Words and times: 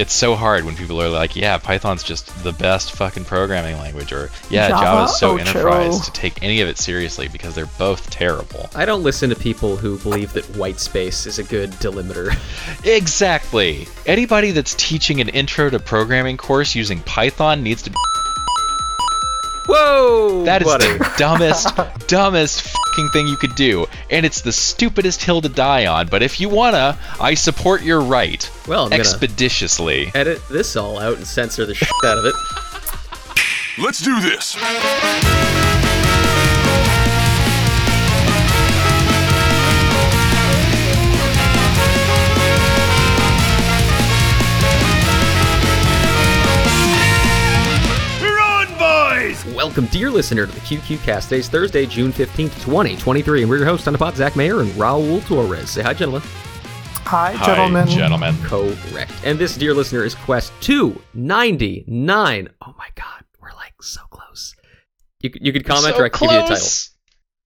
it's 0.00 0.14
so 0.14 0.34
hard 0.34 0.64
when 0.64 0.74
people 0.74 1.00
are 1.02 1.10
like, 1.10 1.36
yeah, 1.36 1.58
Python's 1.58 2.02
just 2.02 2.42
the 2.42 2.52
best 2.52 2.92
fucking 2.92 3.26
programming 3.26 3.76
language, 3.76 4.14
or 4.14 4.30
yeah, 4.48 4.68
Java, 4.70 4.84
Java's 4.84 5.18
so 5.18 5.32
Ocho. 5.32 5.40
enterprise 5.42 6.00
to 6.06 6.12
take 6.12 6.42
any 6.42 6.62
of 6.62 6.68
it 6.68 6.78
seriously 6.78 7.28
because 7.28 7.54
they're 7.54 7.66
both 7.78 8.08
terrible. 8.08 8.70
I 8.74 8.86
don't 8.86 9.02
listen 9.02 9.28
to 9.28 9.36
people 9.36 9.76
who 9.76 9.98
believe 9.98 10.32
that 10.32 10.46
white 10.56 10.80
space 10.80 11.26
is 11.26 11.38
a 11.38 11.44
good 11.44 11.70
delimiter. 11.72 12.34
Exactly. 12.84 13.86
Anybody 14.06 14.52
that's 14.52 14.74
teaching 14.74 15.20
an 15.20 15.28
intro 15.28 15.68
to 15.70 15.78
programming 15.78 16.36
course 16.36 16.74
using 16.74 17.00
Python 17.00 17.62
needs 17.62 17.82
to 17.82 17.90
be. 17.90 17.96
Whoa! 19.70 20.44
That 20.44 20.62
is 20.62 20.66
buddy. 20.68 20.98
the 20.98 21.12
dumbest, 21.18 21.68
dumbest 22.08 22.62
fucking 22.62 23.08
thing 23.12 23.26
you 23.26 23.36
could 23.36 23.54
do, 23.54 23.86
and 24.10 24.26
it's 24.26 24.40
the 24.40 24.52
stupidest 24.52 25.22
hill 25.22 25.40
to 25.42 25.48
die 25.48 25.86
on. 25.86 26.08
But 26.08 26.22
if 26.22 26.40
you 26.40 26.48
wanna, 26.48 26.98
I 27.20 27.34
support 27.34 27.82
your 27.82 28.00
right. 28.00 28.50
Well, 28.66 28.84
I'm 28.84 28.90
gonna 28.90 29.00
expeditiously. 29.00 30.10
edit 30.14 30.40
this 30.48 30.76
all 30.76 30.98
out 30.98 31.16
and 31.16 31.26
censor 31.26 31.66
the 31.66 31.74
shit 31.76 31.88
out 32.04 32.18
of 32.18 32.24
it. 32.24 32.34
Let's 33.78 34.02
do 34.02 34.20
this. 34.20 34.56
Welcome, 49.70 49.86
dear 49.86 50.10
listener, 50.10 50.46
to 50.46 50.52
the 50.52 50.58
QQ 50.62 51.00
Cast. 51.04 51.28
Today's 51.28 51.48
Thursday, 51.48 51.86
June 51.86 52.12
15th, 52.12 52.60
2023, 52.64 53.42
and 53.42 53.48
we're 53.48 53.58
your 53.58 53.66
hosts 53.66 53.86
on 53.86 53.92
the 53.92 54.00
pod, 54.00 54.16
Zach 54.16 54.34
Mayer 54.34 54.62
and 54.62 54.70
Raul 54.72 55.24
Torres. 55.28 55.70
Say 55.70 55.80
hi, 55.82 55.94
gentlemen. 55.94 56.22
Hi, 57.04 57.36
gentlemen. 57.46 57.86
Hi, 57.86 57.94
gentlemen. 57.94 58.36
Correct. 58.42 59.12
And 59.22 59.38
this, 59.38 59.54
dear 59.56 59.72
listener, 59.72 60.02
is 60.02 60.16
Quest 60.16 60.52
299. 60.62 62.48
Oh 62.66 62.74
my 62.76 62.88
god, 62.96 63.22
we're 63.40 63.52
like 63.52 63.80
so 63.80 64.00
close. 64.10 64.56
You, 65.20 65.30
could- 65.30 65.46
you 65.46 65.52
could 65.52 65.64
comment 65.64 65.94
so 65.94 66.02
or 66.02 66.06
I 66.06 66.08
could 66.08 66.18
give 66.28 66.32
you 66.32 66.38
a 66.38 66.48
title. 66.48 66.66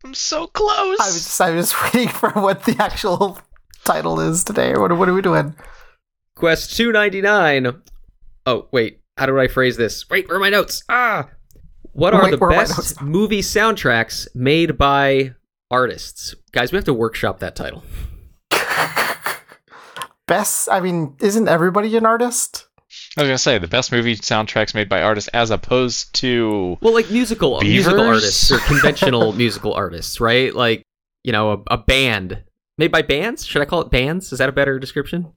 I'm 0.06 0.14
so 0.14 0.46
close. 0.46 0.98
I 1.00 1.04
was 1.04 1.14
just, 1.24 1.40
I 1.42 1.50
was 1.50 1.74
waiting 1.84 2.08
for 2.08 2.30
what 2.30 2.64
the 2.64 2.74
actual 2.82 3.38
title 3.84 4.18
is 4.20 4.44
today. 4.44 4.72
What, 4.78 4.96
what 4.96 5.10
are 5.10 5.14
we 5.14 5.20
doing? 5.20 5.54
Quest 6.36 6.74
299. 6.74 7.82
Oh, 8.46 8.68
wait. 8.72 9.00
How 9.18 9.26
do 9.26 9.38
I 9.38 9.46
phrase 9.46 9.76
this? 9.76 10.08
Wait, 10.08 10.26
where 10.26 10.38
are 10.38 10.40
my 10.40 10.48
notes? 10.48 10.82
Ah! 10.88 11.28
What 11.94 12.12
are 12.12 12.28
the 12.28 12.36
where 12.36 12.50
are 12.50 12.56
my 12.56 12.62
best 12.64 13.00
movie 13.00 13.40
soundtracks 13.40 14.26
made 14.34 14.76
by 14.76 15.34
artists? 15.70 16.34
Guys, 16.50 16.72
we 16.72 16.76
have 16.76 16.84
to 16.84 16.92
workshop 16.94 17.38
that 17.38 17.54
title. 17.56 17.84
Best. 20.26 20.68
I 20.70 20.80
mean, 20.80 21.16
isn't 21.20 21.48
everybody 21.48 21.96
an 21.96 22.04
artist? 22.04 22.66
I 23.16 23.22
was 23.22 23.28
gonna 23.28 23.38
say 23.38 23.58
the 23.58 23.68
best 23.68 23.92
movie 23.92 24.16
soundtracks 24.16 24.74
made 24.74 24.88
by 24.88 25.02
artists, 25.02 25.28
as 25.28 25.50
opposed 25.50 26.14
to 26.16 26.78
Well, 26.80 26.94
like 26.94 27.10
musical 27.10 27.60
musical 27.60 28.00
artists 28.00 28.50
or 28.50 28.58
conventional 28.58 29.32
musical 29.36 29.72
artists, 29.74 30.20
right? 30.20 30.54
Like, 30.54 30.82
you 31.22 31.30
know, 31.32 31.52
a, 31.52 31.74
a 31.74 31.78
band 31.78 32.42
made 32.78 32.90
by 32.90 33.02
bands. 33.02 33.46
Should 33.46 33.62
I 33.62 33.66
call 33.66 33.82
it 33.82 33.90
bands? 33.90 34.32
Is 34.32 34.38
that 34.38 34.48
a 34.48 34.52
better 34.52 34.78
description? 34.78 35.32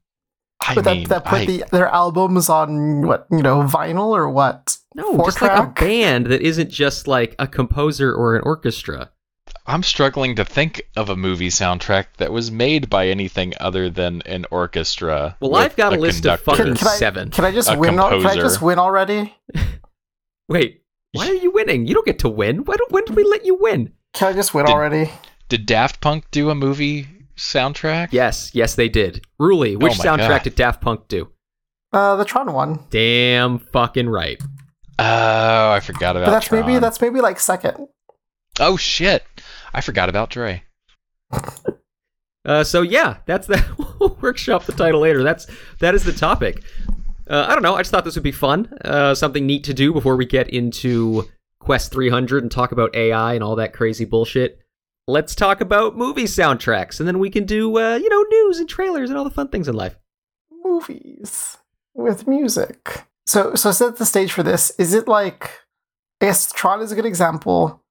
I 0.61 0.75
But 0.75 0.85
mean, 0.85 1.03
that, 1.03 1.09
that 1.09 1.25
put 1.25 1.39
I- 1.41 1.45
the, 1.45 1.63
their 1.71 1.87
albums 1.87 2.49
on 2.49 3.05
what 3.07 3.27
you 3.31 3.41
know 3.41 3.61
vinyl 3.63 4.07
or 4.07 4.29
what? 4.29 4.77
No, 4.95 5.15
Four 5.15 5.25
just 5.25 5.41
like 5.41 5.57
a 5.57 5.67
band 5.67 6.25
that 6.27 6.41
isn't 6.41 6.69
just 6.71 7.07
like 7.07 7.35
a 7.39 7.47
composer 7.47 8.13
or 8.13 8.35
an 8.35 8.41
orchestra. 8.43 9.11
I'm 9.65 9.83
struggling 9.83 10.35
to 10.35 10.45
think 10.45 10.81
of 10.95 11.09
a 11.09 11.15
movie 11.15 11.49
soundtrack 11.49 12.05
that 12.17 12.31
was 12.31 12.51
made 12.51 12.89
by 12.89 13.07
anything 13.07 13.53
other 13.59 13.89
than 13.89 14.21
an 14.25 14.45
orchestra. 14.49 15.37
Well, 15.41 15.55
I've 15.55 15.75
got 15.75 15.93
a 15.93 15.97
list 15.99 16.25
of 16.25 16.43
conductor. 16.43 16.43
fucking- 16.51 16.65
Can, 16.65 16.75
can 16.75 16.87
I 16.87 16.95
Seven. 16.95 17.31
can 17.31 17.45
I 17.45 17.51
just 17.51 17.69
A 17.71 17.77
win? 17.77 17.99
al- 17.99 18.09
Can 18.09 18.25
I 18.25 18.35
just 18.35 18.61
win 18.61 18.79
already? 18.79 19.35
Wait, 20.49 20.81
why 21.11 21.27
are 21.29 21.33
you 21.33 21.51
winning? 21.51 21.85
You 21.87 21.93
don't 21.93 22.05
get 22.05 22.19
to 22.19 22.29
win. 22.29 22.63
Why 22.65 22.75
don't, 22.75 22.91
when 22.91 23.05
did 23.05 23.15
we 23.15 23.23
let 23.23 23.45
you 23.45 23.55
win? 23.55 23.91
Can 24.13 24.29
I 24.29 24.33
just 24.33 24.53
win 24.53 24.65
Did- 24.65 24.71
already? 24.73 25.11
Did 25.49 25.65
Daft 25.65 26.01
Punk 26.01 26.29
do 26.31 26.49
a 26.49 26.55
movie 26.55 27.07
soundtrack? 27.37 28.09
Yes, 28.11 28.51
yes, 28.53 28.75
they 28.75 28.89
did. 28.89 29.25
Ruli, 29.39 29.79
which 29.79 29.99
Oh 29.99 30.03
soundtrack 30.03 30.27
God. 30.29 30.43
did 30.43 30.55
Daft 30.55 30.81
Punk 30.81 31.07
do? 31.07 31.29
Uh, 31.93 32.15
the 32.17 32.25
Tron 32.25 32.51
one. 32.51 32.79
Damn 32.89 33.59
fucking 33.59 34.09
right. 34.09 34.41
Oh, 34.99 35.71
I 35.71 35.79
forgot 35.79 36.17
about. 36.17 36.25
But 36.27 36.31
that's 36.31 36.51
maybe 36.51 36.79
that's 36.79 36.99
maybe 37.01 37.21
like 37.21 37.39
second. 37.39 37.87
Oh 38.59 38.75
shit! 38.77 39.23
I 39.73 39.81
forgot 39.81 40.09
about 40.09 40.29
Dre. 40.29 40.63
Uh, 42.45 42.63
so 42.63 42.81
yeah, 42.81 43.17
that's 43.25 43.45
that. 43.47 43.67
we'll 43.99 44.17
workshop 44.21 44.63
the 44.63 44.71
title 44.71 45.01
later. 45.01 45.21
That's 45.21 45.47
that 45.81 45.93
is 45.93 46.05
the 46.05 46.13
topic. 46.13 46.63
Uh, 47.29 47.45
I 47.45 47.53
don't 47.53 47.61
know. 47.61 47.75
I 47.75 47.79
just 47.81 47.91
thought 47.91 48.05
this 48.05 48.15
would 48.15 48.23
be 48.23 48.31
fun. 48.31 48.71
Uh, 48.85 49.13
something 49.13 49.45
neat 49.45 49.65
to 49.65 49.73
do 49.73 49.91
before 49.91 50.15
we 50.15 50.25
get 50.25 50.49
into 50.49 51.25
Quest 51.59 51.91
300 51.91 52.43
and 52.43 52.49
talk 52.49 52.71
about 52.71 52.95
AI 52.95 53.33
and 53.33 53.43
all 53.43 53.57
that 53.57 53.73
crazy 53.73 54.05
bullshit. 54.05 54.59
Let's 55.07 55.35
talk 55.35 55.61
about 55.61 55.95
movie 55.95 56.25
soundtracks, 56.25 56.99
and 56.99 57.07
then 57.07 57.19
we 57.19 57.29
can 57.29 57.45
do 57.45 57.77
uh, 57.77 57.95
you 57.95 58.09
know 58.09 58.21
news 58.23 58.59
and 58.59 58.67
trailers 58.67 59.09
and 59.09 59.17
all 59.17 59.23
the 59.23 59.29
fun 59.29 59.47
things 59.47 59.67
in 59.67 59.75
life. 59.75 59.97
Movies 60.63 61.57
with 61.93 62.27
music. 62.27 63.05
So 63.25 63.55
so 63.55 63.71
set 63.71 63.97
the 63.97 64.05
stage 64.05 64.31
for 64.31 64.43
this. 64.43 64.71
Is 64.77 64.93
it 64.93 65.07
like? 65.07 65.51
I 66.21 66.25
guess 66.25 66.51
Tron 66.51 66.81
is 66.81 66.91
a 66.91 66.95
good 66.95 67.05
example, 67.05 67.83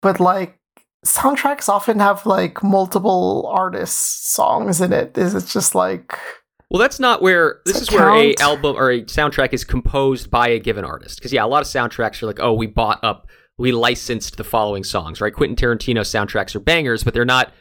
but 0.00 0.20
like 0.20 0.58
soundtracks 1.04 1.68
often 1.68 2.00
have 2.00 2.24
like 2.26 2.62
multiple 2.62 3.46
artists' 3.52 4.32
songs 4.32 4.80
in 4.80 4.92
it. 4.92 5.16
Is 5.16 5.34
it 5.34 5.46
just 5.46 5.74
like? 5.74 6.18
Well, 6.70 6.80
that's 6.80 6.98
not 6.98 7.22
where 7.22 7.60
this 7.66 7.80
is 7.80 7.90
where 7.90 8.08
a 8.10 8.34
album 8.36 8.76
or 8.76 8.90
a 8.90 9.02
soundtrack 9.02 9.52
is 9.52 9.64
composed 9.64 10.30
by 10.30 10.48
a 10.48 10.58
given 10.58 10.84
artist. 10.84 11.18
Because 11.18 11.32
yeah, 11.32 11.44
a 11.44 11.46
lot 11.46 11.62
of 11.62 11.68
soundtracks 11.68 12.22
are 12.22 12.26
like, 12.26 12.40
oh, 12.40 12.52
we 12.52 12.66
bought 12.66 13.02
up, 13.04 13.28
we 13.58 13.72
licensed 13.72 14.36
the 14.36 14.44
following 14.44 14.84
songs, 14.84 15.20
right? 15.20 15.32
Quentin 15.32 15.56
Tarantino 15.56 16.00
soundtracks 16.00 16.54
are 16.56 16.60
bangers, 16.60 17.04
but 17.04 17.14
they're 17.14 17.24
not 17.24 17.52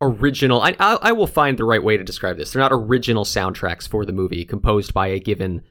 original. 0.00 0.60
I, 0.62 0.74
I 0.80 0.98
I 1.02 1.12
will 1.12 1.26
find 1.26 1.58
the 1.58 1.64
right 1.64 1.82
way 1.82 1.96
to 1.96 2.04
describe 2.04 2.36
this. 2.36 2.52
They're 2.52 2.62
not 2.62 2.72
original 2.72 3.24
soundtracks 3.24 3.86
for 3.86 4.04
the 4.04 4.12
movie 4.12 4.44
composed 4.44 4.92
by 4.94 5.08
a 5.08 5.18
given 5.20 5.62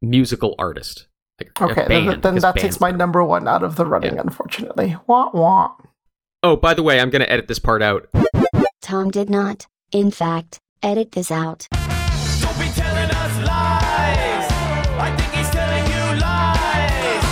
musical 0.00 0.54
artist. 0.58 1.06
Like 1.40 1.60
Okay, 1.60 1.86
band, 1.88 2.08
then, 2.08 2.20
then 2.20 2.34
that 2.36 2.56
takes 2.56 2.80
my 2.80 2.90
are- 2.90 2.96
number 2.96 3.24
one 3.24 3.48
out 3.48 3.62
of 3.62 3.76
the 3.76 3.86
running. 3.86 4.14
Yeah. 4.16 4.22
Unfortunately, 4.22 4.96
wah 5.06 5.30
wah. 5.32 5.74
Oh, 6.42 6.56
by 6.56 6.74
the 6.74 6.82
way, 6.82 7.00
I'm 7.00 7.10
gonna 7.10 7.24
edit 7.24 7.48
this 7.48 7.58
part 7.60 7.82
out. 7.82 8.08
Tom 8.82 9.10
did 9.10 9.30
not, 9.30 9.66
in 9.92 10.10
fact, 10.10 10.58
edit 10.82 11.12
this 11.12 11.30
out. 11.30 11.68
Don't 11.70 12.58
be 12.58 12.66
telling 12.74 13.10
us 13.10 13.38
lies. 13.46 14.50
I 14.98 15.14
think 15.16 15.32
he's 15.32 15.48
telling 15.50 15.86
you 15.86 16.20
lies. 16.20 17.22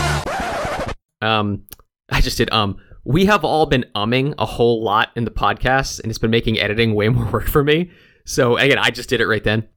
Um, 1.22 1.64
I 2.10 2.20
just 2.20 2.38
did 2.38 2.52
um. 2.52 2.76
We 3.04 3.24
have 3.26 3.44
all 3.44 3.64
been 3.64 3.86
umming 3.94 4.34
a 4.38 4.44
whole 4.44 4.84
lot 4.84 5.08
in 5.16 5.24
the 5.24 5.30
podcast, 5.30 6.00
and 6.00 6.10
it's 6.10 6.18
been 6.18 6.30
making 6.30 6.58
editing 6.60 6.94
way 6.94 7.08
more 7.10 7.26
work 7.30 7.48
for 7.48 7.64
me. 7.64 7.90
So 8.26 8.56
again, 8.56 8.78
I 8.78 8.90
just 8.90 9.08
did 9.08 9.20
it 9.20 9.26
right 9.26 9.42
then. 9.42 9.68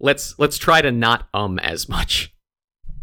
Let's 0.00 0.38
let's 0.38 0.58
try 0.58 0.82
to 0.82 0.90
not 0.90 1.28
um 1.32 1.58
as 1.60 1.88
much. 1.88 2.34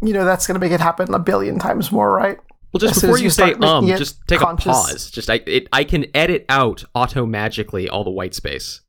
You 0.02 0.12
know 0.12 0.24
that's 0.24 0.46
gonna 0.46 0.58
make 0.58 0.72
it 0.72 0.80
happen 0.80 1.12
a 1.14 1.18
billion 1.18 1.58
times 1.58 1.90
more, 1.90 2.12
right? 2.12 2.38
Well, 2.72 2.78
just 2.78 2.96
As 2.98 3.02
before 3.02 3.18
you, 3.18 3.24
you 3.24 3.30
say 3.30 3.52
um, 3.54 3.86
just 3.88 4.20
take 4.28 4.38
conscious- 4.40 4.66
a 4.66 4.70
pause. 4.70 5.10
Just 5.10 5.28
I 5.28 5.40
it, 5.46 5.68
I 5.72 5.82
can 5.84 6.06
edit 6.14 6.44
out 6.48 6.84
auto 6.94 7.26
magically 7.26 7.88
all 7.88 8.04
the 8.04 8.10
white 8.10 8.34
space. 8.34 8.82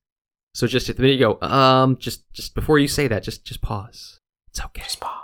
So 0.54 0.68
just 0.68 0.90
at 0.90 0.98
the 0.98 1.02
minute 1.02 1.20
you 1.20 1.38
go 1.40 1.48
um, 1.48 1.98
just 1.98 2.32
just 2.34 2.54
before 2.54 2.78
you 2.78 2.88
say 2.88 3.08
that, 3.08 3.24
just 3.24 3.46
just 3.46 3.62
pause. 3.62 4.20
It's 4.50 4.62
okay. 4.62 4.84
Just 4.84 5.00
pause. 5.00 5.18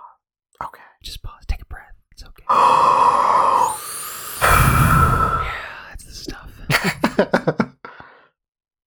Okay. 0.63 0.81
Just 1.03 1.21
pause. 1.21 1.43
Take 1.47 1.61
a 1.61 1.65
breath. 1.65 1.93
It's 2.11 2.23
okay. 2.23 2.43
yeah, 4.41 5.89
that's 5.89 6.05
the 6.05 6.13
stuff. 6.13 7.73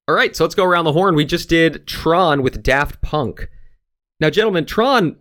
All 0.08 0.14
right, 0.30 0.36
so 0.36 0.44
let's 0.44 0.54
go 0.54 0.64
around 0.64 0.84
the 0.84 0.92
horn. 0.92 1.16
We 1.16 1.24
just 1.24 1.48
did 1.48 1.86
Tron 1.86 2.42
with 2.42 2.62
Daft 2.62 3.02
Punk. 3.02 3.48
Now, 4.20 4.30
gentlemen, 4.30 4.64
Tron 4.64 5.16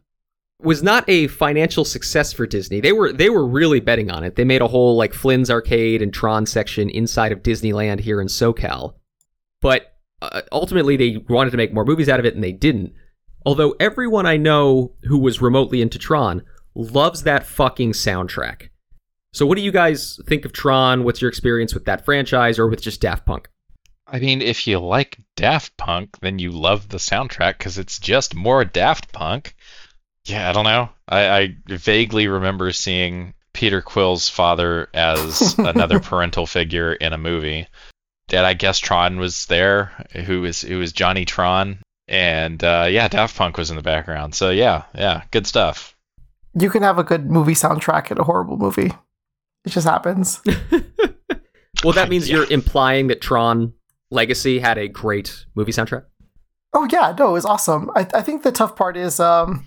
was 0.61 0.83
not 0.83 1.03
a 1.07 1.27
financial 1.27 1.83
success 1.83 2.31
for 2.31 2.45
Disney. 2.45 2.79
They 2.79 2.91
were 2.91 3.11
they 3.11 3.29
were 3.29 3.47
really 3.47 3.79
betting 3.79 4.11
on 4.11 4.23
it. 4.23 4.35
They 4.35 4.43
made 4.43 4.61
a 4.61 4.67
whole 4.67 4.95
like 4.95 5.13
Flynn's 5.13 5.49
Arcade 5.49 6.01
and 6.01 6.13
Tron 6.13 6.45
section 6.45 6.89
inside 6.89 7.31
of 7.31 7.41
Disneyland 7.41 8.01
here 8.01 8.21
in 8.21 8.27
SoCal. 8.27 8.95
But 9.61 9.95
uh, 10.21 10.41
ultimately 10.51 10.97
they 10.97 11.17
wanted 11.29 11.51
to 11.51 11.57
make 11.57 11.73
more 11.73 11.85
movies 11.85 12.09
out 12.09 12.19
of 12.19 12.25
it 12.25 12.35
and 12.35 12.43
they 12.43 12.51
didn't. 12.51 12.93
Although 13.45 13.75
everyone 13.79 14.25
I 14.25 14.37
know 14.37 14.93
who 15.03 15.17
was 15.17 15.41
remotely 15.41 15.81
into 15.81 15.97
Tron 15.97 16.43
loves 16.75 17.23
that 17.23 17.47
fucking 17.47 17.93
soundtrack. 17.93 18.69
So 19.31 19.45
what 19.45 19.57
do 19.57 19.63
you 19.63 19.71
guys 19.71 20.19
think 20.27 20.43
of 20.43 20.51
Tron? 20.51 21.03
What's 21.03 21.21
your 21.21 21.29
experience 21.29 21.73
with 21.73 21.85
that 21.85 22.03
franchise 22.03 22.59
or 22.59 22.67
with 22.67 22.81
just 22.81 22.99
Daft 22.99 23.25
Punk? 23.25 23.49
I 24.11 24.19
mean, 24.19 24.41
if 24.41 24.67
you 24.67 24.79
like 24.79 25.17
Daft 25.35 25.75
Punk, 25.77 26.17
then 26.21 26.39
you 26.39 26.51
love 26.51 26.89
the 26.89 26.97
soundtrack 26.97 27.57
because 27.57 27.77
it's 27.77 27.99
just 27.99 28.35
more 28.35 28.65
Daft 28.65 29.11
Punk. 29.11 29.55
Yeah, 30.25 30.49
I 30.49 30.53
don't 30.53 30.65
know. 30.65 30.89
I, 31.07 31.29
I 31.37 31.55
vaguely 31.67 32.27
remember 32.27 32.71
seeing 32.71 33.33
Peter 33.53 33.81
Quill's 33.81 34.29
father 34.29 34.89
as 34.93 35.57
another 35.57 35.99
parental 36.01 36.45
figure 36.45 36.93
in 36.93 37.13
a 37.13 37.17
movie. 37.17 37.67
And 38.31 38.45
I 38.45 38.53
guess 38.53 38.77
Tron 38.79 39.17
was 39.17 39.45
there, 39.47 40.05
who 40.25 40.41
was 40.41 40.61
who 40.61 40.77
was 40.77 40.91
Johnny 40.93 41.25
Tron 41.25 41.79
and 42.07 42.63
uh, 42.63 42.87
yeah, 42.89 43.07
Daft 43.07 43.35
Punk 43.35 43.57
was 43.57 43.69
in 43.71 43.75
the 43.75 43.81
background. 43.83 44.35
So 44.35 44.49
yeah, 44.49 44.83
yeah, 44.93 45.23
good 45.31 45.47
stuff. 45.47 45.95
You 46.59 46.69
can 46.69 46.83
have 46.83 46.99
a 46.99 47.03
good 47.03 47.29
movie 47.29 47.53
soundtrack 47.53 48.11
in 48.11 48.19
a 48.19 48.23
horrible 48.23 48.57
movie. 48.57 48.91
It 49.65 49.69
just 49.69 49.87
happens. 49.87 50.41
Well, 51.83 51.93
that 51.93 52.09
means 52.09 52.27
Yeah. 52.29 52.37
you're 52.37 52.51
implying 52.51 53.07
that 53.07 53.21
Tron 53.21 53.73
Legacy 54.11 54.59
had 54.59 54.77
a 54.77 54.87
great 54.87 55.45
movie 55.55 55.71
soundtrack. 55.71 56.05
Oh 56.73 56.87
yeah, 56.91 57.15
no, 57.17 57.29
it 57.29 57.33
was 57.33 57.45
awesome. 57.45 57.89
I, 57.95 58.07
I 58.13 58.21
think 58.21 58.43
the 58.43 58.51
tough 58.51 58.75
part 58.75 58.95
is 58.95 59.19
um, 59.19 59.65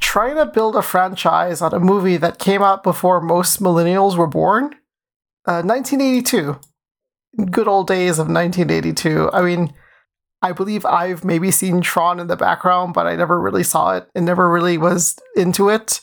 trying 0.00 0.36
to 0.36 0.46
build 0.46 0.76
a 0.76 0.82
franchise 0.82 1.60
on 1.60 1.74
a 1.74 1.80
movie 1.80 2.16
that 2.16 2.38
came 2.38 2.62
out 2.62 2.82
before 2.82 3.20
most 3.20 3.60
millennials 3.60 4.16
were 4.16 4.26
born. 4.26 4.74
Uh, 5.46 5.62
1982, 5.62 6.58
good 7.50 7.68
old 7.68 7.86
days 7.86 8.18
of 8.18 8.28
1982. 8.28 9.30
I 9.32 9.42
mean, 9.42 9.74
I 10.42 10.52
believe 10.52 10.84
I've 10.84 11.24
maybe 11.24 11.50
seen 11.50 11.80
Tron 11.80 12.20
in 12.20 12.28
the 12.28 12.36
background, 12.36 12.94
but 12.94 13.06
I 13.06 13.16
never 13.16 13.40
really 13.40 13.64
saw 13.64 13.96
it 13.96 14.08
and 14.14 14.24
never 14.24 14.50
really 14.50 14.78
was 14.78 15.16
into 15.36 15.68
it. 15.68 16.00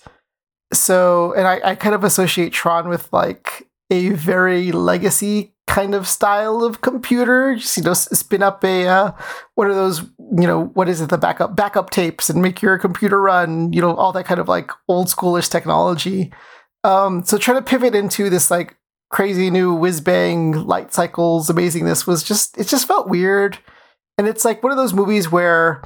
So, 0.74 1.34
and 1.34 1.48
I, 1.48 1.62
I 1.64 1.76
kind 1.76 1.96
of 1.96 2.04
associate 2.04 2.54
Tron 2.54 2.90
with 2.90 3.12
like 3.14 3.68
a 3.90 4.10
very 4.10 4.72
legacy 4.72 5.51
kind 5.72 5.96
of 5.96 6.06
style 6.06 6.64
of 6.64 6.82
computer. 6.82 7.56
Just, 7.56 7.78
you 7.78 7.84
know, 7.84 7.94
spin 7.94 8.44
up 8.44 8.62
a 8.66 8.88
uh, 8.88 9.12
what 9.56 9.68
are 9.68 9.74
those? 9.74 10.02
You 10.02 10.48
know, 10.48 10.66
what 10.66 10.90
is 10.90 11.00
it? 11.00 11.10
The 11.10 11.18
backup 11.18 11.56
backup 11.56 11.90
tapes 11.92 12.30
and 12.30 12.42
make 12.42 12.62
your 12.62 12.78
computer 12.78 13.22
run. 13.22 13.72
You 13.72 13.82
know, 13.82 13.96
all 13.96 14.12
that 14.12 14.26
kind 14.26 14.42
of 14.42 14.50
like 14.50 14.72
old 14.90 15.08
schoolish 15.08 15.50
technology. 15.50 16.34
Um, 16.84 17.24
so 17.24 17.38
trying 17.38 17.58
to 17.58 17.64
pivot 17.64 17.96
into 17.96 18.30
this 18.30 18.52
like 18.52 18.76
crazy 19.10 19.50
new 19.50 19.74
whiz 19.74 20.02
bang 20.02 20.52
light 20.52 20.94
cycles 20.94 21.50
amazingness 21.50 22.06
was 22.06 22.22
just 22.22 22.58
it 22.58 22.68
just 22.68 22.88
felt 22.88 23.08
weird, 23.08 23.58
and 24.18 24.28
it's 24.28 24.44
like 24.44 24.62
one 24.62 24.72
of 24.72 24.78
those 24.78 24.94
movies 24.94 25.32
where. 25.32 25.82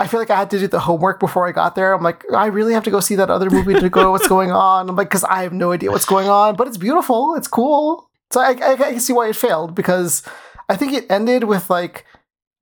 I 0.00 0.08
feel 0.08 0.18
like 0.18 0.30
I 0.30 0.36
had 0.36 0.50
to 0.50 0.58
do 0.58 0.66
the 0.66 0.80
homework 0.80 1.20
before 1.20 1.46
I 1.46 1.52
got 1.52 1.76
there. 1.76 1.92
I'm 1.92 2.02
like, 2.02 2.24
I 2.34 2.46
really 2.46 2.72
have 2.72 2.82
to 2.84 2.90
go 2.90 2.98
see 2.98 3.14
that 3.14 3.30
other 3.30 3.48
movie 3.48 3.74
to 3.74 3.88
go 3.88 4.10
what's 4.10 4.26
going 4.36 4.50
on. 4.50 4.88
I'm 4.88 4.96
like, 4.96 5.08
because 5.08 5.22
I 5.22 5.44
have 5.44 5.52
no 5.52 5.70
idea 5.70 5.92
what's 5.92 6.06
going 6.06 6.28
on, 6.28 6.56
but 6.56 6.66
it's 6.66 6.76
beautiful. 6.76 7.36
It's 7.36 7.46
cool. 7.46 8.10
So 8.32 8.40
I, 8.40 8.52
I, 8.62 8.72
I 8.72 8.76
can 8.76 9.00
see 9.00 9.12
why 9.12 9.28
it 9.28 9.36
failed 9.36 9.74
because 9.74 10.22
I 10.68 10.76
think 10.76 10.94
it 10.94 11.06
ended 11.10 11.44
with 11.44 11.68
like 11.68 12.06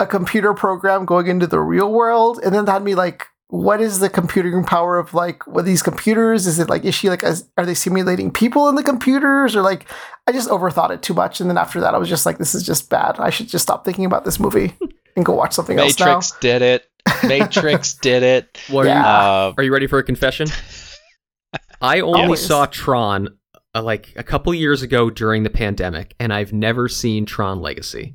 a 0.00 0.06
computer 0.06 0.52
program 0.52 1.05
going 1.05 1.28
into 1.28 1.46
the 1.46 1.61
real 1.61 1.93
world, 1.93 2.40
and 2.43 2.55
then 2.55 2.64
that 2.64 2.72
had 2.72 2.82
me 2.82 2.94
like, 2.94 3.26
what 3.49 3.81
is 3.81 3.99
the 3.99 4.08
computing 4.08 4.64
power 4.64 4.99
of 4.99 5.12
like 5.14 5.46
what 5.46 5.64
these 5.64 5.82
computers? 5.82 6.46
Is 6.46 6.58
it 6.58 6.69
like 6.69 6.84
is 6.84 6.94
she 6.94 7.08
like 7.08 7.22
a, 7.22 7.37
are 7.56 7.67
they 7.67 7.75
simulating 7.75 8.31
people 8.31 8.69
in 8.69 8.75
the 8.75 8.82
computers 8.82 9.55
or 9.56 9.62
like 9.62 9.87
I 10.26 10.32
just 10.32 10.49
overthought 10.49 10.90
it 10.90 11.02
too 11.02 11.14
much, 11.14 11.40
and 11.40 11.49
then 11.49 11.58
after 11.58 11.81
that 11.81 11.94
I 11.94 11.99
was 11.99 12.08
just 12.08 12.26
like, 12.26 12.38
this 12.38 12.55
is 12.55 12.64
just 12.64 12.90
bad. 12.90 13.19
I 13.19 13.31
should 13.31 13.49
just 13.49 13.62
stop 13.62 13.84
thinking 13.84 14.05
about 14.05 14.25
this 14.25 14.40
movie 14.40 14.75
and 15.17 15.25
go 15.25 15.34
watch 15.34 15.52
something 15.52 15.78
else. 15.78 15.99
Matrix 15.99 16.32
did 16.40 16.62
it. 16.62 16.87
Matrix 17.25 17.94
did 18.02 18.22
it. 18.22 18.58
Well, 18.69 18.81
are, 18.81 18.84
you, 18.84 18.90
Yeah. 18.90 19.06
Uh, 19.06 19.55
are 19.56 19.62
you 19.62 19.72
ready 19.72 19.87
for 19.87 19.99
a 19.99 20.05
confession? 20.05 20.49
I 21.81 22.00
only 22.00 22.22
Always. 22.22 22.44
saw 22.44 22.67
Tron 22.67 23.28
uh, 23.75 23.82
like 23.82 24.12
a 24.17 24.22
couple 24.22 24.52
years 24.55 24.82
ago 24.82 25.11
during 25.11 25.43
the 25.43 25.50
pandemic, 25.50 26.14
and 26.19 26.32
I've 26.32 26.52
never 26.52 26.88
seen 26.88 27.26
Tron 27.26 27.61
Legacy. 27.61 28.14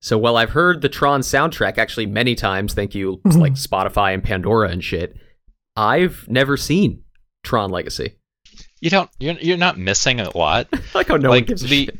So 0.00 0.18
while 0.18 0.36
I've 0.36 0.50
heard 0.50 0.82
the 0.82 0.88
Tron 0.88 1.20
soundtrack 1.20 1.78
actually 1.78 2.06
many 2.06 2.34
times, 2.34 2.74
thank 2.74 2.94
you, 2.94 3.20
Mhm. 3.24 3.36
like 3.40 3.52
Spotify 3.54 4.12
and 4.14 4.22
Pandora 4.22 4.68
and 4.68 4.82
shit, 4.82 5.16
I've 5.76 6.26
never 6.28 6.56
seen 6.56 7.02
Tron 7.44 7.70
Legacy. 7.70 8.16
you 8.80 8.90
don't. 8.90 9.08
You're, 9.20 9.34
you're 9.40 9.56
not 9.56 9.78
missing 9.78 10.18
a 10.20 10.36
lot. 10.36 10.66
Like 10.94 11.08
how 11.08 11.16
no 11.16 11.30
one 11.30 11.44
gives 11.44 11.62
a 11.64 11.68
the 11.68 11.84
shit. 11.86 11.98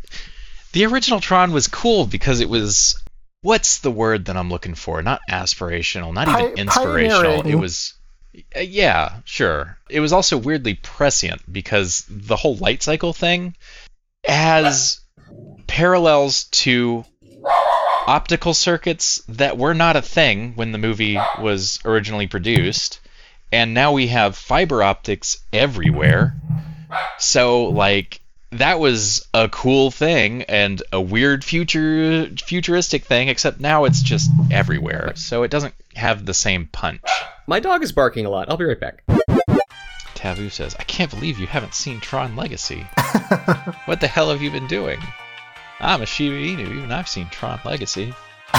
the 0.73 0.85
original 0.87 1.21
Tron 1.21 1.53
was 1.53 1.69
cool 1.69 2.07
because 2.07 2.41
it 2.41 2.49
was 2.49 3.01
what's 3.43 3.79
the 3.79 3.91
word 3.91 4.25
that 4.27 4.37
I'm 4.37 4.51
looking 4.51 4.75
for? 4.75 5.01
Not 5.01 5.21
aspirational, 5.31 6.13
not 6.13 6.27
Pi- 6.27 6.43
even 6.47 6.59
inspirational. 6.59 7.47
It 7.47 7.55
was 7.55 7.95
Uh, 8.57 8.61
yeah, 8.61 9.17
sure. 9.25 9.79
It 9.89 10.01
was 10.01 10.13
also 10.13 10.37
weirdly 10.37 10.75
prescient 10.75 11.43
because 11.51 12.05
the 12.09 12.37
whole 12.37 12.57
light 12.57 12.83
cycle 12.83 13.13
thing 13.13 13.55
has 14.25 15.01
parallels 15.67 16.45
to 16.45 17.05
optical 18.07 18.55
circuits 18.55 19.23
that 19.29 19.59
were 19.59 19.75
not 19.75 19.97
a 19.97 20.03
thing 20.03 20.53
when 20.55 20.73
the 20.73 20.79
movie 20.79 21.19
was 21.41 21.79
originally 21.85 22.27
produced. 22.27 23.01
And 23.51 23.75
now 23.75 23.93
we 23.93 24.09
have 24.09 24.37
fiber 24.37 24.83
optics 24.83 25.39
everywhere. 25.53 26.37
So 27.19 27.65
like 27.65 28.21
that 28.51 28.79
was 28.81 29.27
a 29.33 29.49
cool 29.49 29.91
thing 29.91 30.43
and 30.43 30.83
a 30.93 31.01
weird 31.01 31.45
future 31.45 32.29
futuristic 32.45 33.05
thing 33.05 33.29
except 33.29 33.61
now 33.61 33.85
it's 33.85 34.03
just 34.03 34.31
everywhere. 34.51 35.13
So 35.17 35.43
it 35.43 35.51
doesn't 35.51 35.75
have 35.95 36.25
the 36.25 36.35
same 36.35 36.67
punch 36.67 37.01
My 37.47 37.61
dog 37.61 37.83
is 37.83 37.93
barking 37.93 38.27
a 38.27 38.31
lot. 38.31 38.49
I'll 38.51 38.57
be 38.57 38.65
right 38.65 38.79
back. 38.79 39.03
taboo 40.15 40.49
says 40.51 40.77
i 40.79 40.85
can't 40.85 41.11
believe 41.11 41.37
you 41.41 41.49
haven't 41.49 41.75
seen 41.75 41.99
tron 41.99 42.37
legacy 42.37 42.81
what 43.87 44.01
the 44.01 44.07
hell 44.07 44.31
have 44.31 44.41
you 44.41 44.53
been 44.53 44.69
doing 44.69 45.01
i'm 45.81 46.01
a 46.01 46.07
shiba 46.07 46.37
inu 46.37 46.77
even 46.77 46.93
i've 46.93 47.09
seen 47.09 47.29
tron 47.31 47.59
legacy 47.65 48.15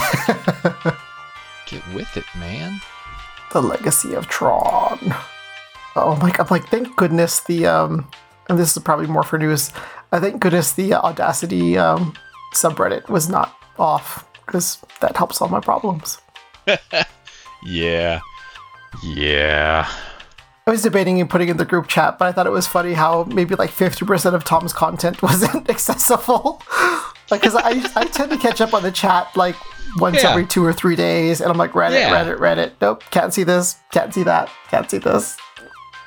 get 1.66 1.82
with 1.94 2.18
it 2.18 2.26
man 2.38 2.82
the 3.54 3.62
legacy 3.62 4.16
of 4.16 4.28
Tron. 4.28 5.00
Oh 5.96 6.18
my! 6.22 6.32
God. 6.32 6.40
I'm 6.42 6.48
like, 6.50 6.68
thank 6.70 6.96
goodness 6.96 7.42
the 7.42 7.68
um, 7.68 8.10
and 8.50 8.58
this 8.58 8.76
is 8.76 8.82
probably 8.84 9.06
more 9.06 9.24
for 9.24 9.38
news. 9.38 9.72
I 10.12 10.20
thank 10.20 10.42
goodness 10.42 10.74
the 10.74 10.96
Audacity 10.96 11.78
um 11.78 12.16
subreddit 12.56 13.10
was 13.10 13.30
not 13.30 13.56
off 13.78 14.28
because 14.46 14.80
that 15.02 15.16
helps 15.16 15.38
solve 15.38 15.52
my 15.52 15.60
problems. 15.60 16.18
yeah 17.64 18.20
yeah 19.02 19.90
I 20.66 20.72
was 20.72 20.82
debating 20.82 21.20
and 21.20 21.30
putting 21.30 21.50
in 21.50 21.58
the 21.58 21.66
group 21.66 21.88
chat, 21.90 22.18
but 22.18 22.26
I 22.30 22.32
thought 22.32 22.48
it 22.48 22.52
was 22.52 22.68
funny 22.68 22.94
how 22.94 23.26
maybe 23.26 23.54
like 23.56 23.70
50% 23.70 24.34
of 24.34 24.46
Tom's 24.46 24.72
content 24.72 25.22
wasn't 25.22 25.70
accessible. 25.70 26.62
like, 27.30 27.42
because 27.42 27.54
I, 27.56 27.84
I 27.98 28.06
tend 28.06 28.32
to 28.32 28.38
catch 28.38 28.62
up 28.62 28.74
on 28.74 28.82
the 28.82 28.92
chat 28.92 29.28
like 29.36 29.58
once 29.98 30.24
Yeah. 30.24 30.30
every 30.30 30.46
two 30.48 30.64
or 30.64 30.72
three 30.72 30.96
days, 30.96 31.42
and 31.42 31.52
I'm 31.52 31.58
like, 31.58 31.74
Reddit, 31.74 32.00
Yeah. 32.00 32.12
Reddit, 32.12 32.38
Reddit. 32.38 32.72
Nope, 32.80 33.04
can't 33.12 33.34
see 33.34 33.44
this, 33.44 33.76
can't 33.92 34.14
see 34.14 34.24
that, 34.24 34.50
can't 34.70 34.90
see 34.90 35.00
this. 35.00 35.36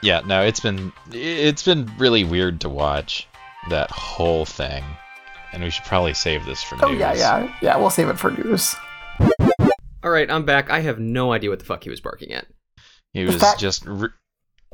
Yeah, 0.03 0.23
no, 0.25 0.41
it's 0.41 0.61
been 0.61 0.91
it's 1.13 1.63
been 1.63 1.93
really 1.99 2.25
weird 2.25 2.59
to 2.63 2.71
watch 2.71 3.29
that 3.69 3.91
whole 3.91 4.47
thing, 4.47 4.83
and 5.53 5.63
we 5.63 5.69
should 5.69 5.85
probably 5.85 6.15
save 6.15 6.47
this 6.47 6.63
for 6.63 6.77
Oh, 6.83 6.89
news. 6.89 7.01
yeah, 7.01 7.13
yeah, 7.13 7.55
yeah, 7.61 7.77
we'll 7.77 7.91
save 7.91 8.09
it 8.09 8.19
for 8.19 8.31
news. 8.31 8.75
All 10.03 10.11
right, 10.11 10.31
I'm 10.31 10.47
back. 10.47 10.71
I 10.71 10.81
have 10.81 10.99
no 10.99 11.33
idea 11.33 11.51
what 11.51 11.59
the 11.59 11.67
fuck 11.67 11.85
he 11.85 11.91
was 11.91 12.01
barking 12.01 12.33
at. 12.33 12.47
He 13.17 13.25
The 13.25 13.33
was 13.33 13.41
fact- 13.43 13.59
just, 13.61 13.85
re- 13.87 14.09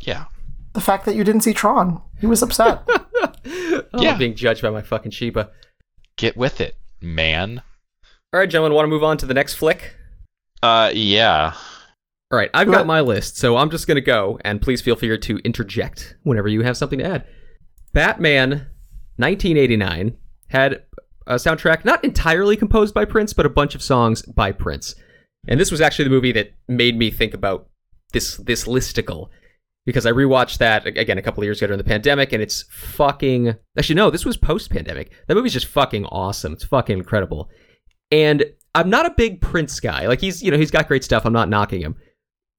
yeah, 0.02 0.24
The 0.72 0.80
fact 0.80 1.04
that 1.06 1.14
you 1.14 1.22
didn't 1.24 1.42
see 1.42 1.52
Tron, 1.54 2.00
he 2.20 2.26
was 2.26 2.42
upset. 2.42 2.82
oh, 2.88 3.32
Yeah. 3.94 4.12
I'm 4.12 4.18
being 4.18 4.34
judged 4.34 4.62
by 4.62 4.70
my 4.70 4.82
fucking 4.82 5.12
Shiba. 5.12 5.50
get 6.16 6.36
with 6.36 6.60
it, 6.60 6.74
man. 7.00 7.62
All 8.32 8.40
right, 8.40 8.48
gentlemen, 8.50 8.74
want 8.74 8.84
to 8.86 8.90
move 8.90 9.04
on 9.04 9.16
to 9.18 9.26
the 9.26 9.34
next 9.34 9.54
flick? 9.54 9.94
Uh, 10.62 10.90
yeah, 10.94 11.52
All 12.32 12.38
right, 12.38 12.50
I've 12.54 12.70
got 12.70 12.86
my 12.86 13.00
list, 13.00 13.36
so 13.36 13.56
I'm 13.56 13.68
just 13.70 13.86
going 13.86 13.96
to 13.96 14.00
go, 14.00 14.38
and 14.44 14.60
please 14.62 14.80
feel 14.80 14.96
free 14.96 15.16
to 15.18 15.36
interject 15.44 16.16
whenever 16.22 16.48
you 16.48 16.62
have 16.62 16.76
something 16.76 16.98
to 17.00 17.04
add. 17.04 17.26
Batman 17.92 18.66
1989 19.16 20.16
had 20.48 20.82
a 21.26 21.34
soundtrack 21.36 21.84
not 21.84 22.02
entirely 22.04 22.56
composed 22.56 22.94
by 22.94 23.04
Prince, 23.04 23.32
but 23.32 23.46
a 23.46 23.50
bunch 23.50 23.74
of 23.74 23.82
songs 23.82 24.22
by 24.22 24.50
Prince. 24.52 24.94
And 25.46 25.58
this 25.60 25.70
was 25.70 25.80
actually 25.80 26.04
the 26.04 26.10
movie 26.10 26.32
that 26.32 26.52
made 26.68 26.96
me 26.96 27.10
think 27.10 27.34
about 27.34 27.68
this 28.12 28.36
this 28.38 28.64
listicle 28.64 29.28
because 29.84 30.06
I 30.06 30.12
rewatched 30.12 30.58
that 30.58 30.86
again 30.86 31.18
a 31.18 31.22
couple 31.22 31.42
of 31.42 31.46
years 31.46 31.58
ago 31.58 31.68
during 31.68 31.78
the 31.78 31.84
pandemic, 31.84 32.32
and 32.32 32.42
it's 32.42 32.64
fucking. 32.70 33.54
Actually, 33.76 33.96
no, 33.96 34.10
this 34.10 34.24
was 34.24 34.36
post 34.36 34.70
pandemic. 34.70 35.12
That 35.26 35.34
movie's 35.34 35.52
just 35.52 35.66
fucking 35.66 36.06
awesome. 36.06 36.52
It's 36.52 36.64
fucking 36.64 36.98
incredible. 36.98 37.50
And 38.10 38.44
I'm 38.74 38.90
not 38.90 39.06
a 39.06 39.14
big 39.16 39.40
Prince 39.40 39.80
guy. 39.80 40.06
Like 40.06 40.20
he's, 40.20 40.42
you 40.42 40.50
know, 40.50 40.58
he's 40.58 40.70
got 40.70 40.88
great 40.88 41.04
stuff. 41.04 41.24
I'm 41.24 41.32
not 41.32 41.48
knocking 41.48 41.80
him. 41.80 41.96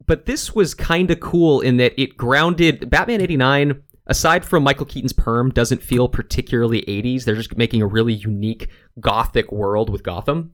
But 0.05 0.25
this 0.25 0.53
was 0.53 0.73
kind 0.73 1.09
of 1.11 1.19
cool 1.19 1.61
in 1.61 1.77
that 1.77 1.99
it 1.99 2.17
grounded 2.17 2.89
Batman 2.89 3.21
89 3.21 3.81
aside 4.07 4.43
from 4.43 4.63
Michael 4.63 4.85
Keaton's 4.85 5.13
perm 5.13 5.49
doesn't 5.49 5.81
feel 5.81 6.09
particularly 6.09 6.81
80s. 6.81 7.23
They're 7.23 7.35
just 7.35 7.57
making 7.57 7.81
a 7.81 7.87
really 7.87 8.13
unique 8.13 8.67
gothic 8.99 9.51
world 9.51 9.89
with 9.89 10.03
Gotham. 10.03 10.51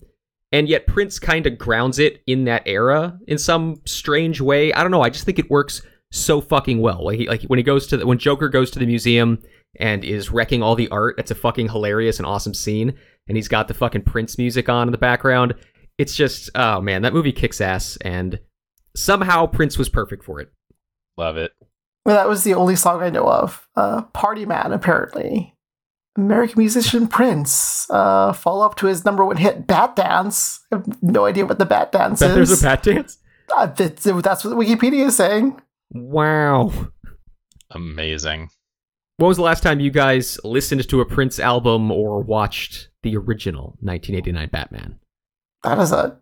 And 0.52 0.68
yet 0.68 0.88
Prince 0.88 1.20
kind 1.20 1.46
of 1.46 1.58
grounds 1.58 2.00
it 2.00 2.24
in 2.26 2.46
that 2.46 2.64
era 2.66 3.20
in 3.28 3.38
some 3.38 3.82
strange 3.86 4.42
way. 4.42 4.74
I 4.74 4.82
don't 4.82 4.92
know. 4.92 5.04
I 5.04 5.10
just 5.10 5.26
think 5.26 5.38
it 5.38 5.50
works 5.50 5.82
so 6.12 6.42
fucking 6.42 6.82
well. 6.82 7.06
Like, 7.06 7.20
he, 7.20 7.28
like 7.28 7.44
when 7.44 7.60
he 7.60 7.64
goes 7.64 7.86
to 7.88 7.98
the, 7.98 8.08
when 8.08 8.18
Joker 8.18 8.50
goes 8.50 8.72
to 8.72 8.80
the 8.80 8.88
museum 8.88 9.42
and 9.80 10.04
is 10.04 10.32
wrecking 10.32 10.64
all 10.64 10.76
the 10.76 10.90
art, 10.90 11.16
it's 11.20 11.30
a 11.30 11.36
fucking 11.36 11.70
hilarious 11.70 12.18
and 12.18 12.26
awesome 12.26 12.56
scene. 12.56 12.98
And 13.28 13.38
he's 13.38 13.48
got 13.48 13.68
the 13.68 13.76
fucking 13.76 14.04
Prince 14.04 14.40
music 14.40 14.70
on 14.70 14.88
in 14.88 14.92
the 14.92 14.98
background. 14.98 15.54
It's 16.00 16.16
just, 16.16 16.50
oh 16.56 16.82
man, 16.82 17.04
that 17.04 17.14
movie 17.14 17.32
kicks 17.32 17.62
ass. 17.62 17.98
And 18.02 18.40
somehow 18.96 19.46
Prince 19.46 19.78
was 19.78 19.90
perfect 19.90 20.24
for 20.24 20.40
it. 20.40 20.52
love 21.16 21.38
it. 21.38 21.52
well, 22.06 22.16
that 22.16 22.28
was 22.28 22.44
the 22.44 22.56
only 22.56 22.76
song 22.76 23.04
I 23.04 23.12
know 23.12 23.30
of. 23.30 23.68
Uh, 23.76 24.02
Party 24.14 24.48
Man, 24.48 24.72
apparently. 24.72 25.54
American 26.20 26.60
musician 26.60 27.08
Prince. 27.08 27.90
Uh, 27.90 28.34
follow 28.34 28.66
up 28.66 28.76
to 28.76 28.88
his 28.88 29.06
number 29.06 29.26
one 29.26 29.38
hit, 29.38 29.68
Bat 29.68 29.96
Dance. 29.96 30.60
I 30.72 30.76
have 30.78 31.02
no 31.02 31.26
idea 31.26 31.46
what 31.46 31.60
the 31.60 31.66
Bat 31.66 31.92
Dance 31.92 32.20
Bet 32.20 32.30
is. 32.32 32.36
there's 32.36 32.62
a 32.62 32.64
bat 32.64 32.84
dance. 32.84 33.18
Uh, 33.56 33.66
that's, 33.68 34.04
that's 34.04 34.44
what 34.46 34.58
Wikipedia 34.58 35.08
is 35.08 35.16
saying. 35.16 35.60
Wow. 35.92 36.72
Amazing. 37.72 38.50
When 39.18 39.28
was 39.28 39.38
the 39.38 39.44
last 39.44 39.64
time 39.64 39.80
you 39.80 39.92
guys 39.92 40.40
listened 40.44 40.88
to 40.88 41.02
a 41.02 41.06
Prince 41.06 41.40
album 41.40 41.92
or 41.92 42.22
watched 42.22 42.90
the 43.04 43.18
original 43.18 43.78
1989 43.82 44.50
Batman? 44.50 45.00
That 45.64 45.80
is 45.80 45.92
a 45.92 46.20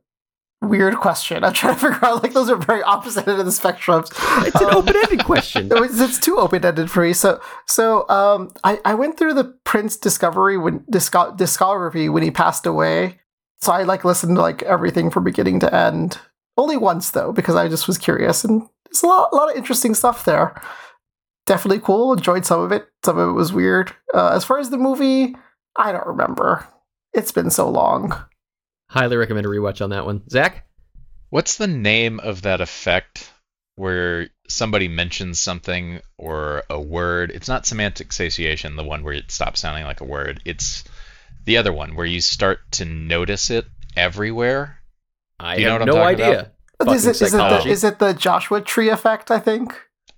weird 0.62 0.96
question. 0.98 1.44
I'm 1.44 1.54
trying 1.54 1.76
to 1.76 1.80
figure 1.80 2.06
out 2.06 2.24
like 2.24 2.34
those 2.34 2.50
are 2.50 2.56
very 2.56 2.82
opposite 2.84 3.28
end 3.28 3.40
of 3.40 3.46
the 3.46 3.52
spectrums. 3.52 4.12
It's 4.46 4.60
an 4.60 4.74
open-ended 4.74 5.24
question. 5.26 5.70
It's, 5.72 6.00
it's 6.00 6.20
too 6.20 6.38
open 6.38 6.66
ended 6.66 6.90
for 6.90 7.04
me. 7.04 7.14
So, 7.14 7.40
so 7.66 8.08
um, 8.10 8.52
I, 8.64 8.80
I 8.86 8.94
went 8.96 9.18
through 9.18 9.34
the 9.34 9.56
Prince 9.64 9.98
discovery 9.98 10.58
when 10.58 10.84
disco- 10.90 11.34
discography 11.34 12.12
when 12.12 12.24
he 12.24 12.32
passed 12.32 12.66
away. 12.66 13.20
So 13.62 13.72
I 13.72 13.84
like 13.84 14.06
listened 14.06 14.36
to 14.36 14.42
like 14.42 14.64
everything 14.64 15.10
from 15.10 15.24
beginning 15.24 15.60
to 15.62 15.74
end. 15.74 16.20
Only 16.58 16.78
once 16.78 17.12
though, 17.12 17.32
because 17.32 17.56
I 17.56 17.68
just 17.68 17.88
was 17.88 17.98
curious, 17.98 18.44
and 18.44 18.68
there's 18.86 19.04
a 19.04 19.08
lot, 19.08 19.30
a 19.32 19.36
lot 19.36 19.52
of 19.52 19.58
interesting 19.58 19.94
stuff 19.94 20.26
there. 20.26 20.60
Definitely 21.46 21.80
cool. 21.80 22.14
Enjoyed 22.14 22.46
some 22.46 22.62
of 22.62 22.72
it. 22.72 22.88
Some 23.06 23.18
of 23.18 23.30
it 23.30 23.34
was 23.34 23.54
weird. 23.54 23.96
Uh, 24.14 24.30
as 24.30 24.44
far 24.44 24.60
as 24.60 24.70
the 24.70 24.78
movie, 24.78 25.36
I 25.76 25.92
don't 25.92 26.08
remember. 26.08 26.68
It's 27.14 27.32
been 27.32 27.50
so 27.52 27.70
long. 27.70 28.27
Highly 28.90 29.18
recommend 29.18 29.46
a 29.46 29.50
rewatch 29.50 29.82
on 29.82 29.90
that 29.92 30.06
one. 30.06 30.28
Zach? 30.30 30.66
What's 31.30 31.58
the 31.58 31.68
name 31.68 32.20
of 32.22 32.44
that 32.44 32.62
effect 32.62 33.32
where 33.76 34.30
somebody 34.48 34.88
mentions 34.88 35.42
something 35.42 36.00
or 36.18 36.64
a 36.70 36.80
word? 36.80 37.32
It's 37.32 37.50
not 37.50 37.66
semantic 37.66 38.14
satiation, 38.14 38.76
the 38.78 38.84
one 38.84 39.04
where 39.04 39.14
it 39.14 39.30
stops 39.32 39.60
sounding 39.60 39.84
like 39.84 40.00
a 40.02 40.06
word. 40.06 40.42
It's 40.46 40.84
the 41.46 41.58
other 41.58 41.74
one 41.74 41.96
where 41.96 42.06
you 42.06 42.22
start 42.22 42.60
to 42.74 42.86
notice 42.86 43.50
it 43.50 43.66
everywhere. 43.98 44.80
I 45.40 45.58
You 45.58 45.66
know 45.66 45.72
have 45.72 45.80
what 45.82 45.90
I'm 45.90 45.96
no 45.96 46.04
idea. 46.04 46.52
Is 46.88 47.06
it 47.08 47.22
is 47.22 47.34
it, 47.34 47.38
the, 47.38 47.64
is 47.68 47.84
it 47.84 48.00
the 48.00 48.14
Joshua 48.14 48.62
Tree 48.62 48.90
effect? 48.90 49.32
I 49.32 49.40
think. 49.40 49.76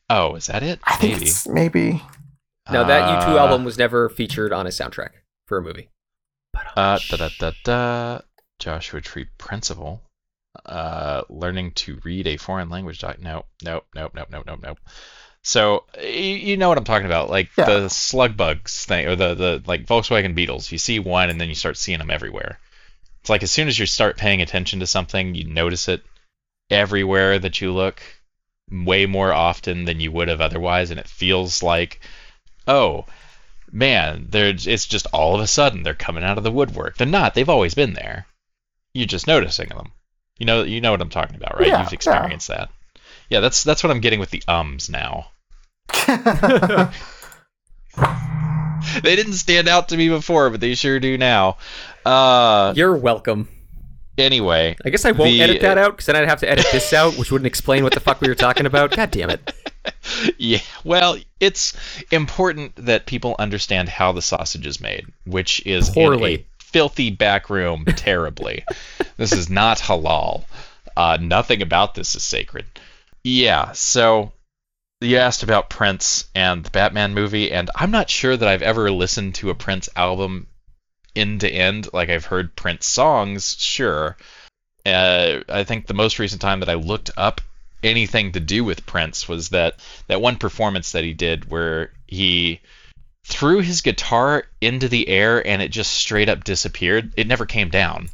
Oh, 0.09 0.35
is 0.35 0.47
that 0.47 0.61
it? 0.61 0.79
I 0.83 0.95
think 0.97 1.13
Maybe. 1.13 1.25
it's 1.25 1.47
maybe. 1.47 2.03
No, 2.71 2.85
that 2.85 3.23
U2 3.23 3.35
Uh, 3.35 3.37
album 3.39 3.63
was 3.63 3.77
never 3.77 4.09
featured 4.09 4.51
on 4.53 4.67
a 4.67 4.69
soundtrack 4.69 5.09
for 5.47 5.57
a 5.57 5.61
movie. 5.61 5.89
Uh, 6.75 6.99
da 7.09 7.17
da 7.17 7.29
da 7.39 7.51
da. 7.63 8.19
Joshua 8.59 9.01
Tree 9.01 9.27
Principle. 9.37 10.01
Uh, 10.65 11.21
learning 11.29 11.71
to 11.71 11.99
read 12.03 12.27
a 12.27 12.37
foreign 12.37 12.69
language. 12.69 12.99
Doc. 12.99 13.17
Nope, 13.19 13.45
nope, 13.63 13.85
nope, 13.95 14.11
nope, 14.15 14.27
nope, 14.31 14.43
nope, 14.47 14.59
nope. 14.61 14.79
So 15.41 15.85
you 16.03 16.57
know 16.57 16.67
what 16.67 16.77
I'm 16.77 16.83
talking 16.83 17.05
about, 17.05 17.29
like 17.29 17.49
Yeah. 17.57 17.65
the 17.65 17.89
slug 17.89 18.35
bugs 18.35 18.85
thing, 18.85 19.07
or 19.07 19.15
the 19.15 19.35
the 19.35 19.63
like 19.65 19.85
Volkswagen 19.85 20.35
Beetles. 20.35 20.71
You 20.71 20.77
see 20.77 20.99
one, 20.99 21.29
and 21.29 21.39
then 21.39 21.49
you 21.49 21.55
start 21.55 21.77
seeing 21.77 21.99
them 21.99 22.11
everywhere. 22.11 22.59
It's 23.21 23.29
like 23.29 23.43
as 23.43 23.51
soon 23.51 23.67
as 23.67 23.77
you 23.79 23.85
start 23.85 24.17
paying 24.17 24.41
attention 24.41 24.79
to 24.81 24.87
something, 24.87 25.35
you 25.35 25.45
notice 25.45 25.87
it 25.87 26.03
everywhere 26.69 27.39
that 27.39 27.61
you 27.61 27.71
look, 27.73 28.01
way 28.71 29.05
more 29.05 29.33
often 29.33 29.85
than 29.85 29.99
you 29.99 30.11
would 30.11 30.27
have 30.27 30.41
otherwise, 30.41 30.91
and 30.91 30.99
it 30.99 31.07
feels 31.07 31.63
like, 31.63 31.99
oh, 32.67 33.05
man, 33.71 34.27
they're 34.29 34.53
it's 34.55 34.85
just 34.87 35.07
all 35.13 35.35
of 35.35 35.41
a 35.41 35.47
sudden 35.47 35.83
they're 35.83 35.93
coming 35.93 36.23
out 36.23 36.37
of 36.37 36.43
the 36.43 36.51
woodwork. 36.51 36.97
They're 36.97 37.07
not. 37.07 37.33
They've 37.33 37.47
always 37.49 37.75
been 37.75 37.93
there. 37.93 38.25
You're 38.99 39.07
just 39.07 39.27
noticing 39.27 39.69
them. 39.69 39.91
You 40.37 40.45
know 40.45 40.63
you 40.63 40.81
know 40.81 40.91
what 40.91 41.01
I'm 41.01 41.09
talking 41.09 41.35
about, 41.37 41.57
right? 41.57 41.67
Yeah, 41.67 41.79
You've 41.83 41.91
yeah. 41.91 41.95
experienced 41.95 42.49
that. 42.49 42.69
Yeah, 43.29 43.39
that's 43.39 43.63
that's 43.63 43.81
what 43.83 43.91
I'm 43.91 44.01
getting 44.01 44.19
with 44.19 44.29
the 44.31 44.43
ums 44.47 44.89
now. 44.89 45.27
They 49.03 49.15
didn't 49.15 49.33
stand 49.33 49.67
out 49.67 49.89
to 49.89 49.97
me 49.97 50.07
before, 50.09 50.49
but 50.49 50.61
they 50.61 50.73
sure 50.73 50.99
do 50.99 51.17
now. 51.17 51.57
Uh 52.05 52.73
You're 52.75 52.95
welcome. 52.95 53.47
anyway, 54.17 54.75
I 54.85 54.89
guess 54.89 55.05
I 55.05 55.11
won't 55.11 55.31
The- 55.31 55.41
edit 55.43 55.61
that 55.61 55.77
out 55.77 55.91
because 55.91 56.05
then 56.07 56.15
I'd 56.15 56.27
have 56.29 56.39
to 56.41 56.49
edit 56.49 56.65
this 56.71 56.91
out, 56.93 57.15
which 57.17 57.31
wouldn't 57.31 57.45
explain 57.47 57.83
what 57.83 57.93
the 57.93 57.99
fuck 57.99 58.19
we 58.21 58.27
were 58.29 58.35
talking 58.35 58.65
about. 58.65 58.91
God 58.95 59.11
damn 59.11 59.29
it. 59.29 59.53
yeah, 60.37 60.59
well, 60.83 61.17
it's 61.39 61.75
important 62.11 62.75
that 62.85 63.05
people 63.05 63.35
understand 63.37 63.89
how 63.89 64.11
the 64.13 64.21
sausage 64.21 64.65
is 64.65 64.79
made, 64.81 65.05
which 65.25 65.65
is 65.65 65.89
Poorly. 65.89 66.45
Filthy 66.71 67.09
back 67.09 67.49
room 67.49 67.85
terribly. 67.85 68.63
this 69.17 69.31
is 69.31 69.49
not 69.49 69.79
halal. 69.79 70.45
Uh, 70.95 71.17
nothing 71.19 71.61
about 71.61 71.95
this 71.95 72.15
is 72.15 72.23
sacred. 72.23 72.65
Yeah, 73.23 73.73
so 73.73 74.31
you 75.01 75.17
asked 75.17 75.43
about 75.43 75.69
Prince 75.69 76.25
and 76.35 76.63
the 76.63 76.69
Batman 76.69 77.13
movie, 77.13 77.51
and 77.51 77.69
I'm 77.75 77.91
not 77.91 78.09
sure 78.09 78.35
that 78.35 78.47
I've 78.47 78.61
ever 78.61 78.91
listened 78.91 79.35
to 79.35 79.49
a 79.49 79.55
Prince 79.55 79.89
album 79.95 80.47
end 81.15 81.41
to 81.41 81.49
end. 81.49 81.89
Like 81.93 82.09
I've 82.09 82.25
heard 82.25 82.55
Prince 82.55 82.85
songs, 82.85 83.55
sure. 83.57 84.17
Uh, 84.85 85.39
I 85.49 85.63
think 85.63 85.87
the 85.87 85.93
most 85.93 86.19
recent 86.19 86.41
time 86.41 86.61
that 86.61 86.69
I 86.69 86.75
looked 86.75 87.11
up 87.17 87.41
anything 87.83 88.33
to 88.33 88.39
do 88.39 88.63
with 88.63 88.85
Prince 88.85 89.27
was 89.27 89.49
that 89.49 89.79
that 90.07 90.21
one 90.21 90.37
performance 90.37 90.91
that 90.91 91.03
he 91.03 91.13
did 91.13 91.49
where 91.49 91.91
he 92.07 92.59
threw 93.29 93.61
his 93.61 93.81
guitar 93.81 94.43
into 94.59 94.89
the 94.89 95.07
air 95.07 95.45
and 95.45 95.61
it 95.61 95.69
just 95.69 95.91
straight 95.91 96.29
up 96.29 96.43
disappeared. 96.43 97.13
It 97.15 97.27
never 97.27 97.45
came 97.45 97.69
down. 97.69 98.09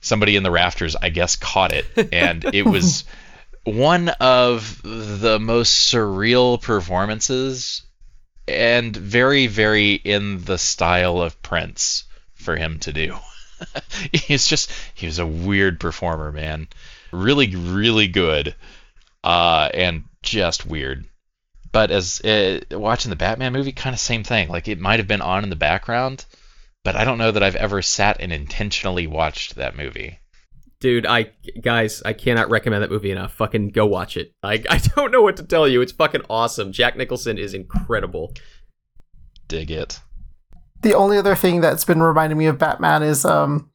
Somebody 0.00 0.36
in 0.36 0.42
the 0.42 0.50
rafters, 0.50 0.96
I 0.96 1.10
guess, 1.10 1.36
caught 1.36 1.72
it, 1.72 1.86
and 2.12 2.44
it 2.54 2.64
was 2.64 3.04
one 3.64 4.08
of 4.08 4.80
the 4.82 5.38
most 5.40 5.92
surreal 5.92 6.60
performances 6.60 7.82
and 8.48 8.96
very, 8.96 9.46
very 9.46 9.92
in 9.92 10.44
the 10.44 10.58
style 10.58 11.22
of 11.22 11.40
Prince 11.42 12.04
for 12.34 12.56
him 12.56 12.78
to 12.80 12.92
do. 12.92 13.16
He's 14.12 14.46
just, 14.46 14.72
he 14.94 15.06
was 15.06 15.20
a 15.20 15.26
weird 15.26 15.78
performer, 15.78 16.32
man. 16.32 16.66
Really, 17.12 17.54
really 17.54 18.08
good 18.08 18.56
uh, 19.22 19.68
and 19.72 20.04
just 20.22 20.66
weird. 20.66 21.04
But 21.72 21.90
as 21.90 22.20
uh, 22.20 22.60
watching 22.72 23.10
the 23.10 23.16
Batman 23.16 23.52
movie, 23.52 23.72
kind 23.72 23.94
of 23.94 24.00
same 24.00 24.24
thing. 24.24 24.48
Like 24.48 24.68
it 24.68 24.78
might 24.78 25.00
have 25.00 25.08
been 25.08 25.22
on 25.22 25.42
in 25.42 25.50
the 25.50 25.56
background, 25.56 26.26
but 26.84 26.96
I 26.96 27.04
don't 27.04 27.18
know 27.18 27.30
that 27.30 27.42
I've 27.42 27.56
ever 27.56 27.80
sat 27.82 28.18
and 28.20 28.32
intentionally 28.32 29.06
watched 29.06 29.54
that 29.56 29.76
movie. 29.76 30.18
Dude, 30.80 31.06
I 31.06 31.30
guys, 31.62 32.02
I 32.04 32.12
cannot 32.12 32.50
recommend 32.50 32.82
that 32.82 32.90
movie 32.90 33.10
enough. 33.12 33.32
Fucking 33.34 33.68
go 33.68 33.86
watch 33.86 34.16
it. 34.16 34.34
I 34.42 34.54
I 34.70 34.78
don't 34.96 35.10
know 35.12 35.22
what 35.22 35.36
to 35.38 35.44
tell 35.44 35.66
you. 35.66 35.80
It's 35.80 35.92
fucking 35.92 36.22
awesome. 36.28 36.72
Jack 36.72 36.96
Nicholson 36.96 37.38
is 37.38 37.54
incredible. 37.54 38.34
Dig 39.48 39.70
it. 39.70 40.00
the 40.82 40.94
only 40.94 41.16
other 41.18 41.34
thing 41.36 41.60
that's 41.60 41.84
been 41.84 42.02
reminding 42.02 42.36
me 42.38 42.46
of 42.46 42.58
Batman 42.58 43.02
is 43.02 43.24
um 43.24 43.70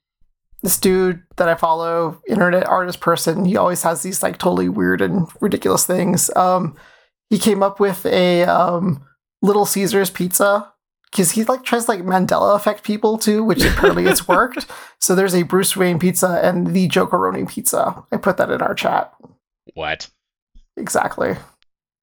this 0.63 0.79
dude 0.79 1.21
that 1.37 1.47
I 1.47 1.55
follow, 1.55 2.21
internet 2.27 2.67
artist 2.67 2.99
person. 2.99 3.45
He 3.45 3.55
always 3.57 3.83
has 3.83 4.01
these 4.01 4.21
like 4.23 4.37
totally 4.37 4.69
weird 4.69 5.01
and 5.01 5.27
ridiculous 5.39 5.85
things. 5.85 6.29
Um, 6.35 6.75
he 7.29 7.37
came 7.37 7.61
up 7.63 7.79
with 7.79 8.05
a 8.05 8.43
um 8.43 9.03
Little 9.41 9.65
Caesars 9.65 10.09
pizza 10.09 10.73
because 11.11 11.31
he 11.31 11.43
like 11.43 11.63
tries 11.63 11.85
to, 11.85 11.91
like 11.91 12.01
Mandela 12.01 12.55
effect 12.55 12.83
people 12.83 13.17
too, 13.17 13.43
which 13.43 13.63
apparently 13.63 14.05
it's 14.05 14.27
worked. 14.27 14.65
So 14.99 15.15
there's 15.15 15.35
a 15.35 15.43
Bruce 15.43 15.75
Wayne 15.77 15.99
pizza 15.99 16.39
and 16.43 16.67
the 16.67 16.87
Jokeroni 16.89 17.47
pizza. 17.47 18.03
I 18.11 18.17
put 18.17 18.37
that 18.37 18.49
in 18.51 18.61
our 18.61 18.73
chat. 18.73 19.13
What? 19.73 20.09
Exactly. 20.75 21.35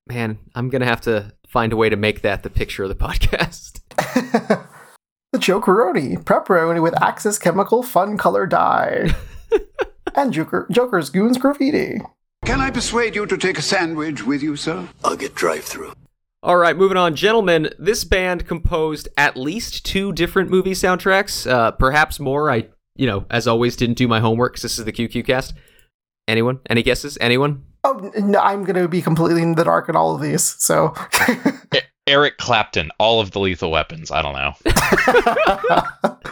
Man, 0.06 0.38
I'm 0.54 0.68
gonna 0.68 0.84
have 0.86 1.00
to 1.02 1.32
find 1.48 1.72
a 1.72 1.76
way 1.76 1.88
to 1.88 1.96
make 1.96 2.22
that 2.22 2.42
the 2.42 2.50
picture 2.50 2.84
of 2.84 2.88
the 2.88 2.94
podcast. 3.06 3.80
the 5.32 5.38
Jokeroni, 5.38 6.22
pepperoni 6.22 6.82
with 6.82 7.00
Axis 7.02 7.38
Chemical 7.38 7.82
Fun 7.82 8.16
Color 8.16 8.46
Dye. 8.46 9.14
and 10.14 10.32
Joker, 10.32 10.66
Joker's 10.70 11.10
Goons 11.10 11.38
Graffiti. 11.38 12.00
Can 12.44 12.60
I 12.60 12.70
persuade 12.70 13.14
you 13.14 13.24
to 13.26 13.38
take 13.38 13.58
a 13.58 13.62
sandwich 13.62 14.22
with 14.24 14.42
you, 14.42 14.54
sir? 14.56 14.86
I'll 15.02 15.16
get 15.16 15.34
drive 15.34 15.64
through. 15.64 15.92
All 16.42 16.58
right, 16.58 16.76
moving 16.76 16.98
on, 16.98 17.16
gentlemen. 17.16 17.70
This 17.78 18.04
band 18.04 18.46
composed 18.46 19.08
at 19.16 19.34
least 19.36 19.86
two 19.86 20.12
different 20.12 20.50
movie 20.50 20.72
soundtracks, 20.72 21.50
uh, 21.50 21.70
perhaps 21.70 22.20
more. 22.20 22.50
I, 22.50 22.68
you 22.96 23.06
know, 23.06 23.24
as 23.30 23.48
always, 23.48 23.76
didn't 23.76 23.96
do 23.96 24.06
my 24.06 24.20
homework 24.20 24.54
'cause 24.54 24.62
this 24.62 24.78
is 24.78 24.84
the 24.84 24.92
QQ 24.92 25.22
cast. 25.24 25.54
Anyone? 26.28 26.60
Any 26.68 26.82
guesses? 26.82 27.16
Anyone? 27.20 27.64
Oh, 27.82 28.10
no, 28.18 28.38
I'm 28.40 28.64
going 28.64 28.76
to 28.76 28.88
be 28.88 29.00
completely 29.00 29.42
in 29.42 29.54
the 29.54 29.64
dark 29.64 29.88
on 29.88 29.96
all 29.96 30.14
of 30.14 30.20
these. 30.20 30.42
So, 30.58 30.94
Eric 32.06 32.36
Clapton, 32.36 32.90
all 32.98 33.20
of 33.20 33.30
the 33.30 33.40
lethal 33.40 33.70
weapons. 33.70 34.10
I 34.10 34.20
don't 34.22 34.34
know. 34.34 36.18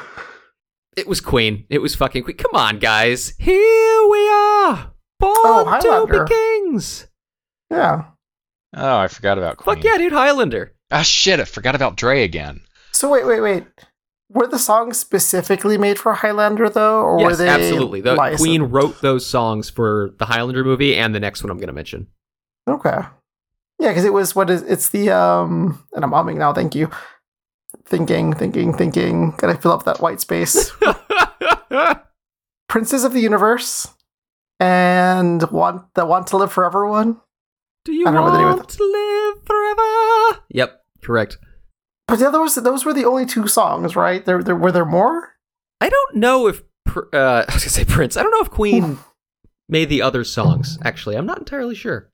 It 0.94 1.08
was 1.08 1.22
Queen. 1.22 1.64
It 1.70 1.78
was 1.78 1.94
fucking 1.94 2.22
Queen. 2.22 2.36
Come 2.36 2.50
on, 2.54 2.78
guys. 2.78 3.32
Here 3.38 4.06
we 4.10 4.28
are, 4.28 4.92
born 5.22 5.34
Oh, 5.44 5.64
to 5.64 5.70
Highlander. 5.90 6.24
be 6.24 6.34
kings. 6.34 7.06
yeah. 7.70 8.04
Oh, 8.74 8.96
I 8.98 9.08
forgot 9.08 9.38
about 9.38 9.56
Queen. 9.58 9.76
Fuck 9.76 9.84
yeah, 9.84 9.98
dude, 9.98 10.12
Highlander. 10.12 10.74
Ah, 10.90 11.02
shit! 11.02 11.40
I 11.40 11.44
forgot 11.44 11.74
about 11.74 11.96
Dre 11.96 12.22
again. 12.24 12.60
So 12.92 13.08
wait, 13.10 13.26
wait, 13.26 13.40
wait. 13.40 13.64
Were 14.30 14.46
the 14.46 14.58
songs 14.58 14.98
specifically 14.98 15.76
made 15.76 15.98
for 15.98 16.14
Highlander 16.14 16.70
though, 16.70 17.00
or 17.00 17.16
were 17.16 17.28
yes, 17.30 17.38
they 17.38 17.48
absolutely. 17.48 18.00
The 18.00 18.14
licensed? 18.14 18.42
Queen 18.42 18.62
wrote 18.62 19.00
those 19.02 19.26
songs 19.26 19.68
for 19.68 20.14
the 20.18 20.24
Highlander 20.26 20.64
movie 20.64 20.96
and 20.96 21.14
the 21.14 21.20
next 21.20 21.42
one 21.42 21.50
I'm 21.50 21.58
going 21.58 21.66
to 21.66 21.72
mention. 21.74 22.06
Okay. 22.66 22.98
Yeah, 23.78 23.88
because 23.88 24.04
it 24.06 24.12
was 24.14 24.34
what 24.34 24.48
is 24.48 24.62
it's 24.62 24.88
the 24.90 25.10
um, 25.10 25.82
and 25.92 26.02
I'm 26.04 26.12
humming 26.12 26.38
now. 26.38 26.52
Thank 26.54 26.74
you. 26.74 26.90
Thinking, 27.84 28.32
thinking, 28.32 28.72
thinking. 28.72 29.32
Gotta 29.36 29.56
fill 29.58 29.72
up 29.72 29.84
that 29.84 30.00
white 30.00 30.20
space. 30.20 30.70
Princes 32.68 33.04
of 33.04 33.12
the 33.12 33.20
Universe 33.20 33.88
and 34.62 35.42
want 35.50 35.92
the 35.94 36.06
Want 36.06 36.28
to 36.28 36.36
Live 36.36 36.52
Forever 36.52 36.86
one. 36.86 37.20
Do 37.84 37.92
you 37.92 38.06
I 38.06 38.12
don't 38.12 38.14
know 38.14 38.22
what 38.22 38.32
the 38.32 38.38
name 38.38 38.48
of 38.48 38.56
want 38.58 38.68
to 38.68 38.84
live 38.84 39.44
forever? 39.44 40.44
Yep, 40.50 40.80
correct. 41.02 41.38
But 42.06 42.20
yeah, 42.20 42.30
those 42.30 42.54
those 42.54 42.84
were 42.84 42.94
the 42.94 43.04
only 43.04 43.26
two 43.26 43.48
songs, 43.48 43.96
right? 43.96 44.24
There, 44.24 44.42
there 44.42 44.54
were 44.54 44.70
there 44.70 44.84
more. 44.84 45.34
I 45.80 45.88
don't 45.88 46.16
know 46.16 46.46
if 46.46 46.62
uh, 46.88 47.02
I 47.12 47.44
was 47.52 47.64
gonna 47.64 47.70
say 47.70 47.84
Prince. 47.84 48.16
I 48.16 48.22
don't 48.22 48.30
know 48.30 48.42
if 48.42 48.50
Queen 48.50 48.98
made 49.68 49.88
the 49.88 50.02
other 50.02 50.22
songs. 50.22 50.78
Actually, 50.84 51.16
I'm 51.16 51.26
not 51.26 51.38
entirely 51.38 51.74
sure. 51.74 52.10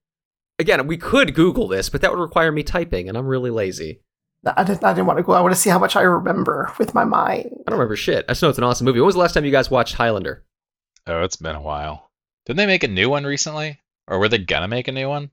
Again, 0.58 0.86
we 0.86 0.96
could 0.96 1.34
Google 1.34 1.68
this, 1.68 1.90
but 1.90 2.00
that 2.00 2.10
would 2.10 2.20
require 2.20 2.50
me 2.50 2.62
typing, 2.62 3.08
and 3.08 3.18
I'm 3.18 3.26
really 3.26 3.50
lazy. 3.50 4.00
I 4.46 4.64
didn't. 4.64 4.84
I 4.84 4.94
didn't 4.94 5.06
want 5.06 5.18
to 5.18 5.22
go. 5.22 5.32
I 5.32 5.42
want 5.42 5.54
to 5.54 5.60
see 5.60 5.68
how 5.68 5.78
much 5.78 5.96
I 5.96 6.02
remember 6.02 6.72
with 6.78 6.94
my 6.94 7.04
mind. 7.04 7.50
I 7.52 7.70
don't 7.70 7.78
remember 7.78 7.96
shit. 7.96 8.24
I 8.26 8.32
just 8.32 8.42
know 8.42 8.48
it's 8.48 8.58
an 8.58 8.64
awesome 8.64 8.86
movie. 8.86 9.00
When 9.00 9.06
was 9.06 9.16
the 9.16 9.20
last 9.20 9.34
time 9.34 9.44
you 9.44 9.50
guys 9.50 9.70
watched 9.70 9.96
Highlander? 9.96 10.46
Oh, 11.06 11.22
it's 11.24 11.36
been 11.36 11.56
a 11.56 11.60
while. 11.60 12.07
Didn't 12.48 12.56
they 12.56 12.66
make 12.66 12.82
a 12.82 12.88
new 12.88 13.08
one 13.10 13.24
recently? 13.24 13.78
Or 14.08 14.18
were 14.18 14.28
they 14.28 14.38
gonna 14.38 14.68
make 14.68 14.88
a 14.88 14.92
new 14.92 15.08
one? 15.08 15.30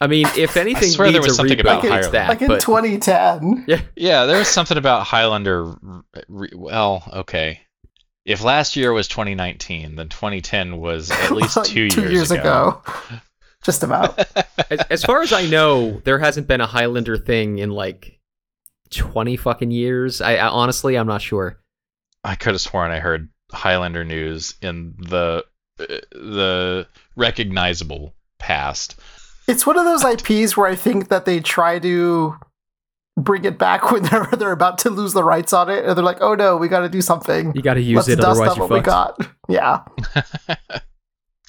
I 0.00 0.06
mean, 0.08 0.26
if 0.36 0.56
anything 0.56 0.88
I 0.88 0.92
swear 0.92 1.12
there 1.12 1.22
was 1.22 1.36
something 1.36 1.56
reboot, 1.56 1.60
about 1.60 1.84
it's 1.84 1.88
Highlander. 1.88 2.10
that. 2.12 2.28
like 2.28 2.42
in 2.42 2.48
but 2.48 2.60
2010. 2.60 3.64
yeah, 3.68 3.80
Yeah, 3.94 4.24
there 4.26 4.38
was 4.38 4.48
something 4.48 4.76
about 4.76 5.06
Highlander. 5.06 5.74
Re- 6.28 6.52
well, 6.54 7.02
okay. 7.12 7.60
If 8.24 8.42
last 8.42 8.74
year 8.76 8.92
was 8.92 9.06
2019, 9.08 9.96
then 9.96 10.08
2010 10.08 10.78
was 10.78 11.10
at 11.10 11.30
least 11.32 11.56
Like 11.56 11.66
two, 11.66 11.88
two 11.90 12.10
years 12.10 12.30
ago. 12.30 12.82
Just 13.62 13.82
about. 13.82 14.18
as, 14.70 14.80
as 14.90 15.04
far 15.04 15.22
as 15.22 15.32
I 15.32 15.46
know, 15.46 16.00
there 16.04 16.18
hasn't 16.18 16.46
been 16.46 16.60
a 16.60 16.66
Highlander 16.66 17.16
thing 17.16 17.58
in 17.58 17.70
like 17.70 18.18
20 18.90 19.36
fucking 19.36 19.70
years. 19.70 20.20
I, 20.20 20.36
I 20.36 20.48
honestly, 20.48 20.96
I'm 20.96 21.06
not 21.06 21.22
sure. 21.22 21.58
I 22.24 22.34
could 22.34 22.52
have 22.52 22.60
sworn 22.60 22.90
I 22.90 22.98
heard 22.98 23.28
Highlander 23.52 24.04
news 24.04 24.54
in 24.62 24.94
the 24.98 25.44
the 25.78 26.86
recognizable 27.16 28.14
past. 28.38 28.98
It's 29.48 29.66
one 29.66 29.78
of 29.78 29.84
those 29.84 30.04
IPs 30.04 30.56
where 30.56 30.68
I 30.68 30.74
think 30.74 31.08
that 31.08 31.24
they 31.24 31.40
try 31.40 31.78
to 31.78 32.36
bring 33.18 33.44
it 33.44 33.58
back 33.58 33.90
whenever 33.90 34.36
they're 34.36 34.52
about 34.52 34.78
to 34.78 34.90
lose 34.90 35.12
the 35.12 35.24
rights 35.24 35.52
on 35.52 35.70
it, 35.70 35.84
and 35.84 35.96
they're 35.96 36.04
like, 36.04 36.18
"Oh 36.20 36.34
no, 36.34 36.56
we 36.56 36.68
got 36.68 36.80
to 36.80 36.88
do 36.88 37.00
something. 37.00 37.52
You 37.54 37.62
got 37.62 37.74
to 37.74 37.80
use 37.80 37.96
Let's 37.96 38.08
it, 38.08 38.16
dust 38.16 38.40
otherwise 38.40 38.50
up 38.50 38.56
you're 38.56 38.66
what 38.66 38.74
we 38.74 38.80
fucked. 38.82 39.18
got." 39.18 39.30
Yeah. 39.48 39.82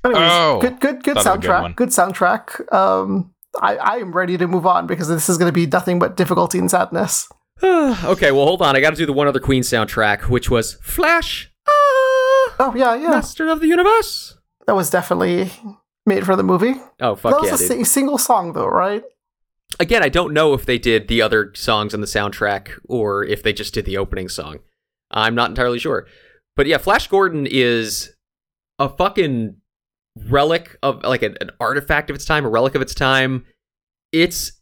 Anyways, 0.06 0.32
Oh, 0.32 0.60
good, 0.62 0.80
good, 0.80 1.04
good 1.04 1.18
thought 1.18 1.44
of 1.44 1.44
a 1.44 1.48
good 1.48 1.50
soundtrack. 1.50 1.76
Good, 1.76 1.90
soundtrack. 1.90 2.74
Um, 2.74 3.34
I, 3.60 3.76
I 3.78 3.96
am 3.98 4.12
ready 4.12 4.38
to 4.38 4.48
move 4.48 4.68
on 4.68 4.86
because 4.86 5.08
this 5.08 5.30
is 5.30 5.38
going 5.40 5.50
to 5.50 5.54
be 5.54 5.66
nothing 5.66 5.98
but 5.98 6.16
difficulty 6.16 6.60
and 6.60 6.70
sadness. 6.70 7.28
okay, 7.64 8.32
well, 8.32 8.46
hold 8.46 8.62
on. 8.62 8.76
I 8.76 8.82
got 8.82 8.92
to 8.92 8.96
do 8.96 9.08
the 9.08 9.14
one 9.14 9.28
other 9.28 9.40
Queen 9.40 9.64
soundtrack, 9.64 10.30
which 10.30 10.50
was 10.52 10.76
Flash, 10.76 11.52
Oh 12.60 12.74
yeah, 12.76 12.96
yeah. 12.96 13.10
Master 13.10 13.48
of 13.50 13.60
the 13.60 13.68
Universe. 13.68 14.38
That 14.66 14.76
was 14.76 14.90
definitely 14.90 15.52
made 16.06 16.26
for 16.26 16.36
the 16.36 16.44
movie. 16.44 16.76
Oh 17.00 17.16
that 17.16 17.22
fuck 17.22 17.42
was 17.42 17.50
yeah, 17.50 17.56
a 17.56 17.58
dude. 17.58 17.68
si- 17.68 17.84
single 17.84 18.18
song 18.18 18.54
though, 18.54 18.68
right? 18.68 19.04
Again, 19.80 20.02
I 20.02 20.10
don't 20.10 20.34
know 20.34 20.54
if 20.54 20.66
they 20.66 20.78
did 20.78 21.08
the 21.08 21.22
other 21.22 21.52
songs 21.56 21.94
on 21.94 22.02
the 22.02 22.08
soundtrack 22.08 22.72
or 22.88 23.24
if 23.24 23.44
they 23.44 23.54
just 23.54 23.74
did 23.74 23.86
the 23.86 23.98
opening 23.98 24.30
song. 24.30 24.60
I'm 25.12 25.36
not 25.36 25.50
entirely 25.50 25.80
sure. 25.80 26.08
But 26.56 26.68
yeah, 26.68 26.78
Flash 26.78 27.08
Gordon 27.08 27.48
is 27.50 28.16
a 28.80 28.90
fucking 28.90 29.58
relic 30.26 30.78
of 30.82 31.04
like 31.04 31.22
an, 31.22 31.38
an 31.42 31.52
artifact 31.60 32.10
of 32.10 32.16
its 32.16 32.26
time, 32.26 32.46
a 32.46 32.50
relic 32.50 32.76
of 32.76 32.82
its 32.82 32.96
time. 32.96 33.46
It's 34.12 34.54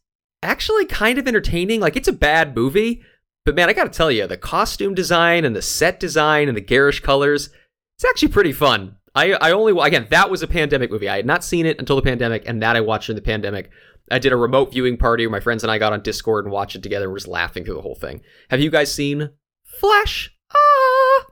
actually 0.42 0.86
kind 0.86 1.18
of 1.18 1.26
entertaining. 1.26 1.80
Like 1.80 1.96
it's 1.96 2.08
a 2.08 2.12
bad 2.12 2.54
movie, 2.54 3.02
but 3.44 3.54
man, 3.54 3.68
I 3.68 3.72
got 3.72 3.84
to 3.84 3.96
tell 3.96 4.10
you, 4.10 4.26
the 4.26 4.36
costume 4.36 4.94
design 4.94 5.44
and 5.44 5.54
the 5.54 5.62
set 5.62 6.00
design 6.00 6.48
and 6.48 6.56
the 6.56 6.62
garish 6.62 7.00
colors, 7.00 7.48
it's 7.96 8.04
actually 8.04 8.28
pretty 8.28 8.52
fun. 8.52 8.96
I 9.14 9.32
I 9.32 9.52
only 9.52 9.74
again, 9.86 10.06
that 10.10 10.30
was 10.30 10.42
a 10.42 10.46
pandemic 10.46 10.90
movie. 10.90 11.08
I 11.08 11.16
had 11.16 11.26
not 11.26 11.42
seen 11.42 11.66
it 11.66 11.78
until 11.78 11.96
the 11.96 12.02
pandemic 12.02 12.44
and 12.46 12.62
that 12.62 12.76
I 12.76 12.80
watched 12.80 13.08
in 13.08 13.16
the 13.16 13.22
pandemic. 13.22 13.70
I 14.10 14.18
did 14.18 14.32
a 14.32 14.36
remote 14.36 14.72
viewing 14.72 14.96
party 14.96 15.26
where 15.26 15.32
my 15.32 15.40
friends 15.40 15.64
and 15.64 15.70
I 15.70 15.78
got 15.78 15.92
on 15.92 16.02
Discord 16.02 16.44
and 16.44 16.52
watched 16.52 16.76
it 16.76 16.82
together 16.82 17.06
and 17.06 17.12
we're 17.12 17.18
just 17.18 17.28
laughing 17.28 17.64
through 17.64 17.74
the 17.74 17.82
whole 17.82 17.96
thing. 17.96 18.20
Have 18.50 18.60
you 18.60 18.70
guys 18.70 18.94
seen 18.94 19.30
Flash? 19.64 20.32
Ah! 20.54 21.26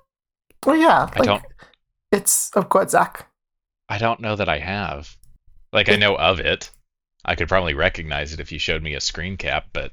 Well, 0.67 0.77
yeah. 0.77 1.11
I 1.13 1.21
don't. 1.21 1.45
It's 2.11 2.51
of 2.55 2.69
course 2.69 2.95
ahead, 2.95 3.09
Zach. 3.13 3.31
I 3.89 3.99
don't 3.99 4.21
know 4.21 4.35
that 4.37 4.49
I 4.49 4.59
have. 4.59 5.17
Like 5.73 5.89
I 5.89 5.97
know 5.97 6.17
of 6.17 6.41
it. 6.41 6.71
I 7.25 7.35
could 7.35 7.49
probably 7.49 7.75
recognize 7.75 8.33
it 8.33 8.41
if 8.41 8.53
you 8.53 8.59
showed 8.59 8.83
me 8.83 8.95
a 8.95 9.01
screen 9.01 9.37
cap, 9.37 9.67
but 9.73 9.93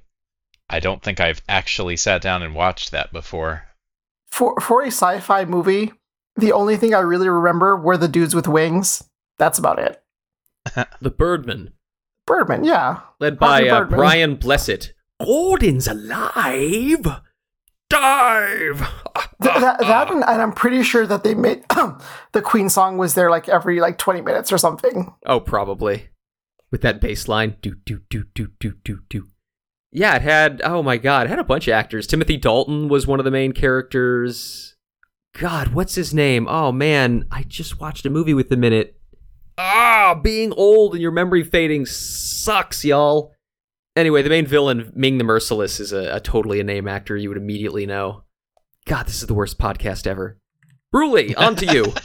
I 0.69 0.79
don't 0.79 1.03
think 1.03 1.19
I've 1.19 1.41
actually 1.49 1.97
sat 1.97 2.21
down 2.21 2.43
and 2.43 2.55
watched 2.55 2.91
that 2.91 3.11
before. 3.11 3.63
For 4.27 4.59
for 4.61 4.81
a 4.83 4.87
sci-fi 4.87 5.45
movie, 5.45 5.91
the 6.35 6.53
only 6.53 6.77
thing 6.77 6.93
I 6.93 6.99
really 6.99 7.29
remember 7.29 7.77
were 7.77 7.97
the 7.97 8.07
dudes 8.07 8.35
with 8.35 8.47
wings. 8.47 9.03
That's 9.37 9.59
about 9.59 9.79
it. 9.79 10.01
The 11.01 11.09
Birdman, 11.09 11.73
Birdman, 12.27 12.63
yeah. 12.63 13.01
led 13.19 13.39
by 13.39 13.67
uh, 13.67 13.79
Birdman. 13.79 13.97
Brian 13.97 14.35
Blessed. 14.35 14.93
Gordon's 15.19 15.87
alive. 15.87 17.21
Dive. 17.89 18.79
Th- 19.41 19.55
that, 19.59 19.79
that 19.79 20.11
and, 20.11 20.23
and 20.23 20.41
I'm 20.41 20.53
pretty 20.53 20.83
sure 20.83 21.05
that 21.07 21.23
they 21.23 21.33
made 21.33 21.63
the 22.31 22.41
Queen 22.41 22.69
song 22.69 22.97
was 22.97 23.15
there 23.15 23.29
like 23.29 23.49
every 23.49 23.81
like 23.81 23.97
20 23.97 24.21
minutes 24.21 24.51
or 24.51 24.57
something. 24.57 25.13
Oh, 25.25 25.39
probably. 25.39 26.09
With 26.71 26.81
that 26.83 27.01
bass 27.01 27.27
line. 27.27 27.57
Do, 27.61 27.75
do, 27.85 28.01
do, 28.09 28.25
do, 28.33 28.49
do, 28.59 28.75
do, 28.83 28.99
do. 29.09 29.27
Yeah, 29.91 30.15
it 30.15 30.21
had, 30.21 30.61
oh 30.63 30.81
my 30.81 30.97
god, 30.97 31.25
it 31.25 31.29
had 31.29 31.39
a 31.39 31.43
bunch 31.43 31.67
of 31.67 31.73
actors. 31.73 32.07
Timothy 32.07 32.37
Dalton 32.37 32.87
was 32.87 33.05
one 33.05 33.19
of 33.19 33.25
the 33.25 33.31
main 33.31 33.51
characters. 33.51 34.70
God, 35.33 35.69
what's 35.69 35.95
his 35.95 36.13
name? 36.13 36.47
Oh 36.49 36.71
man, 36.71 37.25
I 37.31 37.43
just 37.43 37.79
watched 37.79 38.05
a 38.05 38.09
movie 38.09 38.33
with 38.33 38.51
him 38.51 38.63
in 38.63 38.73
it. 38.73 38.99
Ah, 39.57 40.19
being 40.21 40.53
old 40.53 40.93
and 40.93 41.01
your 41.01 41.11
memory 41.11 41.43
fading 41.43 41.85
sucks, 41.85 42.83
y'all. 42.83 43.33
Anyway, 43.95 44.21
the 44.21 44.29
main 44.29 44.45
villain, 44.47 44.91
Ming 44.95 45.17
the 45.17 45.23
Merciless, 45.23 45.79
is 45.79 45.91
a, 45.91 46.15
a 46.15 46.19
totally 46.19 46.59
a 46.59 46.63
name 46.63 46.87
actor 46.87 47.17
you 47.17 47.29
would 47.29 47.37
immediately 47.37 47.85
know. 47.85 48.23
God, 48.85 49.05
this 49.05 49.21
is 49.21 49.27
the 49.27 49.33
worst 49.33 49.59
podcast 49.59 50.07
ever. 50.07 50.37
Bruley, 50.93 51.37
on 51.37 51.55
to 51.57 51.65
you. 51.65 51.93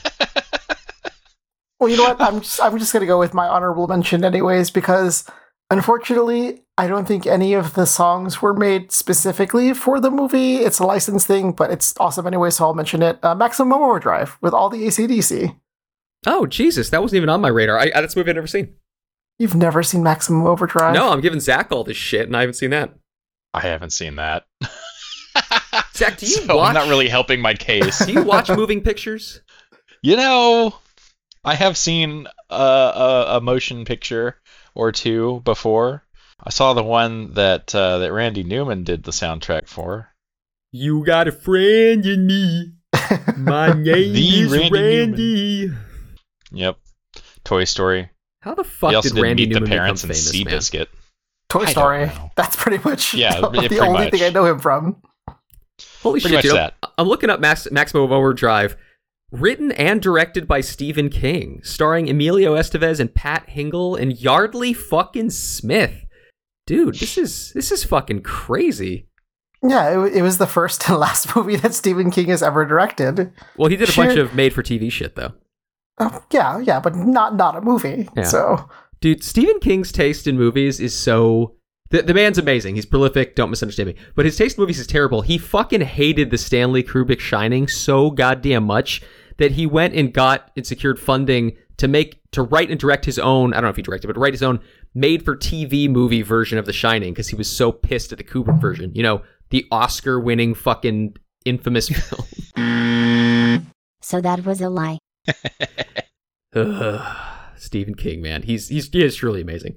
Well, 1.78 1.90
you 1.90 1.98
know 1.98 2.04
what? 2.04 2.20
I'm 2.20 2.40
just, 2.40 2.62
I'm 2.62 2.78
just 2.78 2.92
gonna 2.92 3.06
go 3.06 3.18
with 3.18 3.34
my 3.34 3.46
honorable 3.46 3.86
mention 3.86 4.24
anyways 4.24 4.70
because 4.70 5.28
unfortunately 5.70 6.64
I 6.78 6.88
don't 6.88 7.08
think 7.08 7.26
any 7.26 7.54
of 7.54 7.74
the 7.74 7.86
songs 7.86 8.42
were 8.42 8.52
made 8.52 8.92
specifically 8.92 9.72
for 9.72 9.98
the 9.98 10.10
movie. 10.10 10.56
It's 10.56 10.78
a 10.78 10.84
licensed 10.84 11.26
thing, 11.26 11.52
but 11.52 11.70
it's 11.70 11.94
awesome 11.98 12.26
anyway, 12.26 12.50
so 12.50 12.66
I'll 12.66 12.74
mention 12.74 13.02
it. 13.02 13.18
Uh, 13.24 13.34
Maximum 13.34 13.72
Overdrive 13.72 14.36
with 14.42 14.52
all 14.52 14.68
the 14.68 14.86
ACDC. 14.86 15.56
Oh, 16.26 16.44
Jesus, 16.44 16.90
that 16.90 17.00
wasn't 17.00 17.18
even 17.18 17.28
on 17.30 17.40
my 17.40 17.48
radar. 17.48 17.78
I, 17.78 17.90
that's 17.94 18.14
a 18.14 18.18
movie 18.18 18.30
I've 18.30 18.36
never 18.36 18.46
seen. 18.46 18.74
You've 19.38 19.54
never 19.54 19.82
seen 19.82 20.02
Maximum 20.02 20.46
Overdrive? 20.46 20.94
No, 20.94 21.10
I'm 21.10 21.20
giving 21.20 21.40
Zach 21.40 21.72
all 21.72 21.84
this 21.84 21.96
shit, 21.96 22.26
and 22.26 22.36
I 22.36 22.40
haven't 22.40 22.54
seen 22.54 22.70
that. 22.70 22.94
I 23.54 23.60
haven't 23.60 23.90
seen 23.90 24.16
that. 24.16 24.44
Zach, 25.94 26.18
do 26.18 26.26
you 26.26 26.32
so 26.32 26.56
watch? 26.56 26.68
I'm 26.68 26.74
not 26.74 26.88
really 26.88 27.08
helping 27.08 27.40
my 27.40 27.54
case. 27.54 27.98
Do 28.06 28.12
you 28.12 28.22
watch 28.22 28.50
moving 28.54 28.82
pictures? 28.82 29.40
You 30.02 30.16
know, 30.16 30.74
I 31.44 31.54
have 31.54 31.76
seen 31.76 32.26
a, 32.50 32.54
a, 32.54 33.24
a 33.36 33.40
motion 33.40 33.84
picture 33.84 34.36
or 34.74 34.92
two 34.92 35.40
before. 35.44 36.02
I 36.42 36.50
saw 36.50 36.74
the 36.74 36.82
one 36.84 37.32
that 37.34 37.74
uh, 37.74 37.98
that 37.98 38.12
Randy 38.12 38.44
Newman 38.44 38.84
did 38.84 39.04
the 39.04 39.10
soundtrack 39.10 39.68
for. 39.68 40.12
You 40.72 41.04
got 41.04 41.28
a 41.28 41.32
friend 41.32 42.04
in 42.04 42.26
me. 42.26 42.72
My 43.36 43.68
name 43.72 44.12
The 44.12 44.40
is 44.40 44.52
Randy 44.52 44.70
Randy. 44.70 45.70
Yep, 46.52 46.76
Toy 47.44 47.64
Story. 47.64 48.10
How 48.42 48.54
the 48.54 48.62
he 48.62 48.68
fuck 48.68 48.94
also 48.94 49.08
did 49.08 49.14
did 49.16 49.22
Randy 49.22 49.46
Meet 49.46 49.54
Newman 49.54 49.70
the 49.70 49.76
Parents 49.76 50.02
become 50.02 50.16
and 50.16 50.24
famous, 50.48 50.70
man? 50.70 50.84
Seabiscuit. 50.84 50.86
Toy 51.48 51.64
Story. 51.66 52.10
That's 52.36 52.56
pretty 52.56 52.82
much 52.88 53.14
Yeah, 53.14 53.40
the, 53.40 53.48
pretty 53.50 53.80
only 53.80 54.04
much. 54.04 54.10
thing 54.12 54.22
I 54.22 54.30
know 54.30 54.44
him 54.46 54.58
from. 54.58 55.02
Holy 56.02 56.20
Pretty 56.20 56.28
shit, 56.28 56.32
much 56.36 56.42
dude. 56.44 56.52
that. 56.56 56.74
I'm, 56.82 56.90
I'm 56.98 57.08
looking 57.08 57.30
up 57.30 57.40
Max, 57.40 57.68
Maximum 57.70 58.10
Overdrive. 58.12 58.76
Written 59.32 59.72
and 59.72 60.00
directed 60.00 60.46
by 60.46 60.60
Stephen 60.60 61.08
King, 61.10 61.60
starring 61.64 62.08
Emilio 62.08 62.54
Estevez 62.54 63.00
and 63.00 63.12
Pat 63.12 63.48
Hingle 63.48 64.00
and 64.00 64.12
Yeardley 64.12 64.72
fucking 64.72 65.30
Smith. 65.30 66.05
Dude, 66.66 66.96
this 66.96 67.16
is 67.16 67.52
this 67.52 67.70
is 67.70 67.84
fucking 67.84 68.22
crazy. 68.22 69.08
Yeah, 69.62 70.04
it, 70.04 70.16
it 70.16 70.22
was 70.22 70.38
the 70.38 70.46
first 70.46 70.88
and 70.88 70.98
last 70.98 71.34
movie 71.34 71.56
that 71.56 71.74
Stephen 71.74 72.10
King 72.10 72.26
has 72.26 72.42
ever 72.42 72.64
directed. 72.64 73.32
Well, 73.56 73.70
he 73.70 73.76
did 73.76 73.88
a 73.88 73.96
bunch 73.96 74.18
of 74.18 74.34
made-for-TV 74.34 74.92
shit 74.92 75.16
though. 75.16 75.32
Oh, 75.98 76.22
yeah, 76.30 76.58
yeah, 76.58 76.78
but 76.80 76.94
not 76.94 77.36
not 77.36 77.56
a 77.56 77.60
movie. 77.60 78.08
Yeah. 78.16 78.24
So 78.24 78.68
Dude, 79.00 79.22
Stephen 79.22 79.60
King's 79.60 79.92
taste 79.92 80.26
in 80.26 80.36
movies 80.36 80.80
is 80.80 80.96
so. 80.96 81.54
The, 81.90 82.02
the 82.02 82.14
man's 82.14 82.38
amazing. 82.38 82.74
He's 82.74 82.86
prolific. 82.86 83.36
Don't 83.36 83.50
misunderstand 83.50 83.90
me. 83.90 83.94
But 84.16 84.24
his 84.24 84.36
taste 84.36 84.58
in 84.58 84.62
movies 84.62 84.80
is 84.80 84.88
terrible. 84.88 85.22
He 85.22 85.38
fucking 85.38 85.82
hated 85.82 86.30
the 86.30 86.38
Stanley 86.38 86.82
Kubrick 86.82 87.20
Shining 87.20 87.68
so 87.68 88.10
goddamn 88.10 88.64
much 88.64 89.02
that 89.36 89.52
he 89.52 89.66
went 89.66 89.94
and 89.94 90.12
got 90.12 90.50
and 90.56 90.66
secured 90.66 90.98
funding 90.98 91.56
to 91.76 91.86
make 91.86 92.20
to 92.32 92.42
write 92.42 92.70
and 92.70 92.80
direct 92.80 93.04
his 93.04 93.18
own. 93.18 93.52
I 93.52 93.58
don't 93.58 93.64
know 93.64 93.70
if 93.70 93.76
he 93.76 93.82
directed, 93.82 94.08
but 94.08 94.16
write 94.16 94.34
his 94.34 94.42
own 94.42 94.58
made-for-TV 94.96 95.88
movie 95.90 96.22
version 96.22 96.58
of 96.58 96.66
The 96.66 96.72
Shining 96.72 97.12
because 97.12 97.28
he 97.28 97.36
was 97.36 97.54
so 97.54 97.70
pissed 97.70 98.10
at 98.12 98.18
the 98.18 98.24
Kubrick 98.24 98.60
version. 98.60 98.92
You 98.94 99.02
know, 99.02 99.22
the 99.50 99.66
Oscar-winning 99.70 100.54
fucking 100.54 101.16
infamous 101.44 101.88
film. 102.54 103.70
So 104.00 104.20
that 104.20 104.44
was 104.44 104.60
a 104.60 104.70
lie. 104.70 104.98
Ugh. 106.54 107.16
Stephen 107.58 107.94
King, 107.94 108.22
man, 108.22 108.42
he's 108.42 108.68
he's 108.68 108.88
he 108.90 109.04
is 109.04 109.16
truly 109.16 109.40
amazing. 109.40 109.76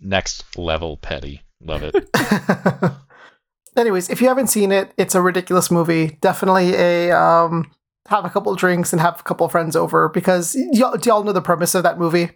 Next 0.00 0.56
level 0.56 0.96
petty. 0.96 1.42
Love 1.62 1.82
it. 1.82 1.94
Anyways, 3.76 4.10
if 4.10 4.20
you 4.20 4.28
haven't 4.28 4.48
seen 4.48 4.72
it, 4.72 4.92
it's 4.96 5.14
a 5.14 5.22
ridiculous 5.22 5.70
movie. 5.70 6.18
Definitely 6.20 6.74
a 6.74 7.10
um, 7.12 7.70
have 8.08 8.24
a 8.24 8.30
couple 8.30 8.54
drinks 8.54 8.92
and 8.92 9.00
have 9.00 9.20
a 9.20 9.22
couple 9.22 9.48
friends 9.48 9.76
over 9.76 10.08
because 10.08 10.56
y'all, 10.72 10.96
do 10.96 11.08
y'all 11.08 11.24
know 11.24 11.32
the 11.32 11.40
premise 11.40 11.74
of 11.74 11.82
that 11.82 11.98
movie? 11.98 12.30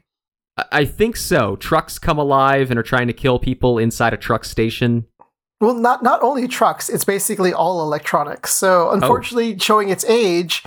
I- 0.56 0.64
I 0.72 0.84
think 0.84 1.16
so. 1.16 1.56
Trucks 1.56 1.98
come 1.98 2.18
alive 2.18 2.70
and 2.70 2.78
are 2.78 2.82
trying 2.84 3.06
to 3.08 3.12
kill 3.12 3.38
people 3.38 3.78
inside 3.78 4.12
a 4.12 4.16
truck 4.16 4.44
station. 4.44 5.06
Well, 5.60 5.74
not 5.74 6.02
not 6.02 6.22
only 6.22 6.46
trucks, 6.48 6.88
it's 6.88 7.04
basically 7.04 7.52
all 7.52 7.80
electronics. 7.82 8.52
So, 8.52 8.90
unfortunately, 8.90 9.58
showing 9.58 9.88
its 9.88 10.04
age, 10.04 10.62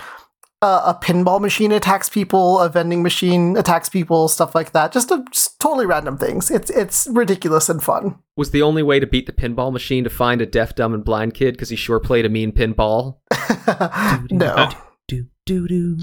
uh, 0.62 0.82
a 0.96 1.06
pinball 1.06 1.40
machine 1.40 1.72
attacks 1.72 2.10
people, 2.10 2.60
a 2.60 2.68
vending 2.70 3.04
machine 3.04 3.58
attacks 3.58 3.90
people, 3.90 4.28
stuff 4.28 4.56
like 4.56 4.72
that. 4.72 4.92
Just, 4.92 5.12
a, 5.12 5.24
just 5.32 5.60
totally 5.60 5.86
random 5.86 6.18
things. 6.18 6.50
It's 6.50 6.72
it's 6.72 7.06
ridiculous 7.12 7.70
and 7.70 7.84
fun. 7.84 8.18
Was 8.38 8.50
the 8.52 8.64
only 8.64 8.82
way 8.82 9.00
to 9.00 9.06
beat 9.06 9.28
the 9.28 9.34
pinball 9.34 9.72
machine 9.72 10.04
to 10.04 10.10
find 10.10 10.42
a 10.42 10.46
deaf, 10.48 10.74
dumb, 10.74 10.94
and 10.96 11.04
blind 11.06 11.34
kid 11.36 11.54
because 11.54 11.70
he 11.70 11.76
sure 11.76 12.00
played 12.00 12.26
a 12.26 12.30
mean 12.30 12.52
pinball? 12.52 13.18
no, 14.32 14.70
Do 15.08 15.26
do 15.46 15.68
do. 15.68 15.98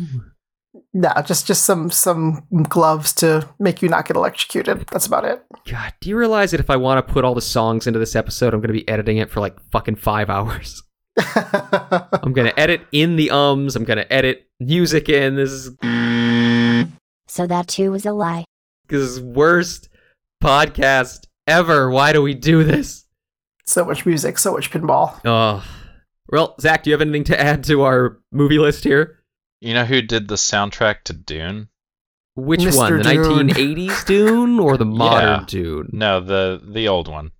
No, 0.94 1.12
just 1.26 1.46
just 1.46 1.64
some 1.64 1.90
some 1.90 2.46
gloves 2.68 3.12
to 3.14 3.48
make 3.58 3.82
you 3.82 3.88
not 3.88 4.06
get 4.06 4.16
electrocuted. 4.16 4.86
That's 4.90 5.06
about 5.06 5.24
it. 5.24 5.44
God, 5.68 5.92
do 6.00 6.08
you 6.08 6.16
realize 6.16 6.52
that 6.52 6.60
if 6.60 6.70
I 6.70 6.76
want 6.76 7.04
to 7.06 7.12
put 7.12 7.24
all 7.24 7.34
the 7.34 7.40
songs 7.42 7.86
into 7.86 7.98
this 7.98 8.14
episode, 8.16 8.54
I'm 8.54 8.60
going 8.60 8.68
to 8.74 8.80
be 8.80 8.88
editing 8.88 9.16
it 9.18 9.30
for 9.30 9.40
like 9.40 9.56
fucking 9.72 9.96
five 9.96 10.30
hours? 10.30 10.82
I'm 11.18 12.32
going 12.32 12.46
to 12.48 12.58
edit 12.58 12.82
in 12.92 13.16
the 13.16 13.30
ums. 13.30 13.76
I'm 13.76 13.84
going 13.84 13.98
to 13.98 14.12
edit 14.12 14.46
music 14.60 15.08
in. 15.08 15.36
This 15.36 15.50
is 15.50 15.70
So 17.26 17.46
that 17.46 17.68
too 17.68 17.90
was 17.90 18.06
a 18.06 18.12
lie. 18.12 18.44
this 18.88 19.00
is 19.00 19.20
worst 19.20 19.88
podcast 20.42 21.26
ever. 21.46 21.90
Why 21.90 22.12
do 22.12 22.22
we 22.22 22.34
do 22.34 22.64
this? 22.64 23.02
so 23.66 23.82
much 23.84 24.04
music, 24.04 24.38
so 24.38 24.52
much 24.52 24.70
pinball. 24.70 25.18
Oh, 25.24 25.64
well, 26.28 26.54
Zach, 26.60 26.82
do 26.82 26.90
you 26.90 26.94
have 26.94 27.00
anything 27.00 27.24
to 27.24 27.40
add 27.40 27.64
to 27.64 27.80
our 27.82 28.18
movie 28.30 28.58
list 28.58 28.84
here? 28.84 29.20
You 29.64 29.74
know 29.74 29.84
who 29.84 30.02
did 30.02 30.28
the 30.28 30.34
soundtrack 30.34 31.02
to 31.04 31.12
Dune? 31.12 31.68
Which 32.36 32.60
Mr. 32.60 32.76
one, 32.76 32.96
the 32.98 33.02
Dune. 33.14 33.48
1980s 33.48 34.06
Dune 34.06 34.58
or 34.58 34.76
the 34.76 34.84
modern 35.02 35.40
Yeah. 35.40 35.44
Dune? 35.46 35.88
No, 35.92 36.20
the 36.20 36.60
the 36.64 36.88
old 36.88 37.08
one. 37.08 37.30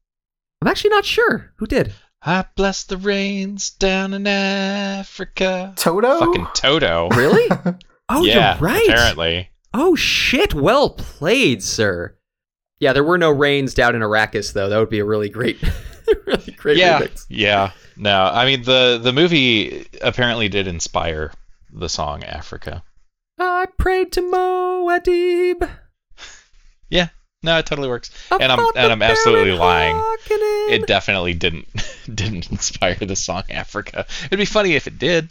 I'm 0.63 0.69
actually 0.69 0.91
not 0.91 1.05
sure 1.05 1.53
who 1.57 1.67
did. 1.67 1.93
I 2.23 2.47
bless 2.57 2.85
the 2.85 2.97
rains 2.97 3.71
down 3.71 4.15
in 4.15 4.27
Africa. 4.27 5.75
Toto. 5.77 6.19
Fucking 6.21 6.47
Toto. 6.55 7.09
Really? 7.17 7.49
Oh, 8.07 8.23
yeah, 8.23 8.53
you're 8.59 8.61
right. 8.63 8.87
apparently. 8.87 9.49
Oh 9.73 9.95
shit! 9.97 10.53
Well 10.53 10.91
played, 10.91 11.63
sir. 11.63 12.19
Yeah, 12.79 12.93
there 12.93 13.03
were 13.03 13.17
no 13.17 13.31
rains 13.31 13.73
down 13.73 13.95
in 13.95 14.03
Arrakis, 14.03 14.53
though. 14.53 14.69
That 14.69 14.79
would 14.79 14.91
be 14.91 14.99
a 14.99 15.07
really 15.07 15.31
great, 15.31 15.57
really 16.27 16.53
great 16.53 16.77
yeah, 16.77 17.01
remix. 17.01 17.25
yeah. 17.31 17.73
No, 17.97 18.25
I 18.25 18.45
mean 18.45 18.63
the 18.63 19.01
the 19.03 19.13
movie 19.15 19.87
apparently 20.03 20.51
did 20.51 20.67
inspire 20.69 21.33
the 21.75 21.89
song 21.89 22.25
Africa. 22.25 22.83
I 23.39 23.67
prayed 23.79 24.13
to 24.13 24.23
Muad'Dib. 24.23 25.69
Yeah, 26.89 27.09
no, 27.43 27.59
it 27.59 27.67
totally 27.67 27.89
works. 27.89 28.11
I 28.31 28.37
and 28.37 28.53
I'm 28.53 28.61
and 28.77 28.93
I'm 28.93 29.03
absolutely 29.03 29.53
lying. 29.53 30.01
It 30.71 30.87
definitely 30.87 31.35
didn't 31.35 31.67
didn't 32.15 32.51
inspire 32.51 32.95
the 32.95 33.17
song 33.17 33.43
Africa. 33.51 34.07
It'd 34.27 34.39
be 34.39 34.45
funny 34.45 34.75
if 34.75 34.87
it 34.87 34.99
did. 34.99 35.29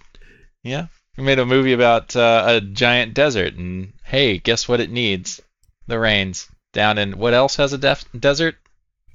Yeah, 0.63 0.87
we 1.17 1.23
made 1.23 1.39
a 1.39 1.45
movie 1.45 1.73
about 1.73 2.15
uh, 2.15 2.43
a 2.47 2.61
giant 2.61 3.13
desert, 3.13 3.55
and 3.55 3.93
hey, 4.03 4.37
guess 4.37 4.67
what 4.67 4.79
it 4.79 4.91
needs? 4.91 5.41
The 5.87 5.99
rains 5.99 6.47
down 6.71 6.97
in 6.97 7.17
what 7.17 7.33
else 7.33 7.55
has 7.57 7.73
a 7.73 7.77
def- 7.77 8.05
desert? 8.17 8.55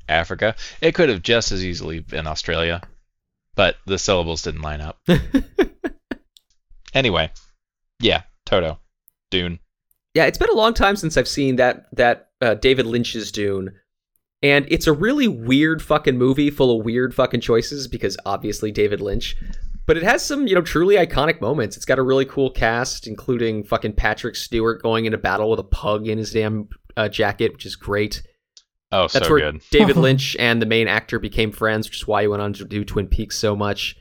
Africa. 0.08 0.56
It 0.80 0.94
could 0.94 1.08
have 1.10 1.22
just 1.22 1.52
as 1.52 1.64
easily 1.64 2.00
been 2.00 2.26
Australia, 2.26 2.82
but 3.54 3.76
the 3.86 3.98
syllables 3.98 4.42
didn't 4.42 4.62
line 4.62 4.80
up. 4.80 4.98
anyway, 6.94 7.30
yeah, 8.00 8.22
Toto, 8.46 8.78
Dune. 9.30 9.58
Yeah, 10.14 10.24
it's 10.24 10.38
been 10.38 10.50
a 10.50 10.54
long 10.56 10.74
time 10.74 10.96
since 10.96 11.16
I've 11.16 11.28
seen 11.28 11.56
that 11.56 11.86
that 11.92 12.30
uh, 12.40 12.54
David 12.54 12.86
Lynch's 12.86 13.30
Dune, 13.30 13.72
and 14.42 14.66
it's 14.68 14.86
a 14.86 14.92
really 14.92 15.28
weird 15.28 15.82
fucking 15.82 16.16
movie 16.16 16.50
full 16.50 16.78
of 16.78 16.84
weird 16.84 17.14
fucking 17.14 17.40
choices 17.40 17.88
because 17.88 18.16
obviously 18.24 18.72
David 18.72 19.00
Lynch, 19.00 19.36
but 19.86 19.96
it 19.96 20.02
has 20.02 20.24
some 20.24 20.46
you 20.46 20.54
know 20.54 20.62
truly 20.62 20.96
iconic 20.96 21.40
moments. 21.40 21.76
It's 21.76 21.86
got 21.86 21.98
a 21.98 22.02
really 22.02 22.24
cool 22.24 22.50
cast, 22.50 23.06
including 23.06 23.64
fucking 23.64 23.94
Patrick 23.94 24.36
Stewart 24.36 24.82
going 24.82 25.04
into 25.04 25.18
battle 25.18 25.50
with 25.50 25.60
a 25.60 25.64
pug 25.64 26.08
in 26.08 26.18
his 26.18 26.32
damn 26.32 26.68
uh, 26.96 27.08
jacket, 27.08 27.52
which 27.52 27.66
is 27.66 27.76
great. 27.76 28.22
Oh, 28.90 29.02
That's 29.02 29.26
so 29.26 29.30
where 29.30 29.52
good. 29.52 29.62
David 29.70 29.96
Lynch 29.98 30.36
and 30.38 30.62
the 30.62 30.66
main 30.66 30.88
actor 30.88 31.18
became 31.18 31.52
friends, 31.52 31.88
which 31.88 31.98
is 31.98 32.06
why 32.06 32.22
he 32.22 32.28
went 32.28 32.42
on 32.42 32.52
to 32.54 32.64
do 32.64 32.84
Twin 32.84 33.06
Peaks 33.06 33.36
so 33.36 33.54
much. 33.54 33.96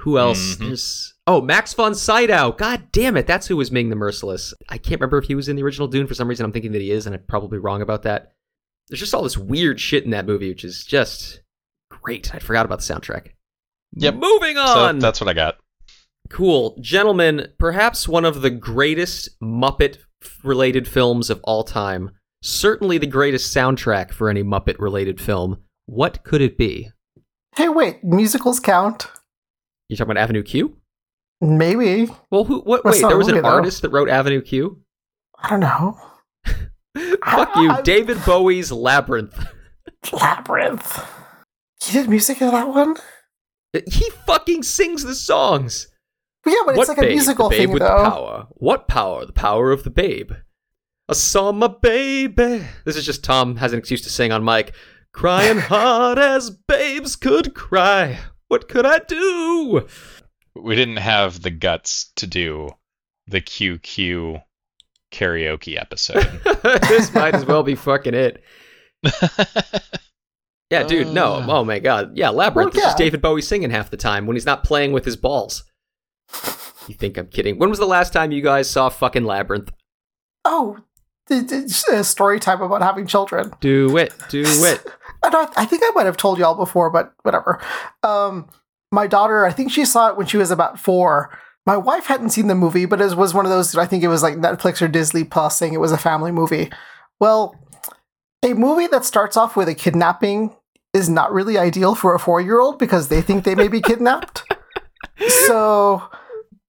Who 0.00 0.18
else? 0.18 0.56
Mhm. 0.56 0.58
There's 0.66 1.14
oh 1.26 1.40
Max 1.40 1.72
von 1.74 1.94
Sydow. 1.94 2.52
God 2.52 2.88
damn 2.92 3.16
it, 3.16 3.26
that's 3.26 3.46
who 3.46 3.56
was 3.56 3.72
Ming 3.72 3.88
the 3.90 3.96
Merciless. 3.96 4.54
I 4.68 4.78
can't 4.78 5.00
remember 5.00 5.18
if 5.18 5.24
he 5.26 5.34
was 5.34 5.48
in 5.48 5.56
the 5.56 5.62
original 5.62 5.88
Dune. 5.88 6.06
For 6.06 6.14
some 6.14 6.28
reason, 6.28 6.44
I'm 6.44 6.52
thinking 6.52 6.72
that 6.72 6.80
he 6.82 6.90
is, 6.90 7.06
and 7.06 7.14
I'm 7.14 7.22
probably 7.26 7.58
wrong 7.58 7.82
about 7.82 8.02
that. 8.02 8.32
There's 8.88 9.00
just 9.00 9.14
all 9.14 9.22
this 9.22 9.36
weird 9.38 9.80
shit 9.80 10.04
in 10.04 10.10
that 10.10 10.26
movie, 10.26 10.48
which 10.50 10.64
is 10.64 10.84
just 10.84 11.40
great. 11.90 12.34
I 12.34 12.38
forgot 12.38 12.66
about 12.66 12.80
the 12.80 12.94
soundtrack. 12.94 13.28
Yep. 13.94 14.14
Moving 14.16 14.56
So 14.56 14.62
on. 14.62 14.98
that's 14.98 15.20
what 15.20 15.28
I 15.28 15.32
got. 15.32 15.56
Cool. 16.30 16.76
Gentlemen, 16.80 17.48
perhaps 17.58 18.06
one 18.08 18.24
of 18.24 18.42
the 18.42 18.50
greatest 18.50 19.30
Muppet 19.40 19.98
related 20.44 20.86
films 20.86 21.30
of 21.30 21.40
all 21.44 21.64
time. 21.64 22.10
Certainly 22.42 22.98
the 22.98 23.06
greatest 23.06 23.54
soundtrack 23.56 24.12
for 24.12 24.28
any 24.28 24.42
Muppet 24.44 24.78
related 24.78 25.20
film. 25.20 25.58
What 25.86 26.22
could 26.24 26.40
it 26.42 26.58
be? 26.58 26.90
Hey, 27.56 27.68
wait, 27.68 28.04
musicals 28.04 28.60
count? 28.60 29.08
You 29.88 29.96
talking 29.96 30.10
about 30.12 30.20
Avenue 30.22 30.42
Q? 30.42 30.76
Maybe. 31.40 32.08
Well, 32.30 32.44
who? 32.44 32.60
What? 32.60 32.82
That's 32.84 33.00
Wait, 33.02 33.08
there 33.08 33.18
was 33.18 33.28
an 33.28 33.42
though. 33.42 33.48
artist 33.48 33.82
that 33.82 33.90
wrote 33.90 34.08
Avenue 34.08 34.40
Q. 34.42 34.80
I 35.38 35.50
don't 35.50 35.60
know. 35.60 35.98
Fuck 37.24 37.56
you, 37.56 37.70
I- 37.70 37.82
David 37.82 38.18
Bowie's 38.24 38.72
Labyrinth. 38.72 39.46
Labyrinth. 40.12 41.04
He 41.82 41.92
did 41.92 42.08
music 42.08 42.40
in 42.40 42.50
that 42.50 42.68
one? 42.68 42.96
Uh, 43.74 43.80
he 43.86 44.08
fucking 44.26 44.62
sings 44.62 45.02
the 45.04 45.14
songs. 45.14 45.88
But 46.42 46.50
yeah, 46.52 46.56
but 46.64 46.70
it's 46.70 46.78
what 46.78 46.88
like 46.88 46.98
a 46.98 47.00
babe? 47.02 47.10
musical 47.10 47.48
the 47.48 47.56
babe 47.56 47.66
thing, 47.66 47.72
with 47.72 47.82
though. 47.82 48.02
the 48.02 48.10
power. 48.10 48.46
What 48.52 48.88
power? 48.88 49.26
The 49.26 49.32
power 49.32 49.72
of 49.72 49.84
the 49.84 49.90
babe. 49.90 50.32
I 51.08 51.12
saw 51.12 51.52
my 51.52 51.68
baby. 51.68 52.64
This 52.84 52.96
is 52.96 53.04
just 53.04 53.22
Tom 53.22 53.56
has 53.56 53.72
an 53.72 53.78
excuse 53.78 54.02
to 54.02 54.10
sing 54.10 54.32
on 54.32 54.42
mic. 54.44 54.74
Crying 55.12 55.58
hard 55.60 56.18
as 56.18 56.50
babes 56.50 57.14
could 57.16 57.54
cry. 57.54 58.18
What 58.48 58.68
could 58.68 58.86
I 58.86 58.98
do? 59.00 59.86
We 60.54 60.74
didn't 60.76 60.96
have 60.98 61.42
the 61.42 61.50
guts 61.50 62.12
to 62.16 62.26
do 62.26 62.70
the 63.26 63.40
QQ 63.40 64.42
karaoke 65.12 65.80
episode. 65.80 66.22
this 66.88 67.12
might 67.14 67.34
as 67.34 67.44
well 67.44 67.62
be 67.62 67.74
fucking 67.74 68.14
it. 68.14 68.42
Yeah, 70.68 70.82
dude, 70.82 71.14
no. 71.14 71.34
Uh. 71.34 71.46
Oh 71.48 71.64
my 71.64 71.78
god. 71.78 72.16
Yeah, 72.16 72.30
Labyrinth. 72.30 72.74
Well, 72.74 72.82
This 72.82 72.92
is 72.94 72.98
yeah. 72.98 73.04
David 73.04 73.22
Bowie 73.22 73.40
singing 73.40 73.70
half 73.70 73.88
the 73.90 73.96
time 73.96 74.26
when 74.26 74.34
he's 74.34 74.46
not 74.46 74.64
playing 74.64 74.90
with 74.92 75.04
his 75.04 75.16
balls. 75.16 75.62
You 76.88 76.94
think 76.94 77.16
I'm 77.16 77.28
kidding? 77.28 77.56
When 77.56 77.70
was 77.70 77.78
the 77.78 77.86
last 77.86 78.12
time 78.12 78.32
you 78.32 78.42
guys 78.42 78.68
saw 78.68 78.88
fucking 78.88 79.24
Labyrinth? 79.24 79.70
Oh, 80.44 80.78
it- 81.30 81.52
it's 81.52 81.86
a 81.86 82.02
story 82.02 82.40
time 82.40 82.60
about 82.62 82.82
having 82.82 83.06
children. 83.06 83.52
Do 83.60 83.96
it. 83.96 84.12
Do 84.28 84.42
it. 84.44 84.84
I, 85.26 85.30
don't, 85.30 85.52
I 85.56 85.64
think 85.64 85.82
I 85.84 85.90
might 85.94 86.06
have 86.06 86.16
told 86.16 86.38
y'all 86.38 86.54
before, 86.54 86.90
but 86.90 87.12
whatever. 87.22 87.60
Um, 88.02 88.48
my 88.92 89.06
daughter, 89.06 89.44
I 89.44 89.52
think 89.52 89.72
she 89.72 89.84
saw 89.84 90.08
it 90.08 90.16
when 90.16 90.26
she 90.26 90.36
was 90.36 90.50
about 90.50 90.78
four. 90.78 91.36
My 91.66 91.76
wife 91.76 92.06
hadn't 92.06 92.30
seen 92.30 92.46
the 92.46 92.54
movie, 92.54 92.86
but 92.86 93.00
it 93.00 93.16
was 93.16 93.34
one 93.34 93.44
of 93.44 93.50
those. 93.50 93.74
I 93.76 93.86
think 93.86 94.04
it 94.04 94.08
was 94.08 94.22
like 94.22 94.36
Netflix 94.36 94.80
or 94.80 94.88
Disney 94.88 95.24
Plus 95.24 95.58
saying 95.58 95.74
it 95.74 95.80
was 95.80 95.92
a 95.92 95.98
family 95.98 96.30
movie. 96.30 96.70
Well, 97.18 97.56
a 98.44 98.54
movie 98.54 98.86
that 98.86 99.04
starts 99.04 99.36
off 99.36 99.56
with 99.56 99.68
a 99.68 99.74
kidnapping 99.74 100.54
is 100.94 101.08
not 101.08 101.32
really 101.32 101.58
ideal 101.58 101.94
for 101.94 102.14
a 102.14 102.18
four-year-old 102.18 102.78
because 102.78 103.08
they 103.08 103.20
think 103.20 103.44
they 103.44 103.54
may 103.56 103.68
be 103.68 103.80
kidnapped. 103.80 104.44
so 105.46 106.02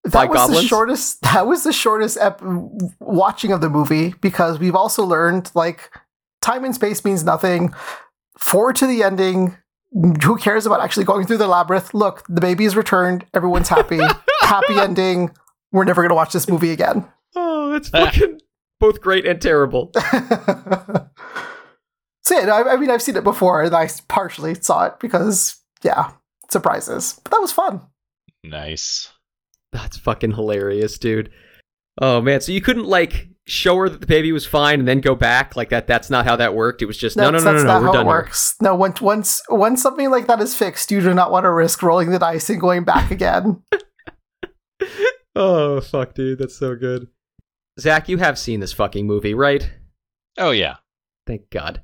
that 0.04 0.14
By 0.14 0.26
was 0.26 0.38
goblins? 0.38 0.62
the 0.64 0.68
shortest. 0.68 1.22
That 1.22 1.46
was 1.48 1.64
the 1.64 1.74
shortest 1.74 2.18
ep- 2.20 2.42
watching 3.00 3.52
of 3.52 3.62
the 3.62 3.70
movie 3.70 4.16
because 4.22 4.58
we've 4.58 4.76
also 4.76 5.04
learned 5.06 5.52
like 5.54 5.92
time 6.42 6.64
and 6.64 6.74
space 6.74 7.04
means 7.06 7.24
nothing. 7.24 7.74
Forward 8.38 8.76
to 8.78 8.88
the 8.88 9.04
ending. 9.04 9.58
Who 10.24 10.38
cares 10.38 10.66
about 10.66 10.82
actually 10.82 11.06
going 11.06 11.26
through 11.26 11.38
the 11.38 11.48
labyrinth? 11.48 11.94
Look, 11.94 12.24
the 12.28 12.42
baby 12.42 12.66
is 12.66 12.76
returned. 12.76 13.26
Everyone's 13.34 13.70
happy. 13.70 14.00
happy 14.42 14.76
ending. 14.76 15.32
We're 15.72 15.86
never 15.86 16.02
going 16.02 16.10
to 16.10 16.16
watch 16.16 16.34
this 16.34 16.50
movie 16.50 16.72
again. 16.72 17.08
Oh, 17.36 17.74
it's 17.74 17.90
fucking 17.90 18.42
both 18.80 19.02
great 19.02 19.26
and 19.26 19.42
terrible. 19.42 19.92
so, 19.96 20.00
yeah, 22.32 22.54
I, 22.54 22.74
I 22.74 22.78
mean, 22.78 22.90
I've 22.90 23.02
seen 23.02 23.16
it 23.16 23.24
before 23.24 23.64
and 23.64 23.76
I 23.76 23.90
partially 24.08 24.56
saw 24.56 24.86
it 24.86 25.00
because, 25.00 25.58
yeah, 25.84 26.12
surprises. 26.50 27.20
But 27.24 27.32
that 27.32 27.42
was 27.42 27.52
fun. 27.52 27.82
nice. 28.44 29.12
That's 29.74 29.98
fucking 29.98 30.32
hilarious, 30.32 30.98
dude. 30.98 31.30
Oh 32.00 32.22
man, 32.22 32.42
so 32.42 32.52
you 32.52 32.62
couldn't 32.62 32.86
like 32.86 33.28
show 33.48 33.78
her 33.78 33.88
that 33.90 34.02
the 34.02 34.08
baby 34.08 34.32
was 34.34 34.46
fine 34.46 34.80
and 34.80 34.88
then 34.88 35.00
go 35.00 35.16
back 35.16 35.56
like 35.56 35.70
that 35.70 35.88
that's 35.88 36.10
not 36.10 36.26
how 36.26 36.36
that 36.36 36.54
worked 36.54 36.82
it 36.82 36.86
was 36.86 36.98
just 36.98 37.16
no 37.16 37.30
no 37.30 37.40
That's- 37.40 37.46
no 37.46 37.52
no 37.54 37.58
no 37.60 37.64
not 37.64 37.82
we're 37.82 37.88
how 37.88 37.94
done 37.94 38.02
it 38.02 38.10
here. 38.10 38.18
works. 38.18 38.56
No, 38.62 38.76
once 38.76 39.00
once 39.02 39.42
once 39.50 39.82
something 39.82 40.10
like 40.12 40.28
that 40.28 40.42
is 40.42 40.54
fixed, 40.54 40.92
you 40.92 41.00
do 41.02 41.14
not 41.14 41.32
want 41.32 41.46
to 41.46 41.52
risk 41.52 41.82
rolling 41.82 42.10
the 42.12 42.20
dice 42.20 42.50
and 42.50 42.60
going 42.60 42.84
back 42.84 43.10
again. 43.12 43.64
oh 45.36 45.82
fuck 45.82 46.14
dude 46.14 46.40
that's 46.40 46.58
so 46.58 46.76
good 46.76 47.08
zach 47.80 48.10
you 48.10 48.18
have 48.18 48.38
seen 48.40 48.60
this 48.60 48.74
fucking 48.74 49.06
movie 49.06 49.34
right 49.34 49.72
Oh 50.38 50.52
yeah. 50.52 50.76
thank 51.26 51.50
god 51.50 51.82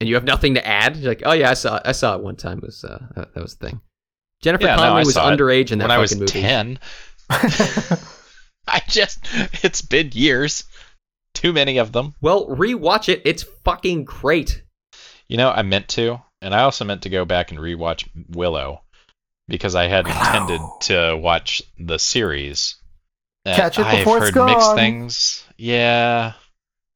and 0.00 0.08
you 0.08 0.14
have 0.14 0.24
nothing 0.24 0.54
to 0.54 0.66
add 0.66 0.96
You're 0.96 1.10
like 1.10 1.22
oh 1.24 1.32
yeah 1.32 1.50
i 1.50 1.54
saw 1.54 1.80
i 1.84 1.92
saw 1.92 2.14
it 2.16 2.22
one 2.22 2.36
time 2.36 2.58
it 2.58 2.64
was 2.64 2.84
uh 2.84 2.98
that 3.16 3.34
that 3.34 3.42
was 3.42 3.56
the 3.56 3.66
thing 3.68 3.80
jennifer 4.42 4.64
Yeah, 4.66 4.76
no, 4.76 4.82
connelly 4.82 5.00
I 5.02 5.04
was 5.04 5.16
underage 5.16 5.72
in 5.72 5.78
that 5.78 5.84
when 5.88 5.90
I 5.96 5.98
was 5.98 6.12
fucking 6.12 6.20
movie 6.20 6.32
ten. 6.40 6.78
I 8.68 8.80
just 8.88 9.18
it's 9.62 9.82
been 9.82 10.10
years. 10.12 10.64
Too 11.34 11.52
many 11.52 11.78
of 11.78 11.92
them. 11.92 12.14
well 12.22 12.46
rewatch 12.46 13.08
it 13.08 13.20
it's 13.24 13.42
fucking 13.64 14.04
great 14.04 14.62
You 15.28 15.36
know, 15.36 15.50
I 15.50 15.62
meant 15.62 15.88
to, 15.88 16.20
and 16.40 16.54
I 16.54 16.62
also 16.62 16.84
meant 16.84 17.02
to 17.02 17.08
go 17.10 17.24
back 17.24 17.50
and 17.50 17.58
rewatch 17.60 18.08
Willow 18.30 18.82
because 19.48 19.74
I 19.74 19.86
had 19.88 20.06
Willow. 20.06 20.18
intended 20.20 20.60
to 20.82 21.16
watch 21.16 21.62
the 21.78 21.98
series. 21.98 22.76
Catch 23.46 23.78
it 23.78 23.84
I've 23.86 23.98
before 23.98 24.18
it's 24.26 24.34
heard 24.34 24.46
mixed 24.46 24.60
gone. 24.66 24.76
things. 24.76 25.44
Yeah, 25.58 26.32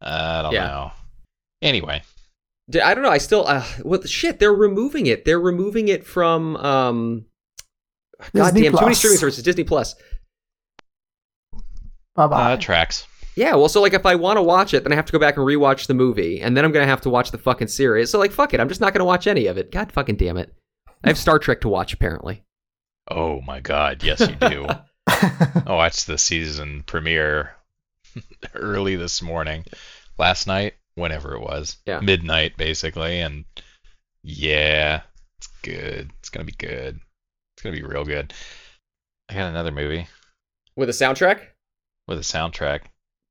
I 0.01 0.43
don't 0.43 0.53
Yeah. 0.53 0.67
know. 0.67 0.93
Anyway, 1.61 2.03
I 2.83 2.95
don't 2.95 3.03
know. 3.03 3.11
I 3.11 3.19
still, 3.19 3.47
uh, 3.47 3.63
what 3.83 4.03
the 4.03 4.09
shit? 4.09 4.39
They're 4.39 4.53
removing 4.55 5.07
it. 5.07 5.25
They're 5.25 5.41
removing 5.41 5.89
it 5.89 6.07
from, 6.07 6.57
um, 6.57 7.27
God 8.35 8.53
Disney 8.53 8.63
damn, 8.63 8.73
too 8.73 8.81
many 8.85 8.95
streaming 8.95 9.19
services. 9.19 9.43
Disney 9.45 9.65
Plus. 9.65 9.95
Bye 12.15 12.27
bye. 12.27 12.53
uh, 12.53 12.57
tracks. 12.57 13.07
Yeah, 13.39 13.55
well, 13.55 13.69
so 13.69 13.81
like 13.81 13.95
if 13.95 14.05
I 14.05 14.17
want 14.17 14.37
to 14.37 14.43
watch 14.43 14.75
it, 14.75 14.83
then 14.83 14.93
I 14.93 14.97
have 14.97 15.07
to 15.07 15.13
go 15.13 15.19
back 15.21 15.37
and 15.37 15.47
rewatch 15.47 15.87
the 15.87 15.95
movie, 15.95 16.41
and 16.41 16.57
then 16.57 16.65
I'm 16.65 16.73
gonna 16.73 16.87
have 16.87 17.03
to 17.03 17.11
watch 17.11 17.31
the 17.31 17.39
fucking 17.39 17.69
series. 17.69 18.11
So 18.11 18.19
like, 18.19 18.33
fuck 18.33 18.53
it. 18.53 18.59
I'm 18.59 18.69
just 18.69 18.81
not 18.81 18.93
gonna 18.93 19.05
watch 19.05 19.29
any 19.29 19.47
of 19.47 19.57
it. 19.57 19.71
God 19.71 19.93
fucking 19.93 20.17
damn 20.17 20.37
it. 20.37 20.53
I 21.05 21.09
have 21.09 21.17
Star 21.19 21.39
Trek 21.39 21.61
to 21.61 21.69
watch 21.69 21.93
apparently. 21.93 22.43
Oh 23.09 23.41
my 23.43 23.61
God, 23.61 24.03
yes 24.03 24.21
you 24.21 24.35
do. 24.35 24.67
I 25.07 25.63
watched 25.69 26.09
the 26.09 26.19
season 26.19 26.83
premiere 26.85 27.55
early 28.55 28.97
this 28.97 29.23
morning, 29.23 29.65
last 30.19 30.49
night, 30.49 30.75
whenever 30.97 31.35
it 31.37 31.41
was, 31.41 31.77
Yeah. 31.87 32.01
midnight 32.01 32.57
basically, 32.57 33.21
and 33.21 33.45
yeah, 34.25 35.03
it's 35.39 35.47
good. 35.63 36.11
It's 36.19 36.29
gonna 36.31 36.45
be 36.45 36.53
good. 36.59 36.99
It's 37.55 37.63
gonna 37.63 37.77
be 37.77 37.85
real 37.85 38.05
good. 38.05 38.35
I 39.29 39.35
got 39.35 39.49
another 39.51 39.71
movie 39.71 40.09
With 40.75 40.89
a 40.89 40.93
soundtrack, 40.93 41.41
with 42.09 42.19
a 42.19 42.23
soundtrack. 42.23 42.81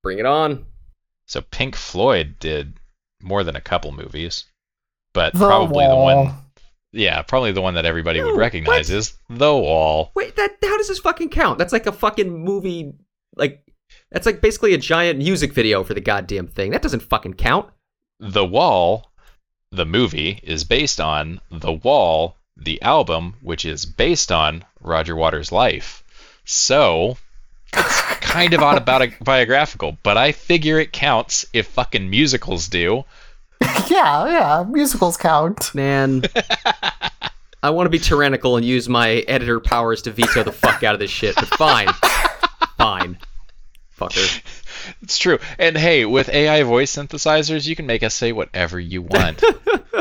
Bring 0.04 0.20
it 0.20 0.26
on. 0.26 0.66
So 1.28 1.42
Pink 1.42 1.76
Floyd 1.76 2.36
did 2.40 2.74
more 3.22 3.44
than 3.44 3.56
a 3.56 3.62
couple 3.62 3.92
movies, 3.92 4.46
but 5.14 5.34
The 5.34 5.40
probably 5.48 5.86
the 5.88 5.96
one, 5.96 6.36
yeah, 6.94 7.22
probably 7.22 7.52
the 7.52 7.62
one 7.62 7.74
that 7.76 7.86
everybody 7.86 8.20
No, 8.20 8.28
would 8.28 8.38
recognize 8.38 8.90
what? 8.90 8.98
is 8.98 9.14
The 9.30 9.54
Wall. 9.54 10.12
Wait, 10.16 10.36
that 10.36 10.58
how 10.64 10.78
does 10.78 10.88
this 10.88 11.00
fucking 11.00 11.30
count? 11.30 11.58
That's 11.58 11.74
like 11.74 11.88
a 11.88 11.92
fucking 11.92 12.44
movie. 12.44 12.94
Like 13.36 13.64
that's 14.12 14.26
like 14.26 14.42
basically 14.42 14.74
a 14.74 14.78
giant 14.78 15.20
music 15.20 15.54
video 15.54 15.84
for 15.84 15.94
the 15.94 16.02
goddamn 16.02 16.48
thing. 16.48 16.72
That 16.72 16.82
doesn't 16.82 17.04
fucking 17.04 17.34
count. 17.36 17.70
The 18.20 18.46
Wall, 18.46 19.12
the 19.72 19.86
movie, 19.86 20.40
is 20.44 20.64
based 20.64 21.00
on 21.00 21.42
The 21.52 21.74
Wall, 21.74 22.36
the 22.56 22.82
album, 22.82 23.36
which 23.42 23.66
is 23.66 23.86
based 23.86 24.32
on 24.32 24.64
Roger 24.82 25.16
Waters' 25.16 25.52
life. 25.52 26.04
So, 26.46 27.18
it's 27.74 28.02
kind 28.38 28.54
of 28.54 28.62
autobiographical, 28.62 29.97
but 30.04 30.15
I 30.15 30.32
figure 30.32 30.80
it 30.80 30.91
counts 30.93 31.45
if 31.54 31.67
fucking 31.67 32.08
musicals 32.10 32.67
do. 32.67 33.04
yeah, 33.89 34.28
yeah. 34.28 34.65
Musicals 34.67 35.17
count. 35.17 35.73
Man, 35.73 36.21
I 37.63 37.71
want 37.71 37.88
to 37.88 37.89
be 37.89 37.97
tyrannical 37.97 38.56
and 38.56 38.65
use 38.65 38.88
my 38.88 39.10
editor 39.28 39.60
powers 39.60 40.04
to 40.04 40.12
veto 40.12 40.43
the 40.43 40.52
fuck 40.52 40.84
out 40.84 40.93
of 40.93 41.00
this 41.00 41.10
shit, 41.10 41.36
but 41.36 41.47
fine. 41.47 41.88
fine. 42.78 43.17
Fucker. 43.97 44.43
It's 45.02 45.17
true. 45.17 45.39
And 45.58 45.76
hey, 45.76 46.06
with 46.06 46.30
AI 46.30 46.62
voice 46.62 46.95
synthesizers, 46.95 47.67
you 47.67 47.76
can 47.76 47.88
make 47.88 48.04
us 48.04 48.13
say 48.13 48.32
whatever 48.32 48.80
you 48.80 49.02
want. 49.02 49.41
we 49.41 49.50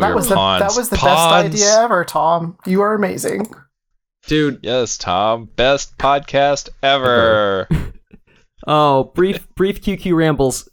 that 0.00 0.10
are 0.10 0.14
was 0.14 0.28
the 0.28 0.34
that 0.34 0.72
was 0.74 0.88
the 0.88 0.96
Pawns. 0.96 1.54
best 1.54 1.62
idea 1.62 1.84
ever, 1.84 2.04
Tom. 2.04 2.56
You 2.64 2.80
are 2.80 2.94
amazing. 2.94 3.46
Dude, 4.26 4.60
Yes, 4.62 4.96
Tom. 4.96 5.48
Best 5.56 5.98
podcast 5.98 6.68
ever. 6.82 7.68
oh, 8.66 9.04
brief 9.14 9.48
brief 9.56 9.82
QQ 9.82 10.14
rambles. 10.16 10.68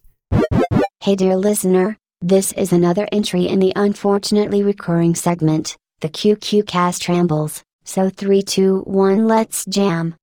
Hey 1.02 1.16
dear 1.16 1.36
listener, 1.36 1.98
this 2.22 2.52
is 2.54 2.72
another 2.72 3.08
entry 3.12 3.48
in 3.48 3.60
the 3.60 3.74
unfortunately 3.76 4.62
recurring 4.62 5.16
segment, 5.16 5.76
the 6.02 6.10
QQ 6.10 6.68
Cast 6.68 7.08
Rambles. 7.10 7.64
So 7.86 8.10
3 8.12 8.44
2 8.44 8.82
1 8.82 9.28
let's 9.28 9.66
jam. 9.66 10.16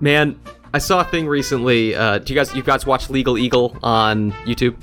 Man, 0.00 0.40
I 0.72 0.78
saw 0.78 1.00
a 1.00 1.04
thing 1.04 1.28
recently. 1.28 1.94
Uh, 1.94 2.18
do 2.18 2.32
you 2.32 2.38
guys 2.40 2.54
you 2.54 2.62
guys 2.62 2.86
watch 2.86 3.10
Legal 3.10 3.36
Eagle 3.36 3.76
on 3.82 4.32
YouTube? 4.46 4.74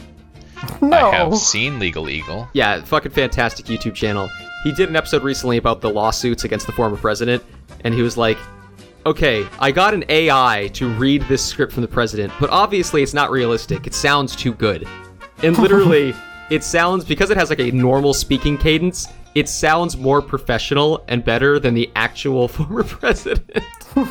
No. 0.82 1.12
I 1.12 1.16
have 1.16 1.38
seen 1.38 1.80
Legal 1.80 2.10
Eagle. 2.10 2.48
Yeah, 2.54 2.82
fucking 2.82 3.12
fantastic 3.12 3.66
YouTube 3.66 3.94
channel. 3.94 4.30
He 4.64 4.72
did 4.72 4.90
an 4.90 4.96
episode 4.96 5.24
recently 5.24 5.58
about 5.58 5.82
the 5.82 5.90
lawsuits 5.90 6.44
against 6.44 6.66
the 6.66 6.72
former 6.72 6.98
president, 6.98 7.44
and 7.82 7.94
he 7.94 8.02
was 8.02 8.18
like, 8.18 8.38
okay, 9.06 9.48
I 9.60 9.72
got 9.72 9.94
an 9.94 10.04
AI 10.10 10.70
to 10.74 10.90
read 10.90 11.22
this 11.24 11.44
script 11.44 11.72
from 11.74 11.82
the 11.82 11.88
president, 11.88 12.34
but 12.40 12.50
obviously 12.50 13.02
it's 13.04 13.14
not 13.14 13.32
realistic. 13.32 13.88
It 13.88 13.94
sounds 13.94 14.36
too 14.36 14.54
good. 14.54 14.88
And 15.44 15.58
literally, 15.60 16.14
it 16.50 16.64
sounds, 16.64 17.06
because 17.06 17.30
it 17.30 17.38
has 17.38 17.50
like 17.50 17.60
a 17.60 17.72
normal 17.72 18.14
speaking 18.14 18.58
cadence, 18.58 19.08
it 19.36 19.48
sounds 19.48 19.96
more 19.96 20.22
professional 20.22 21.06
and 21.08 21.24
better 21.24 21.60
than 21.60 21.74
the 21.74 21.90
actual 21.96 22.48
former 22.48 22.84
president. 22.84 23.64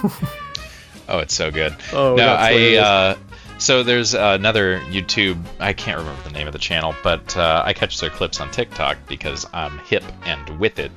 Oh, 1.08 1.20
it's 1.20 1.34
so 1.34 1.52
good. 1.52 1.72
Oh, 1.92 2.16
no, 2.16 2.16
that's 2.16 2.42
I. 2.42 2.74
Uh, 2.74 3.16
so 3.58 3.82
there's 3.82 4.14
another 4.14 4.80
YouTube. 4.90 5.42
I 5.60 5.72
can't 5.72 5.98
remember 5.98 6.22
the 6.22 6.30
name 6.30 6.46
of 6.46 6.52
the 6.52 6.58
channel, 6.58 6.94
but 7.02 7.36
uh, 7.36 7.62
I 7.64 7.72
catch 7.72 8.00
their 8.00 8.10
clips 8.10 8.40
on 8.40 8.50
TikTok 8.50 8.98
because 9.08 9.46
I'm 9.52 9.78
hip 9.78 10.04
and 10.24 10.58
with 10.60 10.78
it. 10.78 10.92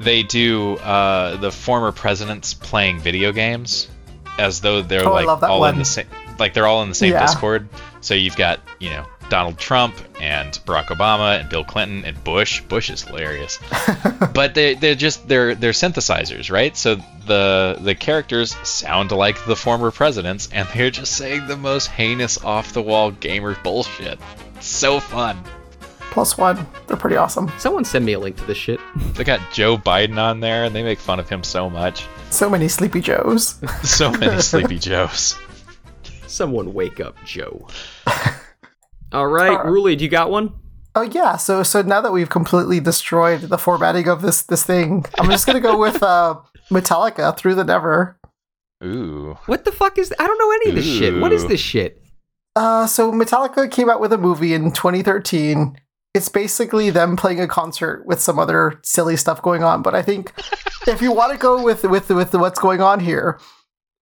They 0.00 0.22
do 0.22 0.76
uh, 0.78 1.36
the 1.36 1.50
former 1.50 1.90
presidents 1.92 2.54
playing 2.54 3.00
video 3.00 3.32
games 3.32 3.88
as 4.38 4.60
though 4.60 4.82
they're 4.82 5.06
Oh, 5.08 5.12
like 5.12 5.42
all 5.42 5.60
one. 5.60 5.74
in 5.74 5.78
the 5.80 5.84
same, 5.84 6.06
like 6.38 6.54
they're 6.54 6.66
all 6.66 6.82
in 6.82 6.88
the 6.88 6.94
same 6.94 7.12
Yeah. 7.12 7.26
Discord. 7.26 7.68
So 8.00 8.14
you've 8.14 8.36
got 8.36 8.60
you 8.78 8.90
know 8.90 9.06
Donald 9.28 9.58
Trump 9.58 9.94
and 10.20 10.52
Barack 10.66 10.86
Obama 10.86 11.38
and 11.38 11.48
Bill 11.48 11.64
Clinton 11.64 12.04
and 12.04 12.22
Bush. 12.24 12.60
Bush 12.62 12.90
is 12.90 13.02
hilarious 13.02 13.58
but 14.32 14.54
they 14.54 14.74
they're 14.74 14.94
just 14.94 15.26
they're 15.28 15.54
they're 15.54 15.72
synthesizers, 15.72 16.50
right? 16.50 16.76
So 16.76 16.96
the 17.26 17.78
the 17.80 17.94
characters 17.94 18.56
sound 18.68 19.12
like 19.12 19.44
the 19.44 19.56
former 19.56 19.90
presidents, 19.90 20.48
and 20.52 20.66
they're 20.68 20.90
just 20.90 21.16
saying 21.16 21.46
the 21.46 21.56
most 21.56 21.88
heinous, 21.88 22.42
off 22.44 22.72
the 22.72 22.82
wall 22.82 23.10
gamer 23.10 23.56
bullshit. 23.62 24.18
So 24.60 25.00
fun. 25.00 25.42
Plus 26.10 26.38
one. 26.38 26.66
They're 26.86 26.96
pretty 26.96 27.16
awesome. 27.16 27.50
Someone 27.58 27.84
send 27.84 28.04
me 28.04 28.14
a 28.14 28.18
link 28.18 28.36
to 28.36 28.44
this 28.44 28.56
shit. 28.56 28.80
They 29.14 29.24
got 29.24 29.40
Joe 29.52 29.76
Biden 29.76 30.18
on 30.18 30.40
there, 30.40 30.64
and 30.64 30.74
they 30.74 30.82
make 30.82 30.98
fun 30.98 31.20
of 31.20 31.28
him 31.28 31.44
so 31.44 31.68
much. 31.68 32.06
So 32.30 32.48
many 32.48 32.68
Sleepy 32.68 33.00
Joes. 33.00 33.56
So 33.82 34.10
many 34.10 34.40
Sleepy 34.42 34.78
Joes. 34.78 35.36
Someone 36.26 36.74
wake 36.74 37.00
up, 37.00 37.16
Joe. 37.24 37.68
All 39.12 39.26
right, 39.26 39.50
Alright. 39.50 39.66
Ruli, 39.66 39.96
do 39.96 40.04
you 40.04 40.10
got 40.10 40.30
one? 40.30 40.52
Oh 40.94 41.02
yeah, 41.02 41.36
so 41.36 41.62
so 41.62 41.82
now 41.82 42.00
that 42.00 42.12
we've 42.12 42.28
completely 42.28 42.80
destroyed 42.80 43.42
the 43.42 43.58
formatting 43.58 44.08
of 44.08 44.20
this 44.22 44.42
this 44.42 44.64
thing, 44.64 45.04
I'm 45.18 45.30
just 45.30 45.46
gonna 45.46 45.60
go 45.60 45.78
with 45.86 46.02
uh 46.02 46.40
Metallica 46.70 47.36
through 47.36 47.54
the 47.54 47.64
never. 47.64 48.18
Ooh. 48.84 49.38
What 49.46 49.64
the 49.64 49.72
fuck 49.72 49.98
is? 49.98 50.12
I 50.18 50.26
don't 50.26 50.38
know 50.38 50.52
any 50.52 50.70
of 50.70 50.74
this 50.76 50.86
shit. 50.86 51.20
What 51.20 51.32
is 51.32 51.46
this 51.46 51.60
shit? 51.60 52.02
Uh 52.56 52.86
so 52.86 53.12
Metallica 53.12 53.70
came 53.70 53.88
out 53.88 54.00
with 54.00 54.12
a 54.12 54.18
movie 54.18 54.54
in 54.54 54.72
2013. 54.72 55.78
It's 56.14 56.28
basically 56.28 56.90
them 56.90 57.16
playing 57.16 57.40
a 57.40 57.46
concert 57.46 58.04
with 58.06 58.20
some 58.20 58.38
other 58.38 58.80
silly 58.82 59.16
stuff 59.16 59.40
going 59.40 59.62
on, 59.62 59.82
but 59.82 59.94
I 59.94 60.02
think 60.02 60.32
if 60.88 61.00
you 61.00 61.12
want 61.12 61.32
to 61.32 61.38
go 61.38 61.62
with 61.62 61.84
with 61.84 62.08
with 62.10 62.34
what's 62.34 62.58
going 62.58 62.80
on 62.80 63.00
here, 63.00 63.38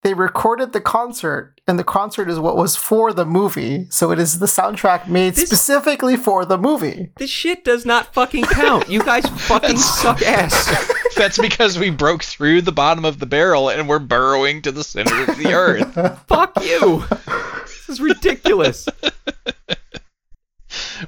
they 0.05 0.13
recorded 0.13 0.71
the 0.71 0.79
concert 0.79 1.59
and 1.67 1.79
the 1.79 1.83
concert 1.83 2.29
is 2.29 2.37
what 2.39 2.55
was 2.55 2.75
for 2.75 3.11
the 3.11 3.25
movie. 3.25 3.87
So 3.89 4.11
it 4.11 4.19
is 4.19 4.37
the 4.37 4.45
soundtrack 4.45 5.07
made 5.07 5.33
This- 5.33 5.47
specifically 5.49 6.15
for 6.15 6.45
the 6.45 6.59
movie. 6.59 7.09
This 7.17 7.31
shit 7.31 7.63
does 7.65 7.87
not 7.87 8.13
fucking 8.13 8.43
count. 8.43 8.87
You 8.87 9.01
guys 9.03 9.25
fucking 9.47 9.77
suck 9.77 10.21
ass. 10.21 10.93
That's 11.17 11.39
because 11.39 11.79
we 11.79 11.89
broke 11.89 12.23
through 12.23 12.61
the 12.61 12.71
bottom 12.71 13.03
of 13.03 13.17
the 13.17 13.25
barrel 13.25 13.67
and 13.69 13.89
we're 13.89 13.97
burrowing 13.97 14.61
to 14.61 14.71
the 14.71 14.83
center 14.83 15.23
of 15.23 15.37
the 15.39 15.53
earth. 15.53 16.21
Fuck 16.27 16.63
you. 16.63 17.03
This 17.63 17.89
is 17.89 17.99
ridiculous. 17.99 18.87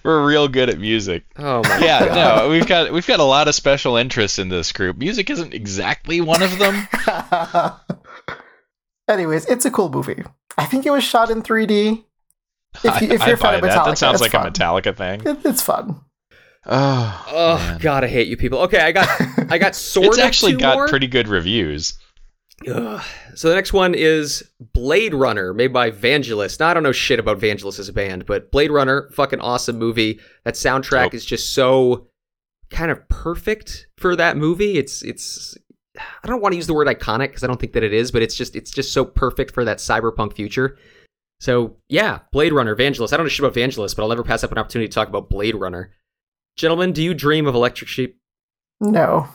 We're 0.04 0.26
real 0.26 0.48
good 0.48 0.70
at 0.72 0.80
music. 0.80 1.24
Oh 1.38 1.58
my 1.62 1.70
god. 1.70 1.82
Yeah, 1.84 2.06
god. 2.08 2.16
no, 2.16 2.50
we've 2.50 2.66
got 2.66 2.92
we've 2.92 3.06
got 3.06 3.20
a 3.20 3.24
lot 3.24 3.48
of 3.48 3.54
special 3.54 3.96
interests 3.98 4.40
in 4.40 4.50
this 4.50 4.72
group. 4.72 4.98
Music 4.98 5.30
isn't 5.30 5.54
exactly 5.54 6.20
one 6.22 6.42
of 6.42 6.58
them. 6.58 6.88
Anyways, 9.08 9.46
it's 9.46 9.66
a 9.66 9.72
cool 9.72 9.90
movie. 9.90 10.24
I 10.58 10.66
think 10.66 10.86
it 10.86 10.92
was 10.92 11.04
shot 11.04 11.30
in 11.30 11.42
3D. 11.44 12.04
If, 12.84 13.02
you, 13.02 13.08
if 13.12 13.26
you're 13.26 13.36
a 13.36 13.38
I 13.40 13.42
fan 13.42 13.56
of 13.56 13.62
buy 13.62 13.62
Metallica, 13.62 13.62
that. 13.62 13.86
That 13.86 13.98
sounds 13.98 14.22
like 14.22 14.32
fun. 14.32 14.48
a 14.48 14.52
Metallica 14.52 14.96
thing. 14.96 15.22
It, 15.26 15.46
it's 15.46 15.62
fun. 15.62 16.02
Oh, 16.66 17.26
Oh 17.32 17.58
man. 17.58 17.78
God, 17.80 18.04
I 18.04 18.08
hate 18.08 18.28
you 18.28 18.36
people. 18.38 18.60
Okay, 18.60 18.80
I 18.80 18.92
got 18.92 19.08
I 19.50 19.58
got 19.58 19.76
sort 19.76 20.08
it's 20.08 20.18
of 20.18 20.24
actually 20.24 20.52
two 20.54 20.58
got 20.60 20.76
more. 20.76 20.88
pretty 20.88 21.08
good 21.08 21.28
reviews. 21.28 21.98
Ugh. 22.68 23.04
So 23.36 23.50
the 23.50 23.56
next 23.56 23.72
one 23.72 23.94
is 23.96 24.44
Blade 24.74 25.14
Runner, 25.14 25.54
made 25.54 25.72
by 25.72 25.92
Vangelis. 25.92 26.60
Now 26.60 26.68
I 26.70 26.74
don't 26.74 26.84
know 26.84 26.92
shit 26.92 27.20
about 27.20 27.40
Vangelis 27.40 27.80
as 27.80 27.88
a 27.88 27.94
band, 27.94 28.26
but 28.26 28.52
Blade 28.52 28.72
Runner, 28.72 29.10
fucking 29.14 29.40
awesome 29.40 29.78
movie. 29.78 30.20
That 30.44 30.56
soundtrack 30.56 31.06
Dope. 31.06 31.14
is 31.14 31.24
just 31.26 31.54
so 31.54 32.08
kind 32.70 32.92
of 32.92 33.08
perfect 33.10 33.88
for 33.98 34.16
that 34.16 34.36
movie. 34.38 34.78
It's 34.78 35.04
it's 35.04 35.56
I 35.98 36.28
don't 36.28 36.42
want 36.42 36.54
to 36.54 36.58
use 36.58 36.68
the 36.68 36.74
word 36.74 36.88
iconic 36.88 37.30
because 37.30 37.44
I 37.44 37.48
don't 37.48 37.60
think 37.60 37.74
that 37.74 37.84
it 37.84 37.94
is, 37.94 38.12
but 38.12 38.22
it's 38.22 38.36
just 38.36 38.56
it's 38.56 38.72
just 38.72 38.94
so 38.94 39.06
perfect 39.06 39.54
for 39.54 39.66
that 39.66 39.78
cyberpunk 39.78 40.34
future. 40.34 40.78
So 41.40 41.78
yeah, 41.90 42.20
Blade 42.32 42.54
Runner, 42.54 42.76
Vangelis. 42.76 43.14
I 43.14 43.18
don't 43.18 43.26
know 43.26 43.30
shit 43.30 43.46
about 43.46 43.56
Vangelis, 43.56 43.96
but 43.96 44.04
I'll 44.04 44.10
never 44.10 44.24
pass 44.24 44.44
up 44.44 44.52
an 44.52 44.58
opportunity 44.58 44.88
to 44.88 44.94
talk 44.96 45.08
about 45.08 45.30
Blade 45.30 45.56
Runner. 45.56 45.92
Gentlemen, 46.58 46.92
do 46.92 47.04
you 47.04 47.14
dream 47.14 47.46
of 47.46 47.56
Electric 47.56 47.90
Sheep? 47.90 48.18
No. 48.80 49.28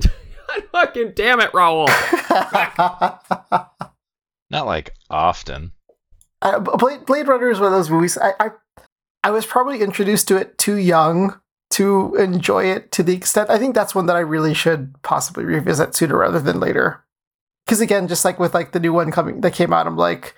fucking 0.72 1.12
damn 1.14 1.40
it, 1.40 1.52
Raul. 1.52 1.88
Not 4.50 4.66
like 4.66 4.94
often. 5.08 5.72
Uh, 6.42 6.58
Blade, 6.58 7.06
Blade 7.06 7.28
Runner 7.28 7.50
is 7.50 7.60
one 7.60 7.66
of 7.66 7.72
those 7.72 7.90
movies. 7.90 8.18
I, 8.18 8.32
I 8.40 8.50
I 9.22 9.30
was 9.30 9.44
probably 9.44 9.80
introduced 9.82 10.28
to 10.28 10.36
it 10.36 10.56
too 10.56 10.76
young 10.76 11.38
to 11.70 12.14
enjoy 12.16 12.64
it 12.64 12.92
to 12.92 13.02
the 13.02 13.14
extent. 13.14 13.48
I 13.50 13.58
think 13.58 13.74
that's 13.74 13.94
one 13.94 14.06
that 14.06 14.16
I 14.16 14.20
really 14.20 14.54
should 14.54 14.94
possibly 15.02 15.44
revisit 15.44 15.94
sooner 15.94 16.18
rather 16.18 16.40
than 16.40 16.60
later. 16.60 17.04
Because 17.64 17.80
again, 17.80 18.08
just 18.08 18.24
like 18.24 18.38
with 18.38 18.54
like 18.54 18.72
the 18.72 18.80
new 18.80 18.92
one 18.92 19.12
coming 19.12 19.40
that 19.42 19.54
came 19.54 19.72
out, 19.72 19.86
I'm 19.86 19.96
like, 19.96 20.34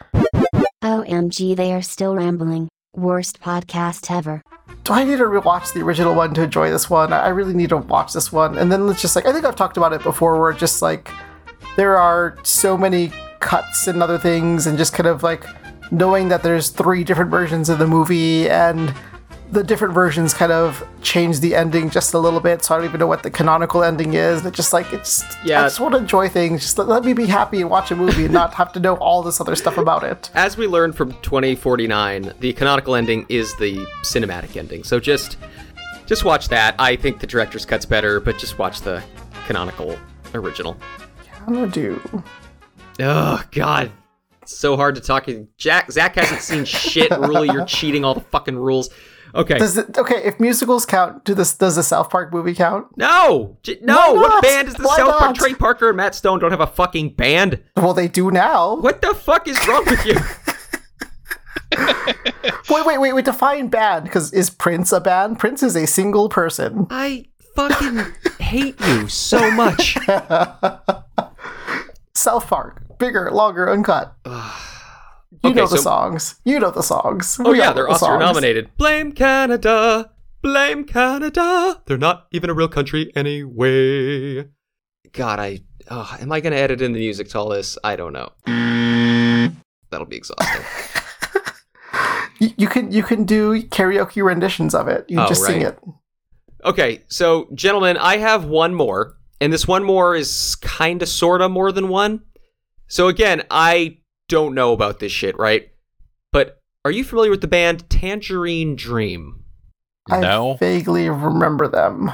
OMG, 0.83 1.57
they 1.57 1.73
are 1.73 1.83
still 1.83 2.14
rambling. 2.14 2.68
Worst 2.95 3.40
podcast 3.40 4.14
ever. 4.14 4.42
do 4.85 4.92
I 4.92 5.05
need 5.05 5.16
to 5.16 5.25
rewatch 5.25 5.73
the 5.73 5.81
original 5.81 6.14
one 6.14 6.35
to 6.35 6.42
enjoy 6.42 6.71
this 6.71 6.90
one? 6.90 7.11
I 7.11 7.29
really 7.29 7.55
need 7.55 7.71
to 7.71 7.79
watch 7.79 8.12
this 8.12 8.31
one. 8.31 8.59
And 8.59 8.71
then 8.71 8.87
it's 8.90 9.01
just 9.01 9.16
like 9.16 9.25
I 9.25 9.33
think 9.33 9.47
I've 9.47 9.57
talked 9.57 9.79
about 9.79 9.95
it 9.95 10.03
before, 10.03 10.38
where 10.38 10.53
just 10.53 10.83
like 10.83 11.11
there 11.77 11.97
are 11.97 12.37
so 12.42 12.77
many 12.77 13.11
cuts 13.40 13.87
and 13.87 14.03
other 14.03 14.18
things, 14.18 14.66
and 14.66 14.77
just 14.77 14.92
kind 14.92 15.07
of 15.07 15.23
like 15.23 15.47
knowing 15.90 16.29
that 16.29 16.42
there's 16.42 16.68
three 16.68 17.03
different 17.03 17.31
versions 17.31 17.71
of 17.71 17.79
the 17.79 17.87
movie 17.87 18.51
and 18.51 18.95
the 19.52 19.62
different 19.62 19.92
versions 19.92 20.32
kind 20.32 20.50
of 20.50 20.82
change 21.02 21.40
the 21.40 21.54
ending 21.54 21.90
just 21.90 22.14
a 22.14 22.18
little 22.18 22.40
bit, 22.40 22.64
so 22.64 22.74
I 22.74 22.78
don't 22.78 22.86
even 22.86 22.98
know 23.00 23.06
what 23.06 23.22
the 23.22 23.30
canonical 23.30 23.84
ending 23.84 24.14
is. 24.14 24.44
It's 24.46 24.56
just 24.56 24.72
like 24.72 24.90
it's 24.94 25.22
Yeah. 25.44 25.60
I 25.60 25.64
just 25.64 25.78
want 25.78 25.92
to 25.92 25.98
enjoy 25.98 26.30
things. 26.30 26.62
Just 26.62 26.78
let, 26.78 26.88
let 26.88 27.04
me 27.04 27.12
be 27.12 27.26
happy 27.26 27.60
and 27.60 27.68
watch 27.68 27.90
a 27.90 27.96
movie 27.96 28.24
and 28.24 28.32
not 28.32 28.54
have 28.54 28.72
to 28.72 28.80
know 28.80 28.96
all 28.96 29.22
this 29.22 29.42
other 29.42 29.54
stuff 29.54 29.76
about 29.76 30.04
it. 30.04 30.30
as 30.34 30.56
we 30.56 30.66
learned 30.66 30.96
from 30.96 31.12
2049, 31.20 32.32
the 32.40 32.54
canonical 32.54 32.94
ending 32.94 33.26
is 33.28 33.54
the 33.56 33.76
cinematic 34.04 34.56
ending. 34.56 34.84
So 34.84 34.98
just 34.98 35.36
just 36.06 36.24
watch 36.24 36.48
that. 36.48 36.74
I 36.78 36.96
think 36.96 37.20
the 37.20 37.26
director's 37.26 37.66
cut's 37.66 37.84
better, 37.84 38.20
but 38.20 38.38
just 38.38 38.58
watch 38.58 38.80
the 38.80 39.02
canonical 39.46 39.98
original. 40.34 40.78
I'm 41.46 41.52
gonna 41.52 41.68
do. 41.68 42.00
Oh 43.00 43.42
god. 43.50 43.92
It's 44.40 44.56
so 44.56 44.76
hard 44.76 44.94
to 44.94 45.02
talk. 45.02 45.28
Jack 45.58 45.92
Zach 45.92 46.16
hasn't 46.16 46.40
seen 46.40 46.64
shit. 46.64 47.10
Rule, 47.10 47.44
you're 47.44 47.66
cheating 47.66 48.02
all 48.04 48.14
the 48.14 48.20
fucking 48.20 48.56
rules. 48.56 48.88
Okay. 49.35 49.59
Does 49.59 49.79
it 49.79 49.97
okay? 49.99 50.23
If 50.25 50.38
musicals 50.40 50.85
count, 50.85 51.25
do 51.25 51.35
this? 51.35 51.55
Does 51.55 51.77
the 51.77 51.83
South 51.83 52.11
Park 52.11 52.33
movie 52.33 52.55
count? 52.55 52.87
no, 52.97 53.57
J- 53.62 53.79
no. 53.81 54.14
What 54.14 54.42
band 54.42 54.68
is 54.68 54.75
the 54.75 54.83
Why 54.85 54.97
South 54.97 55.18
Park? 55.18 55.21
not? 55.23 55.37
Trey 55.37 55.55
Parker 55.55 55.88
and 55.88 55.97
Matt 55.97 56.14
Stone 56.14 56.40
don't 56.40 56.51
have 56.51 56.61
a 56.61 56.66
fucking 56.66 57.14
band. 57.14 57.62
Well, 57.77 57.95
they 57.95 58.09
do 58.09 58.31
now. 58.31 58.77
What 58.77 59.01
the 59.01 59.14
fuck 59.14 59.49
is 59.49 59.59
wrong 59.66 59.85
with 59.87 60.05
you? 60.07 60.16
Wait, 62.68 62.87
wait, 62.87 62.99
wait, 62.99 63.12
wait. 63.14 63.25
Define 63.25 63.68
band, 63.68 64.05
because 64.05 64.31
is 64.33 64.51
Prince 64.51 64.92
a 64.92 65.01
band? 65.01 65.38
Prince 65.38 65.62
is 65.62 65.75
a 65.77 65.87
single 65.87 66.29
person. 66.29 66.87
I 66.90 67.27
fucking 67.55 68.01
hate 68.38 68.79
you 68.81 69.09
so 69.09 69.51
much. 69.51 69.97
South 72.14 72.47
Park, 72.47 72.99
bigger, 72.99 73.31
longer, 73.31 73.71
uncut. 73.71 74.14
You 75.42 75.51
Okay, 75.51 75.61
know 75.61 75.66
the 75.66 75.77
so- 75.79 75.83
songs. 75.83 76.37
You 76.45 76.61
know 76.61 76.71
the 76.71 76.83
songs. 76.83 77.38
Oh 77.42 77.51
We 77.53 77.59
yeah, 77.59 77.73
they're 77.73 77.85
the 77.87 77.92
Oscar 77.92 78.07
songs. 78.07 78.21
nominated. 78.21 78.71
Blame 78.77 79.12
Canada. 79.12 80.11
Blame 80.42 80.85
Canada. 80.85 81.81
They're 81.87 81.97
not 81.99 82.27
even 82.33 82.51
a 82.51 82.55
real 82.55 82.68
country 82.68 83.11
anyway. 83.16 84.49
God, 85.12 85.38
I 85.40 85.61
oh, 85.90 86.16
am 86.21 86.31
I 86.33 86.40
gonna 86.40 86.57
edit 86.57 86.81
in 86.83 86.92
the 86.92 86.99
music 86.99 87.29
to 87.31 87.38
all 87.38 87.49
this? 87.49 87.79
I 87.85 87.97
don't 87.97 88.12
know. 88.12 88.31
That'll 89.90 90.07
be 90.07 90.16
exhausting. 90.16 90.62
You, 92.38 92.51
you 92.57 92.66
can 92.66 92.90
you 92.90 93.03
can 93.05 93.23
do 93.25 93.62
karaoke 93.62 94.25
renditions 94.25 94.75
of 94.75 94.88
it. 94.88 95.05
You 95.09 95.21
Oh, 95.21 95.29
just 95.29 95.45
sing 95.45 95.62
it. 95.62 95.79
Okay, 96.64 97.03
so 97.07 97.47
gentlemen, 97.55 97.97
I 97.97 98.16
have 98.16 98.45
one 98.47 98.75
more, 98.75 99.16
and 99.40 99.53
this 99.53 99.68
one 99.68 99.85
more 99.85 100.16
is 100.16 100.57
kind 100.57 101.03
of 101.03 101.09
sorta 101.09 101.49
more 101.49 101.71
than 101.71 101.88
one. 101.88 102.23
So 102.88 103.07
again, 103.07 103.45
I 103.49 103.99
don't 104.33 104.55
know 104.55 104.73
about 104.73 104.99
this 104.99 105.12
shit, 105.12 105.38
right? 105.38 105.68
But 106.33 106.59
are 106.87 106.90
you 106.90 107.05
familiar 107.05 107.31
with 107.31 107.42
the 107.42 107.49
band 107.49 107.88
Tangerine 107.90 108.77
Dream? 108.77 109.45
No. 110.09 110.55
I 110.55 110.57
vaguely 110.57 111.11
remember 111.11 111.68
them. 111.68 112.11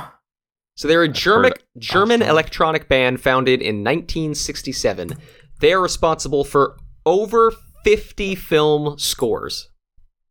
So 0.76 0.88
they're 0.88 1.04
a 1.04 1.08
German 1.08 1.52
German 1.78 2.22
of 2.22 2.28
electronic 2.28 2.88
band 2.88 3.20
founded 3.20 3.62
in 3.62 3.84
1967. 3.84 5.12
They 5.60 5.72
are 5.72 5.80
responsible 5.80 6.42
for 6.42 6.76
over 7.06 7.52
50 7.84 8.34
film 8.34 8.98
scores. 8.98 9.68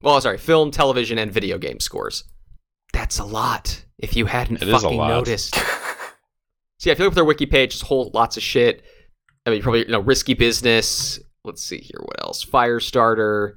Well, 0.02 0.19
sorry, 0.19 0.38
film, 0.38 0.71
television, 0.71 1.17
and 1.17 1.32
video 1.32 1.58
game 1.58 1.80
scores. 1.80 2.26
That's 2.91 3.17
a 3.17 3.26
lot. 3.26 3.86
If 3.97 4.15
you 4.17 4.26
hadn't 4.26 4.58
It 4.62 4.67
is 4.67 4.73
a 4.76 4.80
fucking 4.80 4.97
lot. 4.97 5.08
noticed. 5.08 5.56
so 5.56 5.62
yeah, 6.82 6.91
if 6.91 7.00
you 7.00 7.06
look 7.06 7.13
at 7.13 7.15
their 7.15 7.26
wiki 7.26 7.45
page, 7.45 7.71
just 7.71 7.84
whole 7.84 8.12
lots 8.13 8.36
of 8.36 8.43
shit. 8.43 8.84
I 9.45 9.52
mean, 9.52 9.62
probably 9.62 9.86
you 9.86 9.91
know, 9.91 10.02
risky 10.02 10.34
business. 10.34 11.19
Let's 11.47 11.63
see 11.63 11.77
here, 11.77 12.01
what 12.01 12.21
else? 12.21 12.43
Firestarter, 12.43 13.53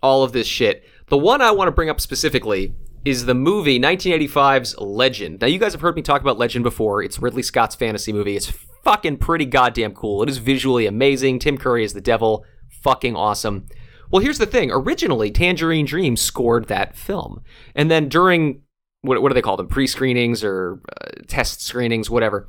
all 0.00 0.22
of 0.22 0.30
this 0.30 0.46
shit. 0.46 0.84
The 1.08 1.18
one 1.18 1.42
I 1.42 1.50
want 1.50 1.66
to 1.66 1.72
bring 1.72 1.90
up 1.90 2.00
specifically 2.00 2.74
is 3.04 3.26
the 3.26 3.34
movie 3.34 3.80
1985's 3.80 4.78
Legend. 4.78 5.40
Now, 5.40 5.48
you 5.48 5.58
guys 5.58 5.72
have 5.72 5.80
heard 5.80 5.96
me 5.96 6.02
talk 6.02 6.20
about 6.20 6.38
Legend 6.38 6.62
before. 6.62 7.02
It's 7.02 7.18
Ridley 7.18 7.42
Scott's 7.42 7.74
fantasy 7.74 8.12
movie. 8.12 8.36
It's 8.36 8.52
fucking 8.84 9.16
pretty 9.16 9.46
goddamn 9.46 9.94
cool. 9.94 10.22
It 10.22 10.28
is 10.28 10.38
visually 10.38 10.86
amazing. 10.86 11.40
Tim 11.40 11.58
Curry 11.58 11.82
is 11.82 11.92
the 11.92 12.00
devil. 12.00 12.44
Fucking 12.82 13.16
awesome. 13.16 13.66
Well, 14.12 14.22
here's 14.22 14.38
the 14.38 14.46
thing. 14.46 14.70
Originally, 14.70 15.32
Tangerine 15.32 15.86
Dream 15.86 16.16
scored 16.16 16.68
that 16.68 16.96
film. 16.96 17.42
And 17.74 17.90
then 17.90 18.08
during, 18.08 18.62
what, 19.00 19.20
what 19.22 19.30
do 19.30 19.34
they 19.34 19.42
call 19.42 19.56
them? 19.56 19.66
Pre 19.66 19.88
screenings 19.88 20.44
or 20.44 20.80
uh, 21.02 21.22
test 21.26 21.62
screenings, 21.62 22.08
whatever 22.08 22.48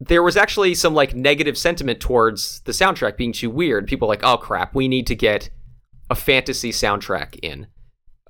there 0.00 0.22
was 0.22 0.36
actually 0.36 0.74
some 0.74 0.94
like 0.94 1.14
negative 1.14 1.58
sentiment 1.58 2.00
towards 2.00 2.60
the 2.60 2.72
soundtrack 2.72 3.16
being 3.16 3.32
too 3.32 3.50
weird. 3.50 3.86
People 3.86 4.08
like, 4.08 4.22
oh 4.22 4.36
crap, 4.36 4.74
we 4.74 4.88
need 4.88 5.06
to 5.08 5.14
get 5.14 5.50
a 6.10 6.14
fantasy 6.14 6.70
soundtrack 6.70 7.38
in. 7.42 7.66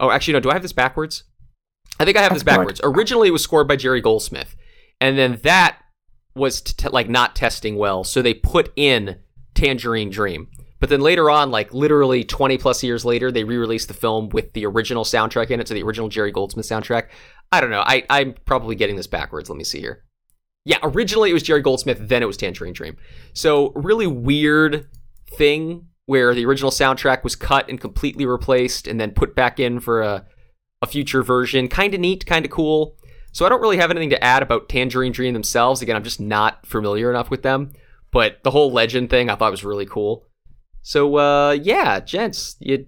Oh, 0.00 0.10
actually, 0.10 0.34
no. 0.34 0.40
Do 0.40 0.50
I 0.50 0.54
have 0.54 0.62
this 0.62 0.72
backwards? 0.72 1.24
I 2.00 2.04
think 2.04 2.16
I 2.16 2.22
have 2.22 2.32
this 2.32 2.42
That's 2.42 2.56
backwards. 2.56 2.80
Originally, 2.84 3.28
it 3.28 3.32
was 3.32 3.42
scored 3.42 3.68
by 3.68 3.76
Jerry 3.76 4.00
Goldsmith, 4.00 4.54
and 5.00 5.18
then 5.18 5.40
that 5.42 5.78
was 6.34 6.60
t- 6.60 6.74
t- 6.76 6.88
like 6.88 7.08
not 7.08 7.34
testing 7.34 7.76
well, 7.76 8.04
so 8.04 8.22
they 8.22 8.34
put 8.34 8.72
in 8.76 9.16
Tangerine 9.54 10.10
Dream. 10.10 10.48
But 10.80 10.90
then 10.90 11.00
later 11.00 11.28
on, 11.28 11.50
like 11.50 11.74
literally 11.74 12.22
20 12.22 12.56
plus 12.58 12.84
years 12.84 13.04
later, 13.04 13.32
they 13.32 13.42
re-released 13.42 13.88
the 13.88 13.94
film 13.94 14.28
with 14.28 14.52
the 14.52 14.64
original 14.64 15.02
soundtrack 15.02 15.50
in 15.50 15.58
it, 15.58 15.66
so 15.66 15.74
the 15.74 15.82
original 15.82 16.08
Jerry 16.08 16.30
Goldsmith 16.30 16.66
soundtrack. 16.66 17.08
I 17.50 17.60
don't 17.60 17.70
know. 17.70 17.82
I, 17.84 18.04
I'm 18.08 18.34
probably 18.44 18.76
getting 18.76 18.94
this 18.94 19.08
backwards. 19.08 19.50
Let 19.50 19.56
me 19.56 19.64
see 19.64 19.80
here. 19.80 20.04
Yeah, 20.68 20.76
originally 20.82 21.30
it 21.30 21.32
was 21.32 21.42
Jerry 21.42 21.62
Goldsmith, 21.62 21.96
then 21.98 22.22
it 22.22 22.26
was 22.26 22.36
Tangerine 22.36 22.74
Dream. 22.74 22.98
So 23.32 23.72
really 23.74 24.06
weird 24.06 24.86
thing 25.30 25.86
where 26.04 26.34
the 26.34 26.44
original 26.44 26.70
soundtrack 26.70 27.24
was 27.24 27.34
cut 27.34 27.70
and 27.70 27.80
completely 27.80 28.26
replaced 28.26 28.86
and 28.86 29.00
then 29.00 29.12
put 29.12 29.34
back 29.34 29.58
in 29.58 29.80
for 29.80 30.02
a, 30.02 30.26
a 30.82 30.86
future 30.86 31.22
version. 31.22 31.68
Kind 31.68 31.94
of 31.94 32.00
neat, 32.00 32.26
kind 32.26 32.44
of 32.44 32.50
cool. 32.50 32.96
So 33.32 33.46
I 33.46 33.48
don't 33.48 33.62
really 33.62 33.78
have 33.78 33.90
anything 33.90 34.10
to 34.10 34.22
add 34.22 34.42
about 34.42 34.68
Tangerine 34.68 35.12
Dream 35.12 35.32
themselves. 35.32 35.80
Again, 35.80 35.96
I'm 35.96 36.04
just 36.04 36.20
not 36.20 36.66
familiar 36.66 37.08
enough 37.08 37.30
with 37.30 37.42
them. 37.42 37.72
But 38.10 38.42
the 38.42 38.50
whole 38.50 38.70
legend 38.70 39.08
thing 39.08 39.30
I 39.30 39.36
thought 39.36 39.50
was 39.50 39.64
really 39.64 39.86
cool. 39.86 40.26
So 40.82 41.16
uh 41.16 41.52
yeah, 41.52 42.00
gents, 42.00 42.56
you 42.60 42.84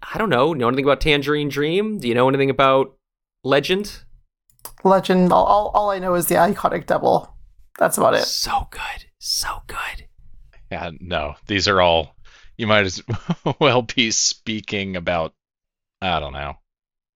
I 0.00 0.16
don't 0.18 0.30
know, 0.30 0.52
know 0.52 0.68
anything 0.68 0.84
about 0.84 1.00
Tangerine 1.00 1.48
Dream? 1.48 1.98
Do 1.98 2.06
you 2.06 2.14
know 2.14 2.28
anything 2.28 2.50
about 2.50 2.96
Legend? 3.42 4.04
Legend. 4.84 5.32
All, 5.32 5.44
all, 5.44 5.70
all 5.74 5.90
I 5.90 5.98
know 5.98 6.14
is 6.14 6.26
the 6.26 6.36
iconic 6.36 6.86
devil. 6.86 7.34
That's 7.78 7.98
about 7.98 8.14
it. 8.14 8.24
So 8.24 8.68
good. 8.70 9.06
So 9.18 9.48
good. 9.66 10.06
Yeah, 10.70 10.90
no. 11.00 11.34
These 11.46 11.68
are 11.68 11.80
all. 11.80 12.16
You 12.56 12.66
might 12.66 12.86
as 12.86 13.02
well 13.60 13.82
be 13.82 14.10
speaking 14.10 14.96
about. 14.96 15.34
I 16.00 16.20
don't 16.20 16.32
know. 16.32 16.54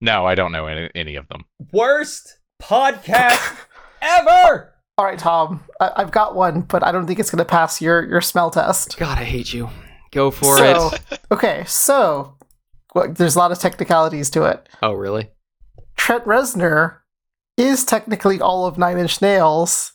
No, 0.01 0.27
I 0.27 0.35
don't 0.35 0.53
know 0.53 0.67
any, 0.67 0.91
any 0.95 1.17
of 1.17 1.29
them. 1.29 1.45
Worst 1.73 2.39
podcast 2.63 3.57
ever. 4.03 4.75
All 4.97 5.05
right, 5.05 5.19
Tom. 5.19 5.65
I, 5.81 5.93
I've 5.97 6.11
got 6.11 6.35
one, 6.35 6.63
but 6.63 6.85
I 6.85 6.93
don't 6.93 7.07
think 7.07 7.19
it's 7.19 7.31
going 7.31 7.39
to 7.39 7.45
pass 7.45 7.81
your 7.81 8.07
your 8.07 8.21
smell 8.21 8.51
test. 8.51 8.97
God, 8.99 9.19
I 9.19 9.25
hate 9.25 9.53
you. 9.53 9.71
Go 10.13 10.31
for 10.31 10.57
so, 10.57 10.91
it. 10.93 11.21
okay, 11.31 11.65
so 11.67 12.37
well, 12.95 13.13
there's 13.13 13.37
a 13.37 13.39
lot 13.39 13.53
of 13.53 13.59
technicalities 13.59 14.31
to 14.31 14.45
it. 14.45 14.69
Oh, 14.83 14.93
really? 14.93 15.31
Trent 15.97 16.25
Reznor 16.25 17.00
is 17.61 17.85
technically 17.85 18.41
all 18.41 18.67
of 18.67 18.79
Nine 18.79 18.99
Inch 18.99 19.21
Nails. 19.23 19.93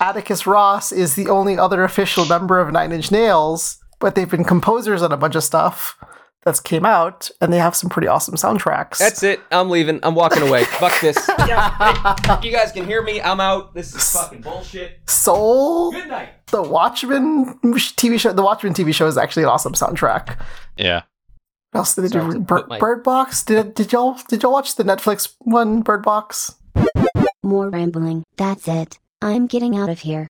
Atticus 0.00 0.46
Ross 0.46 0.90
is 0.92 1.14
the 1.14 1.28
only 1.28 1.58
other 1.58 1.84
official 1.84 2.24
member 2.26 2.58
of 2.58 2.72
Nine 2.72 2.92
Inch 2.92 3.10
Nails, 3.10 3.78
but 4.00 4.14
they've 4.14 4.30
been 4.30 4.44
composers 4.44 5.02
on 5.02 5.12
a 5.12 5.16
bunch 5.16 5.34
of 5.36 5.44
stuff 5.44 5.96
that's 6.44 6.60
came 6.60 6.84
out, 6.86 7.28
and 7.40 7.52
they 7.52 7.58
have 7.58 7.74
some 7.74 7.90
pretty 7.90 8.06
awesome 8.08 8.34
soundtracks. 8.36 8.98
That's 8.98 9.22
it. 9.24 9.40
I'm 9.50 9.68
leaving. 9.68 9.98
I'm 10.04 10.14
walking 10.14 10.42
away. 10.42 10.64
Fuck 10.80 11.00
this. 11.00 11.16
Yeah, 11.46 12.40
you 12.42 12.50
guys 12.52 12.72
can 12.72 12.84
hear 12.86 13.02
me. 13.02 13.20
I'm 13.20 13.40
out. 13.40 13.74
This 13.74 13.94
is 13.94 14.12
fucking 14.12 14.40
bullshit. 14.42 14.98
Soul, 15.08 15.92
Good 15.92 16.08
night. 16.08 16.28
the 16.48 16.62
Watchmen 16.62 17.58
TV 17.64 18.18
show. 18.18 18.32
The 18.32 18.42
Watchmen 18.42 18.74
TV 18.74 18.92
show 18.94 19.06
is 19.06 19.16
actually 19.16 19.44
an 19.44 19.48
awesome 19.50 19.74
soundtrack. 19.74 20.40
Yeah. 20.76 21.02
What 21.70 21.78
else 21.80 21.94
did 21.94 22.02
they 22.02 22.08
do? 22.08 22.32
to 22.32 22.38
Bir- 22.40 22.60
put 22.60 22.68
my- 22.68 22.78
Bird 22.80 23.02
Box. 23.04 23.44
Did 23.44 23.74
did 23.74 23.92
y'all 23.92 24.18
did 24.28 24.42
y'all 24.42 24.52
watch 24.52 24.74
the 24.76 24.82
Netflix 24.84 25.34
one? 25.40 25.82
Bird 25.82 26.02
Box. 26.02 26.55
More 27.46 27.70
rambling. 27.70 28.24
That's 28.36 28.66
it. 28.66 28.98
I'm 29.22 29.46
getting 29.46 29.76
out 29.76 29.88
of 29.88 30.00
here. 30.00 30.26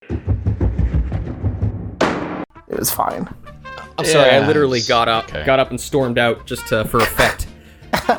It 2.69 2.79
was 2.79 2.91
fine. 2.91 3.27
I'm 3.97 4.05
sorry. 4.05 4.33
I 4.33 4.47
literally 4.47 4.83
got 4.87 5.09
up, 5.09 5.25
okay. 5.31 5.43
got 5.47 5.59
up 5.59 5.71
and 5.71 5.81
stormed 5.81 6.19
out 6.19 6.45
just 6.45 6.69
to, 6.69 6.85
for 6.85 6.99
effect. 6.99 7.47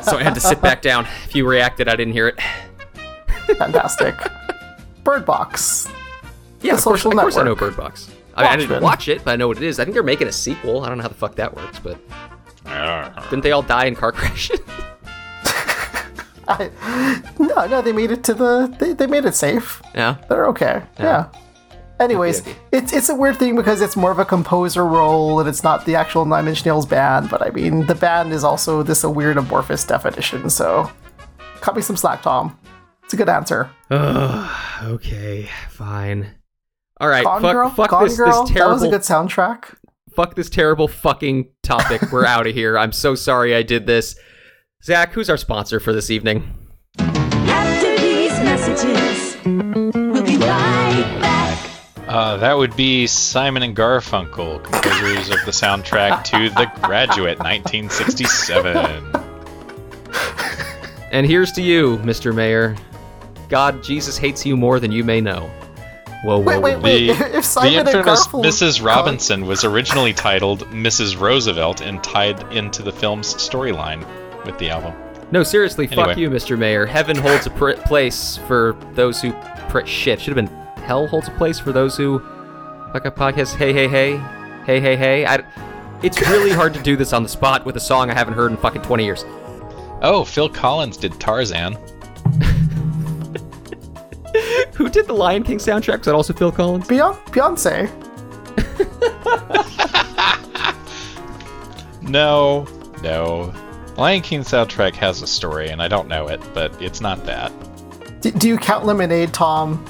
so 0.02 0.18
I 0.18 0.24
had 0.24 0.34
to 0.34 0.40
sit 0.40 0.60
back 0.60 0.82
down. 0.82 1.06
If 1.26 1.36
you 1.36 1.46
reacted, 1.48 1.86
I 1.86 1.94
didn't 1.94 2.12
hear 2.12 2.26
it. 2.26 2.40
Fantastic. 3.56 4.16
Bird 5.04 5.24
Box. 5.24 5.86
Yeah, 6.60 6.72
The 6.72 6.78
of 6.78 6.82
course, 6.82 7.02
Social 7.02 7.12
of 7.12 7.18
course 7.18 7.36
I 7.36 7.44
know 7.44 7.54
Bird 7.54 7.76
Box. 7.76 8.10
I, 8.34 8.42
mean, 8.42 8.50
I 8.50 8.56
didn't 8.56 8.82
watch 8.82 9.06
it, 9.06 9.24
but 9.24 9.30
I 9.30 9.36
know 9.36 9.46
what 9.46 9.58
it 9.58 9.62
is. 9.62 9.78
I 9.78 9.84
think 9.84 9.94
they're 9.94 10.02
making 10.02 10.26
a 10.26 10.32
sequel. 10.32 10.82
I 10.82 10.88
don't 10.88 10.98
know 10.98 11.02
how 11.02 11.08
the 11.08 11.14
fuck 11.14 11.36
that 11.36 11.54
works, 11.54 11.78
but 11.78 12.00
didn't 13.30 13.44
they 13.44 13.52
all 13.52 13.62
die 13.62 13.84
in 13.84 13.94
car 13.94 14.10
crashes? 14.10 14.58
I, 16.48 16.70
no, 17.38 17.66
no, 17.66 17.82
they 17.82 17.92
made 17.92 18.10
it 18.10 18.24
to 18.24 18.34
the. 18.34 18.74
They, 18.78 18.92
they 18.94 19.06
made 19.06 19.24
it 19.24 19.34
safe. 19.34 19.82
yeah. 19.94 20.16
They're 20.28 20.46
okay. 20.48 20.82
Yeah. 20.98 21.28
Anyways, 22.00 22.40
Okay, 22.42 22.50
okay. 22.52 22.60
it's 22.72 22.92
it's 22.92 23.08
a 23.08 23.14
weird 23.14 23.36
thing 23.38 23.56
because 23.56 23.80
it's 23.80 23.96
more 23.96 24.12
of 24.12 24.20
a 24.20 24.24
composer 24.24 24.86
role 24.86 25.40
and 25.40 25.48
it's 25.48 25.64
not 25.64 25.84
the 25.84 25.96
actual 25.96 26.24
Nine 26.24 26.46
Inch 26.46 26.64
Nails 26.64 26.86
band. 26.86 27.28
But 27.28 27.42
I 27.44 27.50
mean, 27.50 27.86
the 27.86 27.94
band 27.96 28.32
is 28.32 28.44
also 28.44 28.82
this 28.84 29.02
a 29.04 29.10
weird 29.10 29.36
amorphous 29.36 29.84
definition. 29.84 30.48
So, 30.48 30.90
cut 31.60 31.74
me 31.74 31.82
some 31.82 31.96
slack, 31.96 32.22
Tom. 32.22 32.56
It's 33.04 33.14
a 33.14 33.16
good 33.16 33.28
answer. 33.28 33.68
Ugh, 33.90 34.84
okay, 34.84 35.48
fine. 35.70 36.28
All 37.00 37.08
right, 37.08 37.24
Gone 37.24 37.42
fuck, 37.42 37.52
Girl. 37.52 37.70
fuck 37.70 37.90
Gone 37.90 38.04
this, 38.04 38.16
Girl. 38.16 38.44
this 38.44 38.54
That 38.56 38.68
was 38.68 38.82
a 38.82 38.88
good 38.90 39.00
soundtrack. 39.02 39.74
fuck 40.14 40.34
this 40.36 40.48
terrible 40.50 40.86
fucking 40.88 41.48
topic. 41.62 42.12
We're 42.12 42.24
out 42.36 42.46
of 42.46 42.54
here. 42.54 42.78
I'm 42.78 42.92
so 42.92 43.14
sorry 43.16 43.54
I 43.56 43.62
did 43.62 43.86
this. 43.86 44.14
Zach, 44.84 45.12
who's 45.12 45.28
our 45.28 45.36
sponsor 45.36 45.80
for 45.80 45.92
this 45.92 46.08
evening? 46.10 46.54
After 46.98 47.96
these 47.98 48.30
messages, 48.40 49.36
we'll 49.44 50.22
be 50.24 50.36
right 50.36 51.18
back. 51.20 51.70
Uh, 52.06 52.36
that 52.38 52.54
would 52.56 52.74
be 52.76 53.06
Simon 53.06 53.62
and 53.64 53.76
Garfunkel, 53.76 54.62
composers 54.62 55.30
of 55.30 55.44
the 55.44 55.50
soundtrack 55.50 56.22
to 56.24 56.48
The 56.50 56.70
Graduate, 56.82 57.38
1967. 57.38 59.14
And 61.10 61.24
here's 61.24 61.52
to 61.52 61.62
you, 61.62 61.96
Mr. 62.02 62.34
Mayor. 62.34 62.76
God, 63.48 63.82
Jesus 63.82 64.18
hates 64.18 64.44
you 64.44 64.58
more 64.58 64.78
than 64.78 64.92
you 64.92 65.02
may 65.02 65.22
know. 65.22 65.50
Whoa, 66.22 66.36
whoa, 66.38 66.42
Wait, 66.42 66.58
wait, 66.60 66.76
whoa. 66.76 66.82
wait. 66.82 67.06
The, 67.06 67.12
If 67.28 67.32
the 67.32 67.42
Simon 67.42 67.78
and 67.78 67.88
infamous 67.88 68.26
Garfunkel- 68.26 68.44
Mrs. 68.44 68.84
Robinson 68.84 69.46
was 69.46 69.64
originally 69.64 70.12
titled 70.12 70.66
Mrs. 70.66 71.18
Roosevelt 71.18 71.80
and 71.80 72.04
tied 72.04 72.42
into 72.52 72.82
the 72.82 72.92
film's 72.92 73.32
storyline 73.36 74.04
with 74.48 74.58
the 74.58 74.70
album. 74.70 74.94
No, 75.30 75.42
seriously, 75.42 75.86
fuck 75.86 76.16
you, 76.16 76.30
Mr. 76.30 76.58
Mayor. 76.58 76.86
Heaven 76.86 77.16
holds 77.16 77.46
a 77.46 77.50
pr- 77.50 77.72
place 77.72 78.38
for 78.48 78.76
those 78.94 79.20
who. 79.20 79.32
Pr- 79.68 79.84
shit, 79.84 80.20
should 80.20 80.34
have 80.36 80.46
been. 80.46 80.82
Hell 80.84 81.06
holds 81.06 81.28
a 81.28 81.32
place 81.32 81.58
for 81.58 81.70
those 81.70 81.96
who. 81.96 82.18
Fuck 82.92 83.04
a 83.04 83.10
podcast. 83.10 83.54
Hey, 83.56 83.72
hey, 83.74 83.88
hey. 83.88 84.16
Hey, 84.64 84.80
hey, 84.80 84.96
hey. 84.96 85.26
I, 85.26 85.44
it's 86.02 86.20
really 86.28 86.50
hard 86.50 86.72
to 86.74 86.82
do 86.82 86.96
this 86.96 87.12
on 87.12 87.22
the 87.22 87.28
spot 87.28 87.66
with 87.66 87.76
a 87.76 87.80
song 87.80 88.10
I 88.10 88.14
haven't 88.14 88.34
heard 88.34 88.50
in 88.50 88.56
fucking 88.56 88.82
20 88.82 89.04
years. 89.04 89.24
Oh, 90.00 90.24
Phil 90.24 90.48
Collins 90.48 90.96
did 90.96 91.12
Tarzan. 91.20 91.74
Who 94.74 94.88
did 94.88 95.06
the 95.08 95.12
Lion 95.12 95.42
King 95.42 95.58
soundtrack? 95.58 95.98
Was 95.98 96.06
that 96.06 96.14
also 96.14 96.32
Phil 96.32 96.52
Collins? 96.52 96.86
Beyonce. 96.86 97.18
Beyonce. 97.26 98.04
No, 102.08 102.66
no. 103.02 103.52
Lion 103.98 104.22
King 104.22 104.42
soundtrack 104.42 104.94
has 104.94 105.22
a 105.22 105.26
story, 105.26 105.70
and 105.70 105.82
I 105.82 105.88
don't 105.88 106.06
know 106.06 106.28
it, 106.28 106.40
but 106.54 106.80
it's 106.80 107.00
not 107.00 107.26
that. 107.26 107.50
D- 108.20 108.30
do 108.30 108.46
you 108.46 108.56
count 108.56 108.86
Lemonade, 108.86 109.34
Tom? 109.34 109.84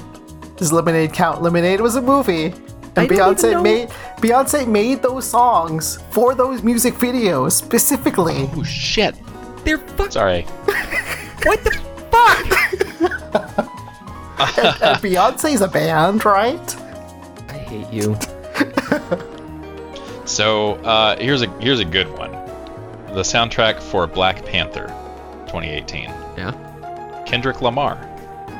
Does 0.57 0.73
Lemonade 0.73 1.13
count? 1.13 1.43
Lemonade 1.43 1.79
was 1.79 1.95
a 1.95 2.01
movie, 2.01 2.45
and 2.45 3.07
don't 3.07 3.07
Beyonce 3.07 3.51
know- 3.51 3.61
made 3.61 3.89
Beyonce 4.17 4.67
made 4.67 5.03
those 5.03 5.25
songs 5.25 5.99
for 6.09 6.33
those 6.33 6.63
music 6.63 6.95
videos 6.95 7.51
specifically. 7.51 8.49
Oh 8.55 8.63
shit! 8.63 9.15
They're 9.63 9.77
fuck. 9.77 10.11
Sorry. 10.11 10.45
What 11.43 11.63
the 11.63 11.71
fuck? 12.11 12.45
and 14.83 14.97
Beyonce's 15.01 15.61
a 15.61 15.67
band, 15.69 16.25
right? 16.25 16.75
I 17.49 17.53
hate 17.53 17.93
you. 17.93 18.17
So 20.25 20.73
uh, 20.83 21.17
here's 21.17 21.41
a 21.41 21.47
here's 21.59 21.79
a 21.79 21.85
good 21.85 22.07
one. 22.15 22.31
The 23.13 23.21
soundtrack 23.21 23.81
for 23.81 24.07
Black 24.07 24.45
Panther, 24.45 24.87
2018. 25.47 26.03
Yeah. 26.37 27.23
Kendrick 27.25 27.61
Lamar. 27.61 27.97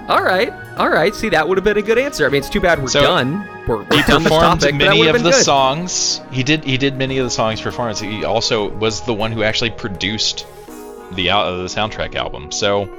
All 0.08 0.24
right. 0.24 0.52
All 0.78 0.90
right. 0.90 1.14
See, 1.14 1.30
that 1.30 1.48
would 1.48 1.58
have 1.58 1.64
been 1.64 1.78
a 1.78 1.82
good 1.84 1.98
answer. 2.00 2.26
I 2.26 2.30
mean, 2.30 2.40
it's 2.40 2.50
too 2.50 2.60
bad 2.60 2.82
we're 2.82 2.88
So, 2.88 3.02
done. 3.02 3.48
We're, 3.68 3.84
He 3.86 3.98
we're 3.98 4.02
done 4.04 4.24
this 4.24 4.32
performed 4.32 4.62
topic, 4.62 4.62
but 4.62 4.62
that 4.62 4.74
many 4.78 5.00
would 5.00 5.08
have 5.08 5.16
of 5.18 5.24
the 5.24 5.30
good. 5.32 5.44
songs. 5.44 6.20
He 6.32 6.42
did 6.44 6.64
he 6.64 6.78
did 6.78 6.98
many 6.98 7.20
of 7.20 7.26
the 7.26 7.30
songs 7.30 7.62
performance. 7.62 8.00
He 8.00 8.24
also 8.26 8.70
was 8.70 9.02
the 9.02 9.14
one 9.14 9.32
who 9.32 9.44
actually 9.44 9.70
produced 9.70 10.48
the 11.12 11.30
al- 11.30 11.44
uh, 11.44 11.58
the 11.58 11.64
soundtrack 11.66 12.16
album. 12.16 12.52
So 12.52 12.90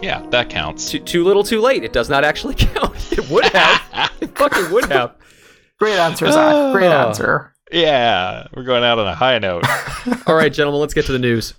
yeah, 0.00 0.24
that 0.30 0.48
counts. 0.48 0.90
Too, 0.90 1.00
too 1.00 1.24
little, 1.24 1.42
too 1.42 1.60
late. 1.60 1.82
It 1.82 1.92
does 1.92 2.08
not 2.08 2.22
actually 2.24 2.54
count. 2.58 2.94
It 3.12 3.28
would 3.28 3.44
have. 3.46 4.12
it 4.20 4.38
fucking 4.38 4.70
would 4.70 4.86
have. 4.92 5.16
Great 5.78 5.98
answer, 5.98 6.30
Zach. 6.30 6.72
Great 6.72 6.86
Oh. 6.88 7.08
answer. 7.08 7.49
Yeah, 7.72 8.48
we're 8.54 8.64
going 8.64 8.82
out 8.82 8.98
on 8.98 9.06
a 9.06 9.14
high 9.14 9.38
note. 9.38 9.64
All 10.26 10.34
right, 10.34 10.52
gentlemen, 10.52 10.80
let's 10.80 10.94
get 10.94 11.06
to 11.06 11.12
the 11.12 11.20
news. 11.20 11.54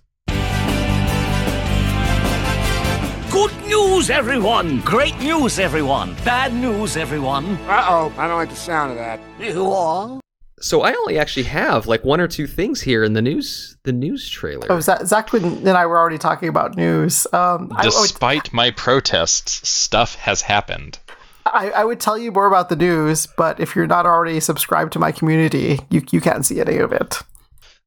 Good 3.31 3.65
news, 3.65 4.09
everyone! 4.09 4.81
Great 4.81 5.17
news, 5.19 5.57
everyone! 5.57 6.15
Bad 6.25 6.53
news, 6.53 6.97
everyone! 6.97 7.55
Uh 7.65 7.85
oh, 7.87 8.13
I 8.17 8.27
don't 8.27 8.35
like 8.35 8.49
the 8.49 8.57
sound 8.57 8.91
of 8.91 8.97
that. 8.97 9.21
You 9.39 9.63
all? 9.63 10.19
So 10.59 10.81
I 10.81 10.93
only 10.93 11.17
actually 11.17 11.43
have 11.43 11.87
like 11.87 12.03
one 12.03 12.19
or 12.19 12.27
two 12.27 12.45
things 12.45 12.81
here 12.81 13.05
in 13.05 13.13
the 13.13 13.21
news. 13.21 13.77
The 13.83 13.93
news 13.93 14.29
trailer. 14.29 14.67
Oh, 14.69 14.79
Zach, 14.81 15.05
Zach 15.05 15.33
and 15.33 15.69
I 15.69 15.85
were 15.85 15.97
already 15.97 16.17
talking 16.17 16.49
about 16.49 16.75
news. 16.75 17.25
Um, 17.31 17.71
I, 17.75 17.83
I, 17.83 17.85
would, 17.85 17.91
Despite 17.93 18.51
my 18.51 18.71
protests, 18.71 19.67
stuff 19.67 20.15
has 20.15 20.41
happened. 20.41 20.99
I, 21.45 21.71
I 21.71 21.83
would 21.85 21.99
tell 21.99 22.17
you 22.17 22.31
more 22.31 22.47
about 22.47 22.69
the 22.69 22.75
news, 22.75 23.25
but 23.25 23.59
if 23.59 23.75
you're 23.75 23.87
not 23.87 24.05
already 24.05 24.39
subscribed 24.39 24.93
to 24.93 24.99
my 24.99 25.11
community, 25.11 25.79
you 25.89 26.03
you 26.11 26.21
can't 26.21 26.45
see 26.45 26.59
any 26.61 26.77
of 26.77 26.91
it. 26.91 27.19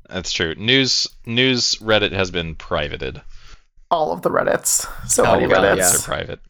That's 0.08 0.32
true. 0.32 0.54
News 0.56 1.06
news 1.26 1.76
Reddit 1.76 2.12
has 2.12 2.30
been 2.30 2.54
privated. 2.54 3.22
All 3.90 4.12
of 4.12 4.22
the 4.22 4.30
Reddits, 4.30 4.88
so 5.08 5.24
Oh, 5.24 5.34
many 5.34 5.46
well, 5.46 5.62
Reddits. 5.62 5.92
They're 5.92 6.16
private. 6.16 6.40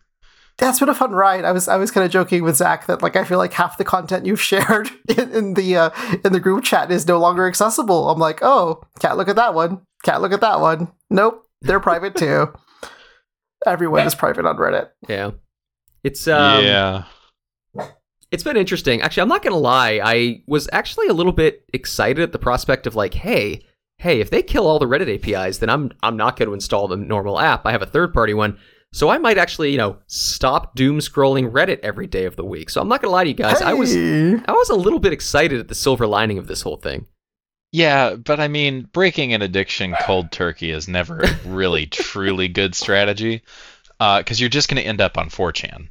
That's 0.56 0.78
been 0.78 0.88
a 0.88 0.94
fun 0.94 1.10
ride. 1.10 1.44
I 1.44 1.52
was 1.52 1.66
I 1.68 1.76
was 1.76 1.90
kind 1.90 2.04
of 2.04 2.12
joking 2.12 2.42
with 2.44 2.56
Zach 2.56 2.86
that 2.86 3.02
like 3.02 3.16
I 3.16 3.24
feel 3.24 3.38
like 3.38 3.52
half 3.52 3.76
the 3.76 3.84
content 3.84 4.24
you've 4.24 4.40
shared 4.52 4.88
in, 5.08 5.32
in 5.32 5.54
the 5.54 5.76
uh, 5.76 5.90
in 6.24 6.32
the 6.32 6.40
group 6.40 6.64
chat 6.64 6.90
is 6.90 7.06
no 7.06 7.18
longer 7.18 7.46
accessible. 7.46 8.08
I'm 8.08 8.18
like, 8.20 8.38
oh, 8.42 8.82
can't 9.00 9.16
look 9.16 9.28
at 9.28 9.36
that 9.36 9.54
one. 9.54 9.82
Can't 10.04 10.22
look 10.22 10.32
at 10.32 10.40
that 10.42 10.60
one. 10.60 10.92
Nope, 11.10 11.44
they're 11.62 11.80
private 11.80 12.14
too. 12.16 12.52
Everyone 13.66 14.06
is 14.06 14.14
private 14.14 14.44
on 14.46 14.56
Reddit. 14.56 14.90
Yeah. 15.08 15.32
It's 16.04 16.28
um, 16.28 16.64
yeah. 16.64 17.04
It's 18.30 18.42
been 18.42 18.56
interesting. 18.56 19.00
Actually, 19.00 19.22
I'm 19.22 19.28
not 19.28 19.42
gonna 19.42 19.56
lie. 19.56 20.00
I 20.04 20.42
was 20.46 20.68
actually 20.72 21.08
a 21.08 21.12
little 21.12 21.32
bit 21.32 21.64
excited 21.72 22.22
at 22.22 22.32
the 22.32 22.38
prospect 22.38 22.86
of 22.86 22.94
like, 22.94 23.14
hey, 23.14 23.62
hey, 23.98 24.20
if 24.20 24.30
they 24.30 24.42
kill 24.42 24.66
all 24.66 24.78
the 24.78 24.86
Reddit 24.86 25.24
APIs, 25.24 25.58
then 25.58 25.70
I'm 25.70 25.90
I'm 26.02 26.16
not 26.16 26.36
going 26.36 26.48
to 26.48 26.54
install 26.54 26.88
the 26.88 26.96
normal 26.96 27.40
app. 27.40 27.66
I 27.66 27.72
have 27.72 27.82
a 27.82 27.86
third 27.86 28.12
party 28.12 28.34
one, 28.34 28.58
so 28.92 29.08
I 29.08 29.18
might 29.18 29.38
actually, 29.38 29.72
you 29.72 29.78
know, 29.78 29.98
stop 30.06 30.74
doom 30.76 30.98
scrolling 30.98 31.50
Reddit 31.50 31.80
every 31.80 32.06
day 32.06 32.26
of 32.26 32.36
the 32.36 32.44
week. 32.44 32.70
So 32.70 32.80
I'm 32.80 32.88
not 32.88 33.02
gonna 33.02 33.12
lie 33.12 33.24
to 33.24 33.30
you 33.30 33.34
guys. 33.34 33.62
I 33.62 33.72
was 33.72 33.96
I 33.96 34.52
was 34.52 34.68
a 34.68 34.76
little 34.76 35.00
bit 35.00 35.12
excited 35.12 35.58
at 35.58 35.68
the 35.68 35.74
silver 35.74 36.06
lining 36.06 36.38
of 36.38 36.46
this 36.46 36.62
whole 36.62 36.76
thing. 36.76 37.06
Yeah, 37.72 38.14
but 38.14 38.38
I 38.38 38.46
mean, 38.46 38.88
breaking 38.92 39.32
an 39.32 39.42
addiction 39.42 39.96
cold 40.02 40.30
turkey 40.30 40.70
is 40.70 40.86
never 40.86 41.24
really 41.44 41.86
truly 41.86 42.46
good 42.46 42.76
strategy, 42.76 43.42
because 44.18 44.40
you're 44.40 44.50
just 44.50 44.68
going 44.68 44.82
to 44.82 44.88
end 44.88 45.00
up 45.00 45.18
on 45.18 45.28
4chan. 45.28 45.88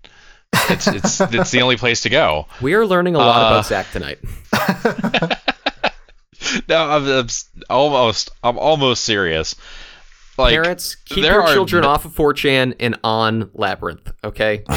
It's 0.69 0.87
it's 0.87 1.21
it's 1.21 1.51
the 1.51 1.61
only 1.61 1.77
place 1.77 2.01
to 2.01 2.09
go. 2.09 2.47
We 2.61 2.73
are 2.75 2.85
learning 2.85 3.15
a 3.15 3.19
lot 3.19 3.43
Uh, 3.43 3.47
about 3.55 3.65
Zach 3.65 3.91
tonight. 3.91 4.19
no, 6.67 6.89
I'm, 6.89 7.07
I'm 7.07 7.27
almost 7.69 8.29
I'm 8.43 8.57
almost 8.57 9.05
serious. 9.05 9.55
Like 10.37 10.53
Parents, 10.53 10.95
keep 10.95 11.23
your 11.23 11.45
children 11.53 11.83
no- 11.83 11.89
off 11.89 12.05
of 12.05 12.13
4chan 12.15 12.75
and 12.79 12.97
on 13.03 13.51
Labyrinth, 13.53 14.11
okay? 14.23 14.63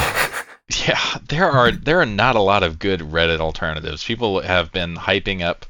Yeah, 0.88 0.98
there 1.28 1.48
are 1.48 1.70
there 1.70 2.00
are 2.00 2.06
not 2.06 2.34
a 2.34 2.40
lot 2.40 2.64
of 2.64 2.80
good 2.80 2.98
Reddit 2.98 3.38
alternatives. 3.38 4.02
People 4.02 4.40
have 4.40 4.72
been 4.72 4.96
hyping 4.96 5.40
up 5.40 5.64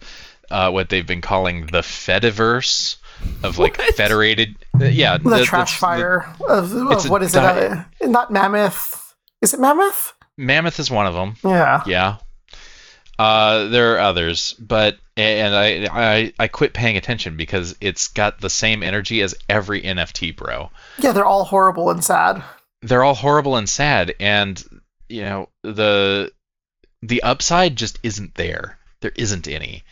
uh, 0.50 0.70
what 0.70 0.88
they've 0.88 1.06
been 1.06 1.20
calling 1.20 1.66
the 1.66 1.82
Fediverse 1.82 2.96
of 3.42 3.58
like 3.58 3.76
What? 3.78 3.94
federated. 3.94 4.56
uh, 4.80 4.84
yeah, 4.86 5.18
The, 5.18 5.30
that- 5.30 5.44
trash 5.44 5.78
that's- 5.78 5.78
fire 5.78 6.34
of, 6.48 6.72
of 6.74 7.08
what 7.10 7.22
is 7.22 7.32
di- 7.32 7.58
it? 7.58 7.72
Uh, 7.72 8.06
not 8.06 8.32
Mammoth. 8.32 9.14
Is 9.42 9.52
it 9.54 9.60
Mammoth? 9.60 10.12
Mammoth 10.38 10.78
is 10.78 10.90
one 10.90 11.06
of 11.06 11.14
them. 11.14 11.34
Yeah. 11.44 11.82
Yeah. 11.86 12.16
Uh, 13.18 13.68
there 13.68 13.94
are 13.94 14.00
others, 14.00 14.52
but 14.54 14.98
and 15.16 15.54
I, 15.54 15.88
I 15.90 16.32
I 16.38 16.48
quit 16.48 16.74
paying 16.74 16.98
attention 16.98 17.38
because 17.38 17.74
it's 17.80 18.08
got 18.08 18.40
the 18.40 18.50
same 18.50 18.82
energy 18.82 19.22
as 19.22 19.34
every 19.48 19.80
NFT 19.80 20.36
bro. 20.36 20.70
Yeah, 20.98 21.12
they're 21.12 21.24
all 21.24 21.44
horrible 21.44 21.88
and 21.90 22.04
sad. 22.04 22.42
They're 22.82 23.02
all 23.04 23.14
horrible 23.14 23.56
and 23.56 23.66
sad, 23.66 24.14
and 24.20 24.62
you 25.08 25.22
know 25.22 25.48
the 25.62 26.30
the 27.00 27.22
upside 27.22 27.76
just 27.76 27.98
isn't 28.02 28.34
there. 28.34 28.78
There 29.00 29.12
isn't 29.16 29.48
any 29.48 29.84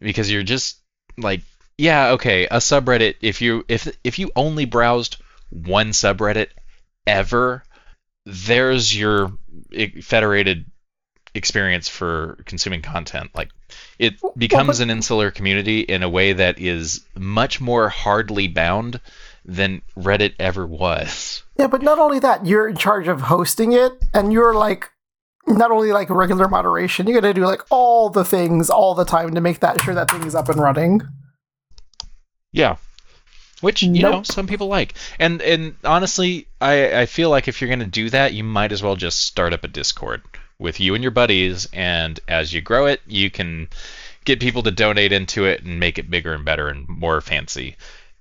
because 0.00 0.28
you're 0.28 0.42
just 0.42 0.80
like 1.16 1.42
yeah 1.78 2.10
okay 2.10 2.46
a 2.46 2.56
subreddit 2.56 3.16
if 3.20 3.40
you 3.40 3.64
if 3.68 3.88
if 4.04 4.18
you 4.18 4.30
only 4.36 4.64
browsed 4.64 5.16
one 5.50 5.90
subreddit 5.90 6.48
ever 7.06 7.62
there's 8.26 8.96
your 8.96 9.32
federated 10.02 10.66
experience 11.34 11.88
for 11.88 12.38
consuming 12.46 12.80
content 12.80 13.30
like 13.34 13.50
it 13.98 14.14
becomes 14.36 14.80
an 14.80 14.88
insular 14.88 15.30
community 15.30 15.80
in 15.80 16.02
a 16.02 16.08
way 16.08 16.32
that 16.32 16.58
is 16.60 17.04
much 17.16 17.60
more 17.60 17.88
hardly 17.88 18.46
bound 18.46 19.00
than 19.44 19.82
reddit 19.96 20.34
ever 20.38 20.66
was 20.66 21.42
Yeah, 21.56 21.68
but 21.68 21.82
not 21.82 21.98
only 21.98 22.18
that, 22.20 22.46
you're 22.46 22.68
in 22.68 22.76
charge 22.76 23.08
of 23.08 23.20
hosting 23.20 23.72
it, 23.72 23.92
and 24.12 24.32
you're 24.32 24.54
like 24.54 24.90
not 25.46 25.70
only 25.70 25.92
like 25.92 26.10
regular 26.10 26.48
moderation, 26.48 27.06
you 27.06 27.14
got 27.14 27.20
to 27.20 27.34
do 27.34 27.46
like 27.46 27.62
all 27.70 28.10
the 28.10 28.24
things 28.24 28.70
all 28.70 28.94
the 28.94 29.04
time 29.04 29.34
to 29.34 29.40
make 29.40 29.60
that 29.60 29.80
sure 29.82 29.94
that 29.94 30.10
thing 30.10 30.24
is 30.24 30.34
up 30.34 30.48
and 30.48 30.60
running. 30.60 31.02
Yeah. 32.54 32.76
Which 33.60 33.82
you 33.82 34.02
know 34.02 34.22
some 34.22 34.46
people 34.46 34.68
like, 34.68 34.94
and 35.18 35.42
and 35.42 35.74
honestly, 35.84 36.46
I 36.60 37.00
I 37.02 37.06
feel 37.06 37.30
like 37.30 37.48
if 37.48 37.60
you're 37.60 37.70
gonna 37.70 37.86
do 37.86 38.10
that, 38.10 38.32
you 38.32 38.44
might 38.44 38.72
as 38.72 38.82
well 38.82 38.94
just 38.94 39.26
start 39.26 39.52
up 39.52 39.64
a 39.64 39.68
Discord 39.68 40.22
with 40.58 40.80
you 40.80 40.94
and 40.94 41.02
your 41.02 41.10
buddies, 41.10 41.66
and 41.72 42.20
as 42.28 42.52
you 42.52 42.60
grow 42.60 42.86
it, 42.86 43.00
you 43.06 43.30
can 43.30 43.68
get 44.24 44.40
people 44.40 44.62
to 44.62 44.70
donate 44.70 45.12
into 45.12 45.46
it 45.46 45.62
and 45.62 45.80
make 45.80 45.98
it 45.98 46.10
bigger 46.10 46.32
and 46.32 46.44
better 46.44 46.68
and 46.68 46.86
more 46.88 47.20
fancy. 47.20 47.76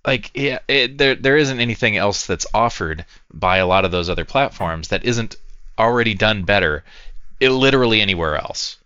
Like 0.06 0.32
yeah, 0.34 0.60
it, 0.68 0.98
there 0.98 1.16
there 1.16 1.38
isn't 1.38 1.60
anything 1.60 1.98
else 1.98 2.26
that's 2.26 2.48
offered 2.54 3.06
by 3.34 3.58
a 3.58 3.68
lot 3.68 3.86
of 3.86 3.92
those 3.92 4.10
other 4.10 4.26
platforms 4.26 4.88
that 4.88 5.06
isn't 5.06 5.36
already 5.78 6.14
done 6.14 6.44
better, 6.44 6.84
it, 7.40 7.50
literally 7.50 8.02
anywhere 8.02 8.38
else. 8.38 8.78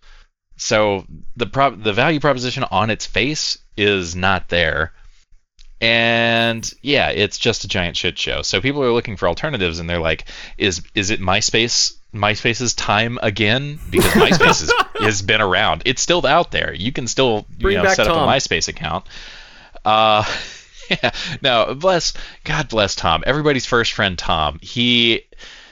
So 0.58 1.06
the 1.36 1.46
prop 1.46 1.82
the 1.82 1.94
value 1.94 2.20
proposition 2.20 2.66
on 2.66 2.90
its 2.90 3.06
face 3.06 3.60
is 3.78 4.16
not 4.16 4.50
there. 4.50 4.92
And 5.80 6.72
yeah, 6.82 7.10
it's 7.10 7.38
just 7.38 7.64
a 7.64 7.68
giant 7.68 7.98
shit 7.98 8.18
show. 8.18 8.42
So 8.42 8.62
people 8.62 8.84
are 8.84 8.92
looking 8.92 9.16
for 9.16 9.28
alternatives 9.28 9.80
and 9.80 9.90
they're 9.90 10.00
like, 10.00 10.26
is 10.58 10.82
is 10.96 11.12
it 11.12 11.20
MySpace 11.20 11.96
MySpace's 12.14 12.74
time 12.74 13.20
again? 13.22 13.80
Because 13.92 14.12
MySpace 14.14 14.62
has, 14.62 14.74
has 15.00 15.22
been 15.22 15.42
around. 15.42 15.84
It's 15.86 16.02
still 16.02 16.26
out 16.26 16.52
there. 16.52 16.74
You 16.74 16.92
can 16.92 17.08
still 17.08 17.46
you 17.60 17.76
know 17.76 17.88
set 17.90 18.08
up 18.08 18.16
a 18.16 18.20
MySpace 18.20 18.68
account. 18.68 19.06
Uh 19.86 20.24
yeah, 20.90 21.12
no, 21.42 21.76
bless 21.76 22.14
God 22.44 22.70
bless 22.70 22.96
Tom. 22.96 23.24
Everybody's 23.28 23.68
first 23.68 23.94
friend 23.94 24.18
Tom. 24.18 24.60
He 24.62 25.26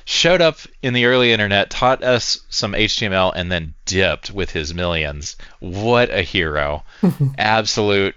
showed 0.06 0.40
up 0.40 0.60
in 0.84 0.94
the 0.94 1.06
early 1.06 1.32
internet, 1.32 1.72
taught 1.72 2.04
us 2.04 2.42
some 2.50 2.74
HTML, 2.74 3.34
and 3.36 3.52
then 3.52 3.74
dipped 3.86 4.32
with 4.32 4.52
his 4.52 4.74
millions. 4.74 5.36
What 5.60 6.12
a 6.12 6.22
hero. 6.22 6.84
Absolute 7.38 8.16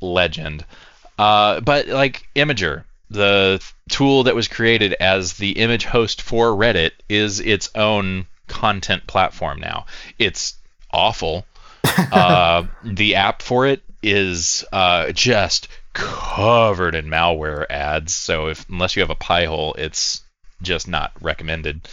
legend. 0.00 0.64
Uh, 1.18 1.60
but 1.60 1.88
like 1.88 2.26
Imgur, 2.34 2.84
the 3.10 3.62
tool 3.88 4.24
that 4.24 4.34
was 4.34 4.48
created 4.48 4.94
as 4.94 5.34
the 5.34 5.52
image 5.52 5.84
host 5.84 6.22
for 6.22 6.50
Reddit, 6.50 6.92
is 7.08 7.40
its 7.40 7.70
own 7.74 8.26
content 8.48 9.06
platform 9.06 9.60
now. 9.60 9.86
It's 10.18 10.54
awful. 10.92 11.46
uh, 12.12 12.64
the 12.82 13.14
app 13.14 13.42
for 13.42 13.66
it 13.66 13.82
is 14.02 14.64
uh, 14.72 15.12
just 15.12 15.68
covered 15.92 16.94
in 16.94 17.06
malware 17.06 17.64
ads. 17.70 18.14
So 18.14 18.48
if 18.48 18.68
unless 18.68 18.96
you 18.96 19.02
have 19.02 19.10
a 19.10 19.14
Pi-hole, 19.14 19.74
it's 19.78 20.22
just 20.62 20.88
not 20.88 21.12
recommended. 21.20 21.88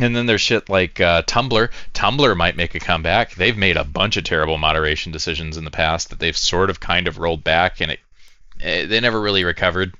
And 0.00 0.14
then 0.14 0.26
there's 0.26 0.40
shit 0.40 0.68
like 0.68 1.00
uh, 1.00 1.22
Tumblr. 1.22 1.70
Tumblr 1.94 2.36
might 2.36 2.56
make 2.56 2.74
a 2.74 2.80
comeback. 2.80 3.34
They've 3.34 3.56
made 3.56 3.76
a 3.76 3.84
bunch 3.84 4.16
of 4.16 4.24
terrible 4.24 4.58
moderation 4.58 5.12
decisions 5.12 5.56
in 5.56 5.64
the 5.64 5.70
past 5.70 6.10
that 6.10 6.18
they've 6.18 6.36
sort 6.36 6.70
of 6.70 6.80
kind 6.80 7.08
of 7.08 7.18
rolled 7.18 7.42
back, 7.44 7.80
and 7.80 7.90
it 7.92 8.00
eh, 8.60 8.86
they 8.86 9.00
never 9.00 9.20
really 9.20 9.44
recovered. 9.44 9.94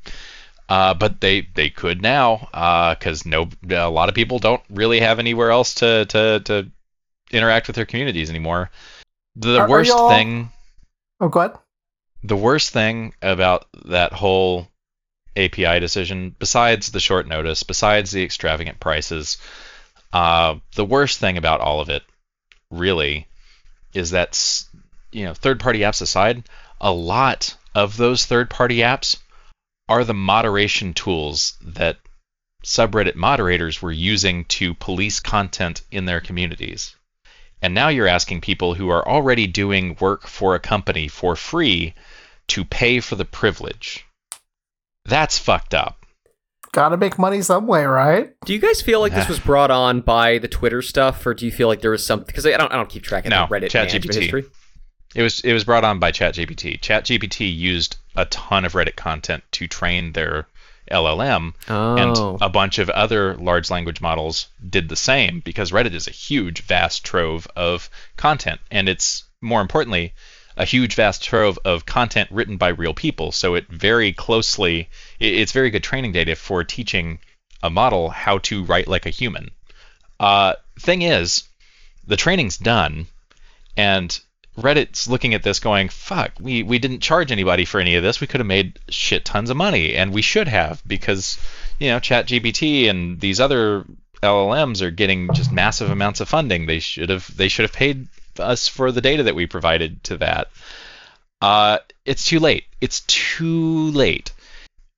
Uh, 0.68 0.92
but 0.94 1.20
they 1.20 1.46
they 1.54 1.70
could 1.70 2.02
now 2.02 2.48
because 2.98 3.24
no 3.24 3.48
a 3.70 3.88
lot 3.88 4.08
of 4.08 4.14
people 4.14 4.38
don't 4.38 4.62
really 4.68 5.00
have 5.00 5.18
anywhere 5.18 5.50
else 5.50 5.74
to 5.74 6.04
to 6.06 6.40
to 6.40 6.70
interact 7.30 7.66
with 7.68 7.76
their 7.76 7.86
communities 7.86 8.30
anymore. 8.30 8.70
The 9.36 9.58
Are- 9.58 9.62
are 9.62 9.68
worst 9.68 9.90
y'all- 9.90 10.08
thing 10.10 10.50
Oh, 11.20 11.28
go 11.28 11.40
ahead. 11.40 11.56
the 12.24 12.36
worst 12.36 12.70
thing 12.70 13.14
about 13.22 13.66
that 13.86 14.12
whole 14.12 14.68
API 15.37 15.80
decision, 15.80 16.34
besides 16.39 16.91
the 16.91 17.01
short 17.01 17.26
notice, 17.26 17.62
besides 17.62 18.11
the 18.11 18.22
extravagant 18.22 18.80
prices, 18.80 19.39
uh, 20.12 20.57
the 20.74 20.84
worst 20.84 21.18
thing 21.18 21.37
about 21.37 21.61
all 21.61 21.80
of 21.80 21.91
it, 21.91 22.03
really, 22.70 23.26
is 23.93 24.11
that 24.11 24.64
you 25.12 25.24
know, 25.24 25.34
third-party 25.34 25.80
apps 25.80 26.03
aside, 26.03 26.49
a 26.80 26.93
lot 26.93 27.57
of 27.74 27.97
those 27.97 28.24
third-party 28.24 28.78
apps 28.78 29.18
are 29.89 30.05
the 30.05 30.14
moderation 30.14 30.95
tools 30.95 31.57
that 31.62 31.99
subreddit 32.64 33.14
moderators 33.14 33.80
were 33.80 33.93
using 33.93 34.45
to 34.47 34.74
police 34.74 35.20
content 35.20 35.82
in 35.91 36.05
their 36.05 36.20
communities. 36.20 36.97
And 37.62 37.74
now 37.74 37.89
you're 37.89 38.09
asking 38.09 38.41
people 38.41 38.74
who 38.74 38.91
are 38.91 39.07
already 39.07 39.47
doing 39.47 39.97
work 40.01 40.26
for 40.26 40.55
a 40.55 40.61
company 40.61 41.09
for 41.09 41.37
free 41.37 41.95
to 42.49 42.64
pay 42.64 43.01
for 43.01 43.16
the 43.16 43.24
privilege. 43.24 44.05
That's 45.07 45.38
fucked 45.38 45.74
up. 45.74 46.04
Gotta 46.72 46.96
make 46.98 47.18
money 47.18 47.40
some 47.42 47.66
way, 47.66 47.84
right? 47.86 48.34
Do 48.44 48.52
you 48.52 48.59
guys 48.59 48.82
feel 48.82 49.00
like 49.00 49.14
this 49.14 49.28
was 49.28 49.38
brought 49.38 49.70
on 49.70 50.02
by 50.02 50.38
the 50.38 50.48
Twitter 50.48 50.82
stuff, 50.82 51.24
or 51.26 51.32
do 51.32 51.46
you 51.46 51.52
feel 51.52 51.68
like 51.68 51.80
there 51.80 51.90
was 51.90 52.04
some? 52.04 52.20
Because 52.20 52.44
I 52.44 52.57
don't, 52.57 52.70
I 52.70 52.76
don't 52.76 52.88
keep 52.90 53.02
track 53.02 53.24
of 53.24 53.30
No, 53.30 53.46
the 53.48 53.54
Reddit 53.54 53.72
management 53.74 54.04
ChatGPT. 54.04 54.20
history. 54.20 54.44
It 55.14 55.22
was 55.22 55.40
it 55.40 55.52
was 55.54 55.64
brought 55.64 55.84
on 55.84 55.98
by 55.98 56.12
ChatGPT. 56.12 56.78
ChatGPT 56.80 57.57
used 57.57 57.96
a 58.14 58.26
ton 58.26 58.66
of 58.66 58.74
Reddit 58.74 58.96
content 58.96 59.42
to 59.52 59.66
train 59.66 60.12
their 60.12 60.46
LLM, 60.90 61.54
Oh. 61.68 61.96
and 61.96 62.42
a 62.42 62.48
bunch 62.50 62.78
of 62.78 62.90
other 62.90 63.34
large 63.36 63.70
language 63.70 64.00
models 64.02 64.48
did 64.68 64.88
the 64.90 64.96
same 64.96 65.40
because 65.40 65.72
Reddit 65.72 65.94
is 65.94 66.07
a 66.07 66.12
huge, 66.12 66.61
vast 66.62 67.04
trove 67.04 67.48
of 67.57 67.88
content, 68.16 68.61
and 68.70 68.86
it's 68.88 69.24
more 69.40 69.61
importantly 69.62 70.12
a 70.57 70.64
huge, 70.64 70.94
vast 70.94 71.22
trove 71.22 71.59
of 71.64 71.86
content 71.86 72.30
written 72.30 72.57
by 72.57 72.68
real 72.68 72.94
people. 72.94 73.32
So 73.32 73.54
it 73.54 73.68
very 73.68 74.12
closely, 74.12 74.88
it- 75.20 75.34
it's 75.34 75.52
very 75.52 75.70
good 75.70 75.84
training 75.84 76.12
data 76.12 76.34
for 76.36 76.64
teaching 76.64 77.18
a 77.62 77.70
model 77.70 78.11
how 78.11 78.38
to 78.38 78.64
write 78.64 78.88
like 78.88 79.07
a 79.07 79.11
human. 79.11 79.50
Uh, 80.18 80.54
thing 80.80 81.02
is, 81.02 81.44
the 82.07 82.16
training's 82.16 82.57
done, 82.57 83.07
and 83.76 84.18
Reddit's 84.57 85.07
looking 85.07 85.34
at 85.34 85.42
this 85.42 85.59
going, 85.59 85.90
fuck, 85.90 86.32
we, 86.40 86.62
we 86.62 86.78
didn't 86.78 87.00
charge 87.00 87.30
anybody 87.30 87.66
for 87.66 87.78
any 87.78 87.96
of 87.96 88.02
this. 88.02 88.20
We 88.20 88.26
could 88.26 88.40
have 88.40 88.46
made 88.46 88.78
shit 88.88 89.24
tons 89.24 89.50
of 89.50 89.57
money, 89.59 89.94
and 89.94 90.14
we 90.14 90.22
should 90.22 90.48
have 90.48 90.82
because, 90.86 91.36
you 91.78 91.90
know, 91.90 92.00
ChatGPT 92.00 92.88
and 92.88 93.20
these 93.20 93.38
other 93.40 93.84
LLMs 94.22 94.80
are 94.80 94.90
getting 94.90 95.32
just 95.34 95.52
massive 95.52 95.90
amounts 95.90 96.20
of 96.20 96.28
funding. 96.28 96.64
They 96.64 96.80
should 96.80 97.11
have 97.11 97.36
they 97.36 97.48
should 97.48 97.64
have 97.64 97.72
paid 97.72 98.09
us 98.41 98.68
for 98.68 98.93
the 98.93 99.01
data 99.01 99.24
that 99.24 99.34
we 99.34 99.47
provided 99.47 100.03
to 100.05 100.18
that. 100.18 100.49
Uh, 101.41 101.78
it's 102.05 102.24
too 102.24 102.41
late. 102.41 102.64
It's 102.80 103.01
too 103.01 103.91
late. 103.91 104.32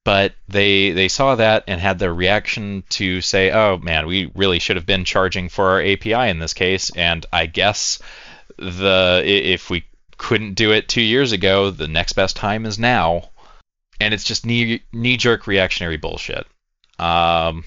But 0.05 0.34
they 0.49 0.93
they 0.93 1.09
saw 1.09 1.34
that 1.34 1.64
and 1.66 1.80
had 1.80 1.99
the 1.99 2.11
reaction 2.11 2.82
to 2.91 3.20
say, 3.20 3.51
oh 3.51 3.76
man, 3.76 4.07
we 4.07 4.30
really 4.34 4.59
should 4.59 4.76
have 4.76 4.86
been 4.86 5.05
charging 5.05 5.51
for 5.51 5.68
our 5.70 5.82
API 5.82 6.30
in 6.30 6.39
this 6.39 6.55
case, 6.55 6.91
and 6.91 7.26
I 7.30 7.45
guess 7.47 7.99
the 8.57 9.22
if 9.24 9.68
we 9.68 9.84
couldn't 10.16 10.55
do 10.55 10.72
it 10.72 10.89
two 10.89 11.03
years 11.03 11.32
ago, 11.32 11.70
the 11.70 11.89
next 11.89 12.14
best 12.14 12.36
time 12.36 12.64
is 12.64 12.78
now, 12.78 13.28
and 14.01 14.14
it's 14.14 14.24
just 14.24 14.47
knee 14.47 14.82
knee 14.95 15.18
jerk 15.18 15.47
reactionary 15.47 15.99
bullshit, 15.99 16.47
um, 16.99 17.64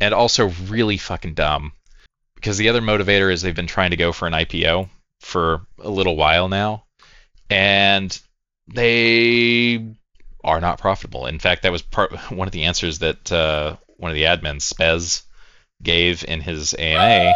and 0.00 0.14
also 0.14 0.50
really 0.68 0.96
fucking 0.96 1.34
dumb, 1.34 1.72
because 2.36 2.56
the 2.56 2.68
other 2.68 2.82
motivator 2.82 3.32
is 3.32 3.42
they've 3.42 3.52
been 3.52 3.66
trying 3.66 3.90
to 3.90 3.96
go 3.96 4.12
for 4.12 4.28
an 4.28 4.32
IPO 4.32 4.88
for 5.24 5.66
a 5.80 5.90
little 5.90 6.16
while 6.16 6.48
now, 6.48 6.84
and 7.50 8.18
they 8.68 9.84
are 10.42 10.60
not 10.60 10.78
profitable. 10.78 11.26
In 11.26 11.38
fact, 11.38 11.62
that 11.62 11.72
was 11.72 11.82
part 11.82 12.12
one 12.30 12.46
of 12.46 12.52
the 12.52 12.64
answers 12.64 13.00
that 13.00 13.32
uh, 13.32 13.76
one 13.96 14.10
of 14.10 14.14
the 14.14 14.24
admins, 14.24 14.72
Spez, 14.72 15.22
gave 15.82 16.24
in 16.24 16.40
his 16.40 16.74
AMA. 16.78 17.32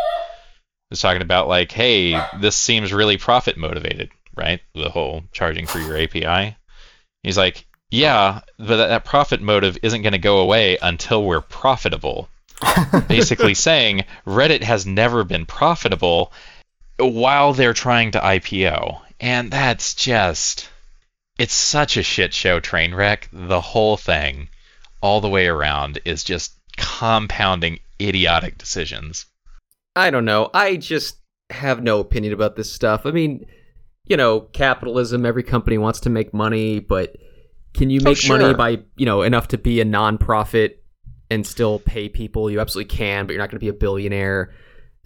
Was 0.91 1.01
talking 1.01 1.22
about 1.22 1.49
like, 1.49 1.70
hey, 1.70 2.18
this 2.41 2.57
seems 2.57 2.95
really 2.95 3.18
profit 3.18 3.59
motivated, 3.59 4.11
right? 4.34 4.61
The 4.74 4.89
whole 4.89 5.24
charging 5.32 5.66
for 5.66 5.78
your 5.78 5.99
API. 5.99 6.57
He's 7.22 7.36
like, 7.36 7.66
yeah, 7.91 8.41
but 8.59 8.76
that, 8.76 8.86
that 8.89 9.05
profit 9.05 9.43
motive 9.43 9.76
isn't 9.82 10.01
going 10.01 10.12
to 10.12 10.18
go 10.18 10.39
away 10.39 10.78
until 10.80 11.24
we're 11.24 11.43
profitable. 11.43 12.28
Basically 13.09 13.55
saying 13.55 14.05
Reddit 14.26 14.62
has 14.62 14.86
never 14.86 15.24
been 15.24 15.45
profitable 15.45 16.32
while 16.99 17.53
they're 17.53 17.74
trying 17.74 18.12
to 18.12 18.20
IPO. 18.20 19.01
And 19.20 19.51
that's 19.51 19.94
just 19.94 20.68
it's 21.38 21.55
such 21.55 21.96
a 21.96 22.03
shit 22.03 22.34
show 22.34 22.61
train 22.61 22.94
wreck. 22.94 23.28
The 23.32 23.61
whole 23.61 23.96
thing, 23.96 24.49
all 25.01 25.20
the 25.20 25.28
way 25.28 25.46
around, 25.46 26.01
is 26.05 26.24
just 26.24 26.55
compounding 26.76 27.78
idiotic 28.01 28.59
decisions. 28.59 29.26
I 29.96 30.11
don't 30.11 30.24
know. 30.24 30.51
I 30.55 30.76
just 30.76 31.16
have 31.51 31.82
no 31.82 32.01
opinion 32.01 32.32
about 32.32 32.57
this 32.57 32.72
stuff. 32.72 33.07
I 33.07 33.11
mean, 33.11 33.46
you 34.07 34.16
know, 34.16 34.40
capitalism, 34.40 35.24
every 35.26 35.42
company 35.42 35.78
wants 35.78 36.01
to 36.01 36.11
make 36.11 36.32
money, 36.32 36.78
but 36.80 37.16
can 37.74 37.90
you 37.90 38.01
Oh, 38.01 38.11
make 38.11 38.28
money 38.28 38.55
by, 38.55 38.82
you 38.96 39.07
know, 39.07 39.22
enough 39.22 39.49
to 39.49 39.59
be 39.59 39.80
a 39.80 39.84
nonprofit 39.84 40.74
and 41.30 41.46
still 41.46 41.78
pay 41.78 42.09
people? 42.09 42.51
You 42.51 42.61
absolutely 42.61 42.94
can, 42.96 43.26
but 43.26 43.32
you're 43.32 43.42
not 43.42 43.51
going 43.51 43.59
to 43.59 43.64
be 43.64 43.68
a 43.68 43.72
billionaire. 43.74 44.53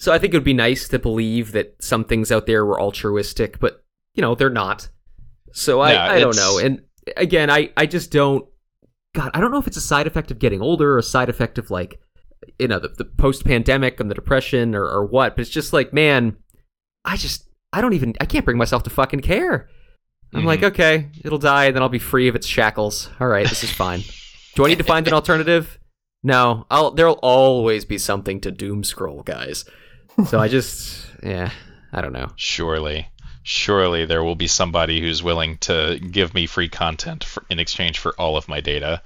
So 0.03 0.13
I 0.13 0.19
think 0.19 0.35
it 0.35 0.37
would 0.37 0.43
be 0.43 0.53
nice 0.53 0.89
to 0.89 0.99
believe 0.99 1.53
that 1.53 1.77
some 1.81 2.03
things 2.05 2.33
out 2.33 2.47
there 2.47 2.67
were 2.67 2.81
altruistic, 2.81 3.61
but, 3.61 3.85
you 4.17 4.21
know, 4.21 4.35
they're 4.35 4.51
not. 4.51 4.89
So 5.53 5.81
I, 5.81 5.93
No, 5.93 5.99
I 6.01 6.19
don't 6.19 6.35
know. 6.35 6.59
And 6.59 6.83
again, 7.17 7.49
I, 7.51 7.71
I 7.77 7.87
just 7.87 8.11
don't. 8.11 8.45
God, 9.15 9.31
I 9.33 9.41
don't 9.41 9.53
know 9.53 9.59
if 9.59 9.69
it's 9.69 9.77
a 9.77 9.81
side 9.81 10.09
effect 10.09 10.33
of 10.33 10.41
getting 10.41 10.61
older 10.61 10.95
or 10.95 10.99
a 10.99 11.05
side 11.05 11.29
effect 11.29 11.57
of 11.57 11.71
like, 11.71 12.01
you 12.59 12.67
know, 12.67 12.81
the, 12.81 12.89
the 12.89 13.05
post 13.05 13.45
pandemic 13.45 14.01
and 14.01 14.11
the 14.11 14.15
depression 14.17 14.75
or, 14.75 14.83
or 14.85 15.07
what, 15.07 15.37
but 15.37 15.43
it's 15.43 15.51
just 15.51 15.73
like, 15.73 15.93
man, 15.93 16.37
I 17.05 17.17
just, 17.17 17.49
I 17.73 17.81
don't 17.81 17.93
even, 17.93 18.15
I 18.21 18.25
can't 18.25 18.45
bring 18.45 18.59
myself 18.59 18.83
to 18.83 18.91
fucking 18.91 19.21
care. 19.21 19.69
I'm 20.35 20.43
Mhm. 20.43 20.47
like, 20.47 20.63
okay, 20.65 21.11
it'll 21.25 21.39
die 21.39 21.67
and 21.67 21.77
then 21.77 21.83
I'll 21.85 21.89
be 21.89 22.01
free 22.01 22.27
of 22.27 22.35
its 22.35 22.49
shackles. 22.49 23.09
All 23.21 23.29
right, 23.29 23.49
this 23.49 23.63
is 23.63 23.71
fine. 23.71 24.03
Do 24.57 24.65
I 24.65 24.69
need 24.69 24.79
to 24.79 24.85
find 24.85 25.07
an 25.07 25.15
alternative? 25.21 25.79
No, 26.25 26.67
I'll, 26.73 26.91
there'll 26.91 27.21
always 27.23 27.85
be 27.85 27.99
something 27.99 28.41
to 28.41 28.51
doom 28.51 28.83
scroll, 28.83 29.23
guys. 29.23 29.65
So 30.27 30.39
I 30.39 30.49
just, 30.49 31.07
yeah, 31.23 31.51
I 31.93 32.01
don't 32.01 32.13
know. 32.13 32.33
Surely, 32.37 33.09
surely 33.43 34.05
there 34.07 34.23
will 34.23 34.35
be 34.35 34.47
somebody 34.47 35.01
who's 35.01 35.23
willing 35.23 35.59
to 35.59 35.99
give 35.99 36.35
me 36.35 36.47
free 36.47 36.69
content 36.69 37.25
for, 37.25 37.45
in 37.51 37.59
exchange 37.59 37.99
for 37.99 38.13
all 38.19 38.37
of 38.37 38.49
my 38.49 38.61
data. 38.61 39.03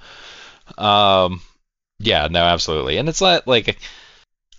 Um, 0.77 1.41
yeah, 1.99 2.27
no, 2.29 2.43
absolutely, 2.43 2.97
and 2.97 3.09
it's 3.09 3.21
not 3.21 3.47
like 3.47 3.77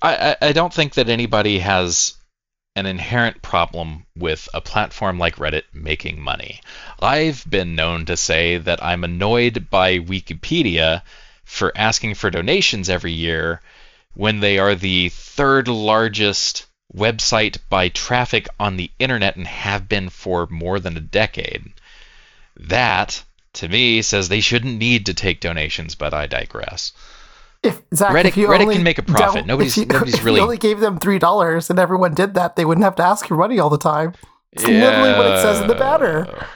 I, 0.01 0.37
I 0.43 0.49
I 0.49 0.53
don't 0.53 0.73
think 0.73 0.95
that 0.95 1.09
anybody 1.09 1.59
has 1.59 2.15
an 2.75 2.87
inherent 2.87 3.43
problem 3.43 4.07
with 4.17 4.49
a 4.55 4.61
platform 4.61 5.19
like 5.19 5.37
Reddit 5.37 5.65
making 5.73 6.21
money. 6.21 6.61
I've 7.01 7.45
been 7.49 7.75
known 7.75 8.07
to 8.07 8.17
say 8.17 8.59
that 8.59 8.83
I'm 8.83 9.05
annoyed 9.05 9.69
by 9.69 9.99
Wikipedia 9.99 11.03
for 11.45 11.73
asking 11.77 12.15
for 12.15 12.31
donations 12.31 12.89
every 12.89 13.13
year 13.13 13.61
when 14.15 14.41
they 14.41 14.59
are 14.59 14.75
the 14.75 15.09
third 15.11 15.69
largest 15.69 16.67
website 16.95 17.59
by 17.69 17.89
traffic 17.89 18.49
on 18.59 18.77
the 18.77 18.91
internet 18.99 19.37
and 19.37 19.47
have 19.47 19.89
been 19.89 20.09
for 20.09 20.47
more 20.51 20.81
than 20.81 20.97
a 20.97 21.01
decade. 21.01 21.73
That, 22.57 23.23
to 23.55 23.69
me, 23.69 24.03
says 24.03 24.29
they 24.29 24.41
shouldn't 24.41 24.79
need 24.79 25.07
to 25.07 25.15
take 25.15 25.41
donations, 25.41 25.95
but 25.95 26.15
I 26.15 26.27
digress. 26.27 26.93
If 27.63 27.83
Zach, 27.95 28.13
Reddit- 28.13 28.27
if 28.29 28.35
Reddit 28.35 28.73
can 28.73 28.83
make 28.83 28.99
a 28.99 29.03
profit. 29.03 29.45
Nobody's- 29.47 29.77
if 29.77 29.83
you, 29.83 29.93
nobody's 29.93 30.15
if 30.15 30.25
really- 30.25 30.39
you 30.39 30.45
only 30.45 30.59
gave 30.59 30.81
them 30.81 30.99
three 30.99 31.19
dollars 31.19 31.71
and 31.71 31.79
everyone 31.79 32.15
did 32.15 32.35
that, 32.35 32.57
they 32.57 32.65
wouldn't 32.65 32.85
have 32.85 32.97
to 32.97 33.05
ask 33.05 33.27
for 33.27 33.37
money 33.37 33.59
all 33.59 33.71
the 33.71 33.79
time. 33.79 34.15
It's 34.53 34.65
literally 34.65 35.13
what 35.13 35.27
it 35.27 35.43
says 35.43 35.61
in 35.61 35.67
the 35.69 35.75
banner. 35.75 36.47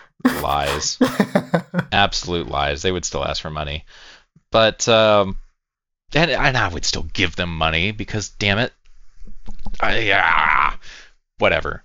Lies. 0.40 0.98
Absolute 1.92 2.48
lies. 2.48 2.82
They 2.82 2.92
would 2.92 3.04
still 3.04 3.24
ask 3.24 3.42
for 3.42 3.50
money. 3.50 3.84
But, 4.50 4.88
um, 4.88 5.36
and, 6.14 6.30
and 6.30 6.56
I 6.56 6.68
would 6.68 6.84
still 6.84 7.06
give 7.12 7.36
them 7.36 7.56
money 7.56 7.92
because, 7.92 8.28
damn 8.28 8.58
it. 8.58 8.72
I, 9.80 9.98
yeah, 9.98 10.74
whatever. 11.38 11.82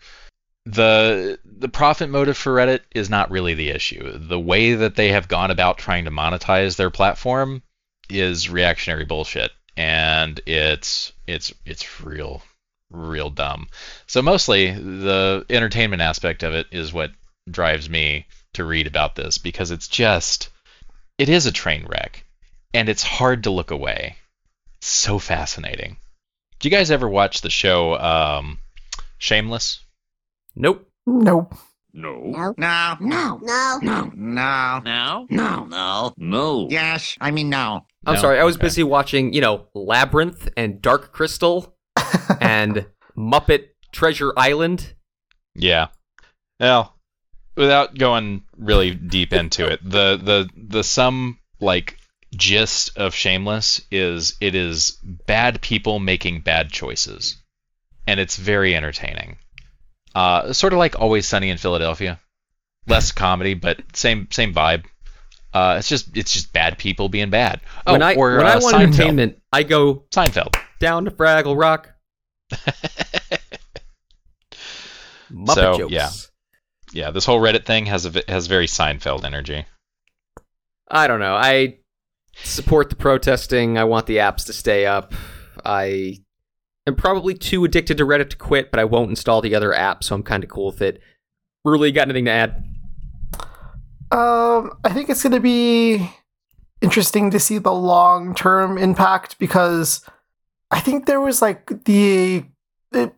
The 0.65 1.39
the 1.45 1.69
profit 1.69 2.09
motive 2.09 2.37
for 2.37 2.53
Reddit 2.55 2.81
is 2.93 3.09
not 3.09 3.31
really 3.31 3.53
the 3.53 3.69
issue. 3.69 4.17
The 4.17 4.39
way 4.39 4.73
that 4.73 4.95
they 4.95 5.09
have 5.09 5.29
gone 5.29 5.49
about 5.49 5.77
trying 5.77 6.05
to 6.05 6.11
monetize 6.11 6.75
their 6.75 6.89
platform 6.89 7.63
is 8.09 8.49
reactionary 8.49 9.05
bullshit, 9.05 9.51
and 9.77 10.41
it's 10.45 11.13
it's 11.25 11.53
it's 11.65 12.01
real 12.01 12.43
real 12.91 13.29
dumb. 13.29 13.67
So 14.07 14.21
mostly 14.21 14.71
the 14.71 15.45
entertainment 15.49 16.01
aspect 16.01 16.43
of 16.43 16.53
it 16.53 16.67
is 16.71 16.91
what 16.91 17.11
drives 17.49 17.89
me 17.89 18.25
to 18.53 18.65
read 18.65 18.87
about 18.87 19.15
this 19.15 19.37
because 19.37 19.71
it's 19.71 19.87
just 19.87 20.49
it 21.17 21.29
is 21.29 21.45
a 21.45 21.51
train 21.51 21.85
wreck 21.85 22.25
and 22.73 22.89
it's 22.89 23.03
hard 23.03 23.43
to 23.43 23.49
look 23.51 23.71
away. 23.71 24.15
So 24.81 25.19
fascinating. 25.19 25.97
Do 26.59 26.69
you 26.69 26.75
guys 26.75 26.91
ever 26.91 27.07
watch 27.07 27.41
the 27.41 27.49
show 27.49 27.95
um, 27.97 28.59
Shameless? 29.17 29.79
Nope. 30.55 30.87
nope. 31.05 31.53
No. 31.93 32.13
No. 32.23 32.53
No. 32.57 32.97
No. 32.99 33.39
No. 33.41 33.79
No. 33.81 34.11
No. 34.15 34.81
No? 34.83 35.25
No. 35.29 35.65
No. 35.65 36.13
No. 36.17 36.67
Yes. 36.69 37.17
I 37.19 37.31
mean, 37.31 37.49
no. 37.49 37.85
I'm 38.05 38.15
No? 38.15 38.21
sorry, 38.21 38.39
I 38.39 38.43
was 38.43 38.55
Okay. 38.55 38.65
busy 38.65 38.83
watching, 38.83 39.33
you 39.33 39.41
know, 39.41 39.67
Labyrinth 39.73 40.49
and 40.55 40.81
Dark 40.81 41.11
Crystal 41.11 41.75
and 42.39 42.85
Muppet 43.17 43.69
Treasure 43.91 44.31
Island. 44.37 44.93
Yeah. 45.55 45.87
Well, 46.59 46.95
without 47.55 47.97
going 47.97 48.43
really 48.57 48.93
deep 48.93 49.33
into 49.33 49.65
it, 49.67 49.79
the 49.83 50.17
the 50.17 50.49
the 50.55 50.83
some 50.83 51.39
like 51.59 51.96
gist 52.35 52.97
of 52.97 53.13
Shameless 53.15 53.81
is 53.91 54.35
it 54.41 54.55
is 54.55 54.97
bad 55.03 55.61
people 55.61 55.99
making 55.99 56.41
bad 56.41 56.69
choices, 56.69 57.37
and 58.05 58.19
it's 58.19 58.35
very 58.37 58.75
entertaining. 58.75 59.37
Uh, 60.15 60.51
sort 60.53 60.73
of 60.73 60.79
like 60.79 60.99
Always 60.99 61.27
Sunny 61.27 61.49
in 61.49 61.57
Philadelphia, 61.57 62.19
less 62.87 63.11
comedy, 63.11 63.53
but 63.53 63.79
same 63.93 64.27
same 64.31 64.53
vibe. 64.53 64.85
Uh, 65.53 65.75
it's 65.79 65.87
just 65.89 66.15
it's 66.17 66.33
just 66.33 66.51
bad 66.53 66.77
people 66.77 67.07
being 67.09 67.29
bad. 67.29 67.61
Oh, 67.85 67.93
when 67.93 68.01
I 68.01 68.15
or 68.15 68.37
when 68.37 68.45
uh, 68.45 68.49
I 68.49 68.57
want 68.59 68.75
Seinfeld. 68.75 68.81
entertainment, 68.81 69.41
I 69.53 69.63
go 69.63 70.05
Seinfeld. 70.11 70.55
down 70.79 71.05
to 71.05 71.11
Fraggle 71.11 71.57
Rock. 71.59 71.89
Muppet 75.31 75.53
So, 75.55 75.77
jokes. 75.77 75.91
yeah. 75.93 76.09
Yeah, 76.93 77.11
this 77.11 77.25
whole 77.25 77.41
Reddit 77.41 77.65
thing 77.65 77.85
has 77.87 78.05
a 78.05 78.23
has 78.29 78.47
very 78.47 78.65
Seinfeld 78.65 79.25
energy. 79.25 79.65
I 80.89 81.07
don't 81.07 81.19
know. 81.19 81.35
I 81.35 81.79
support 82.43 82.89
the 82.89 82.95
protesting. 82.95 83.77
I 83.77 83.83
want 83.83 84.05
the 84.05 84.17
apps 84.17 84.45
to 84.45 84.53
stay 84.53 84.85
up. 84.85 85.13
I 85.65 86.19
am 86.85 86.95
probably 86.95 87.33
too 87.33 87.65
addicted 87.65 87.97
to 87.97 88.05
Reddit 88.05 88.29
to 88.31 88.37
quit, 88.37 88.71
but 88.71 88.79
I 88.79 88.85
won't 88.85 89.09
install 89.09 89.41
the 89.41 89.55
other 89.55 89.73
app, 89.73 90.03
so 90.03 90.15
I'm 90.15 90.23
kind 90.23 90.43
of 90.43 90.49
cool 90.49 90.67
with 90.67 90.81
it. 90.81 91.01
Really, 91.65 91.91
got 91.91 92.07
anything 92.07 92.25
to 92.25 92.31
add? 92.31 92.63
Um, 94.09 94.71
I 94.83 94.93
think 94.93 95.09
it's 95.09 95.23
going 95.23 95.33
to 95.33 95.39
be 95.39 96.09
interesting 96.81 97.31
to 97.31 97.39
see 97.39 97.57
the 97.57 97.73
long 97.73 98.33
term 98.33 98.77
impact 98.77 99.37
because 99.39 100.01
I 100.71 100.79
think 100.79 101.05
there 101.05 101.19
was 101.19 101.41
like 101.41 101.83
the, 101.85 102.45
the 102.91 103.11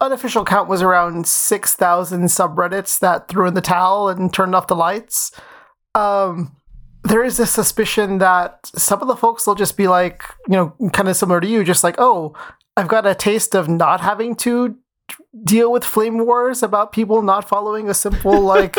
unofficial 0.00 0.44
count 0.44 0.68
was 0.68 0.82
around 0.82 1.26
6,000 1.26 2.24
subreddits 2.24 2.98
that 3.00 3.28
threw 3.28 3.48
in 3.48 3.54
the 3.54 3.60
towel 3.60 4.08
and 4.08 4.32
turned 4.32 4.54
off 4.54 4.66
the 4.66 4.76
lights. 4.76 5.32
Um, 5.94 6.56
there 7.06 7.24
is 7.24 7.38
a 7.38 7.46
suspicion 7.46 8.18
that 8.18 8.70
some 8.74 9.00
of 9.00 9.08
the 9.08 9.16
folks 9.16 9.46
will 9.46 9.54
just 9.54 9.76
be 9.76 9.88
like, 9.88 10.22
you 10.48 10.54
know, 10.56 10.90
kind 10.92 11.08
of 11.08 11.16
similar 11.16 11.40
to 11.40 11.46
you, 11.46 11.62
just 11.64 11.84
like, 11.84 11.96
oh, 11.98 12.34
I've 12.76 12.88
got 12.88 13.06
a 13.06 13.14
taste 13.14 13.54
of 13.54 13.68
not 13.68 14.00
having 14.00 14.34
to 14.36 14.76
deal 15.44 15.70
with 15.70 15.84
flame 15.84 16.24
wars 16.26 16.62
about 16.62 16.92
people 16.92 17.22
not 17.22 17.48
following 17.48 17.88
a 17.88 17.94
simple, 17.94 18.40
like, 18.40 18.76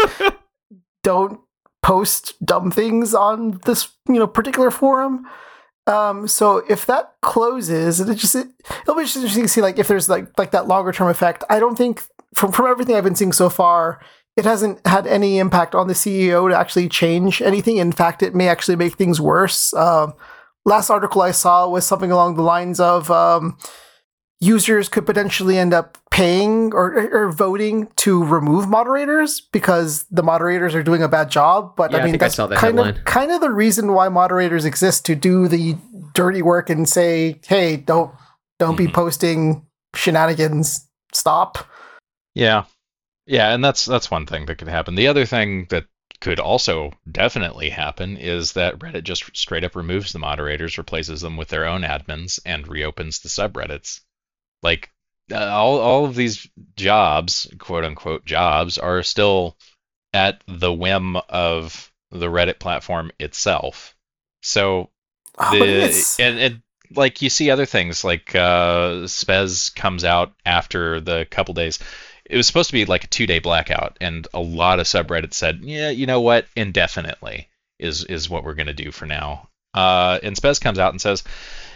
don't 1.03 1.39
post 1.81 2.33
dumb 2.45 2.69
things 2.69 3.13
on 3.13 3.61
this 3.65 3.89
you 4.09 4.15
know 4.15 4.27
particular 4.27 4.71
forum. 4.71 5.25
Um 5.85 6.27
so 6.27 6.57
if 6.69 6.85
that 6.87 7.13
closes 7.21 8.01
it 8.01 8.13
just 8.15 8.35
it, 8.35 8.47
it'll 8.81 8.95
be 8.95 9.03
just 9.03 9.15
interesting 9.15 9.43
to 9.43 9.47
see 9.47 9.61
like 9.61 9.79
if 9.79 9.87
there's 9.87 10.09
like 10.09 10.37
like 10.37 10.51
that 10.51 10.67
longer 10.67 10.91
term 10.91 11.07
effect. 11.07 11.45
I 11.49 11.59
don't 11.59 11.77
think 11.77 12.03
from 12.33 12.51
from 12.51 12.65
everything 12.67 12.95
i've 12.95 13.05
been 13.05 13.15
seeing 13.15 13.31
so 13.31 13.49
far 13.49 14.01
it 14.37 14.45
hasn't 14.45 14.85
had 14.87 15.05
any 15.07 15.39
impact 15.39 15.73
on 15.75 15.87
the 15.87 15.93
ceo 15.93 16.49
to 16.49 16.55
actually 16.57 16.87
change 16.87 17.41
anything 17.41 17.77
in 17.77 17.91
fact 17.91 18.21
it 18.23 18.33
may 18.35 18.47
actually 18.47 18.75
make 18.77 18.95
things 18.95 19.19
worse 19.19 19.73
um 19.73 20.13
last 20.65 20.89
article 20.89 21.21
i 21.21 21.31
saw 21.31 21.67
was 21.67 21.85
something 21.85 22.11
along 22.11 22.35
the 22.35 22.43
lines 22.43 22.79
of 22.79 23.09
um 23.11 23.57
users 24.39 24.87
could 24.87 25.05
potentially 25.05 25.57
end 25.57 25.73
up 25.73 25.97
paying 26.11 26.71
or, 26.73 27.09
or 27.11 27.31
voting 27.31 27.87
to 27.95 28.23
remove 28.23 28.67
moderators 28.69 29.41
because 29.41 30.03
the 30.11 30.21
moderators 30.21 30.75
are 30.75 30.83
doing 30.83 31.01
a 31.01 31.07
bad 31.07 31.29
job. 31.31 31.75
But 31.75 31.91
Yeah, 31.91 31.97
I 31.97 32.01
I 32.01 32.05
mean, 32.05 32.15
I 32.15 32.17
that's 32.19 32.35
saw 32.35 32.45
that 32.47 32.59
kind 32.59 32.77
headline. 32.77 32.97
of 32.97 33.05
kind 33.05 33.31
of 33.31 33.41
the 33.41 33.49
reason 33.51 33.93
why 33.93 34.09
moderators 34.09 34.63
exist 34.63 35.05
to 35.07 35.15
do 35.15 35.47
the 35.47 35.75
dirty 36.13 36.41
work 36.43 36.69
and 36.69 36.87
say, 36.87 37.39
"Hey, 37.47 37.77
don't 37.77 38.11
don't 38.59 38.75
be 38.77 38.87
Mhm. 38.87 38.93
posting 38.93 39.65
shenanigans. 39.95 40.87
Stop." 41.13 41.57
Yeah. 42.35 42.65
Yeah, 43.27 43.53
and 43.53 43.63
that's 43.63 43.85
that's 43.85 44.09
one 44.09 44.25
thing 44.25 44.45
that 44.45 44.57
could 44.57 44.67
happen. 44.69 44.95
The 44.95 45.07
other 45.07 45.25
thing 45.25 45.65
that 45.69 45.85
could 46.21 46.39
also 46.39 46.93
definitely 47.11 47.69
happen 47.69 48.17
is 48.17 48.53
that 48.53 48.79
Reddit 48.79 49.03
just 49.03 49.35
straight 49.37 49.63
up 49.63 49.75
removes 49.75 50.13
the 50.13 50.19
moderators, 50.19 50.77
replaces 50.77 51.21
them 51.21 51.37
with 51.37 51.49
their 51.49 51.65
own 51.65 51.81
admins, 51.83 52.39
and 52.45 52.67
reopens 52.67 53.19
the 53.19 53.29
subreddits. 53.29 54.01
Like 54.63 54.91
uh, 55.31 55.37
all 55.47 55.79
all 55.79 56.05
of 56.05 56.15
these 56.15 56.47
jobs, 56.77 57.47
quote 57.59 57.85
unquote 57.85 58.25
jobs, 58.25 58.77
are 58.77 59.03
still 59.03 59.57
at 60.13 60.43
the 60.47 60.73
whim 60.73 61.17
of 61.29 61.91
the 62.11 62.27
Reddit 62.27 62.59
platform 62.59 63.11
itself. 63.19 63.95
So 64.41 64.89
Oh, 65.37 65.51
the 65.57 65.65
it's- 65.65 66.19
and, 66.19 66.39
and 66.39 66.61
like 66.95 67.21
you 67.21 67.29
see 67.29 67.51
other 67.51 67.65
things 67.65 68.03
like 68.03 68.33
uh 68.35 69.03
Spez 69.07 69.75
comes 69.75 70.03
out 70.05 70.33
after 70.45 71.01
the 71.01 71.27
couple 71.29 71.53
days. 71.53 71.79
It 72.29 72.37
was 72.37 72.47
supposed 72.47 72.69
to 72.69 72.73
be 72.73 72.85
like 72.85 73.05
a 73.05 73.07
two 73.07 73.25
day 73.27 73.39
blackout, 73.39 73.97
and 74.01 74.27
a 74.33 74.39
lot 74.39 74.79
of 74.79 74.85
subreddits 74.85 75.33
said, 75.33 75.61
"Yeah, 75.63 75.89
you 75.89 76.05
know 76.05 76.21
what? 76.21 76.47
Indefinitely 76.55 77.47
is 77.79 78.03
is 78.03 78.29
what 78.29 78.43
we're 78.43 78.53
gonna 78.53 78.73
do 78.73 78.91
for 78.91 79.05
now." 79.05 79.49
Uh, 79.73 80.19
and 80.23 80.35
Spez 80.35 80.59
comes 80.59 80.79
out 80.79 80.93
and 80.93 81.01
says, 81.01 81.23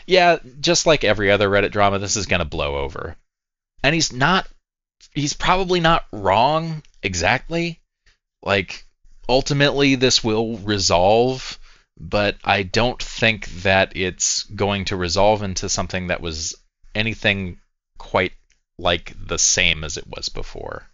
"Yeah, 0.06 0.38
just 0.60 0.86
like 0.86 1.04
every 1.04 1.32
other 1.32 1.50
Reddit 1.50 1.72
drama, 1.72 2.00
this 2.00 2.16
is 2.16 2.26
gonna 2.26 2.46
blow 2.46 2.78
over." 2.78 3.16
And 3.84 3.96
he's 3.96 4.12
not. 4.12 4.48
He's 5.14 5.34
probably 5.34 5.80
not 5.80 6.06
wrong 6.12 6.84
exactly. 7.02 7.80
Like 8.44 8.86
ultimately, 9.28 9.96
this 9.96 10.24
will 10.24 10.58
resolve 10.58 11.60
but 12.02 12.38
I 12.44 12.64
don't 12.64 13.02
think 13.02 13.48
that 13.62 13.96
it's 13.96 14.44
going 14.44 14.86
to 14.86 14.96
resolve 14.96 15.44
into 15.44 15.70
something 15.70 16.08
that 16.08 16.22
was 16.22 16.56
anything 16.96 17.60
quite 17.98 18.34
like 18.82 19.14
the 19.18 19.38
same 19.40 19.84
as 19.84 19.96
it 19.98 20.08
was 20.08 20.30
before. 20.30 20.88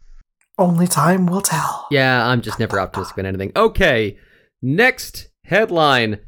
only 0.57 0.87
time 0.87 1.27
will 1.27 1.41
tell. 1.41 1.87
Yeah, 1.91 2.27
I'm 2.27 2.41
just 2.41 2.59
never 2.59 2.79
optimistic 2.79 3.17
about 3.17 3.27
anything. 3.27 3.51
Okay, 3.55 4.17
next 4.61 5.29
headline. 5.43 6.19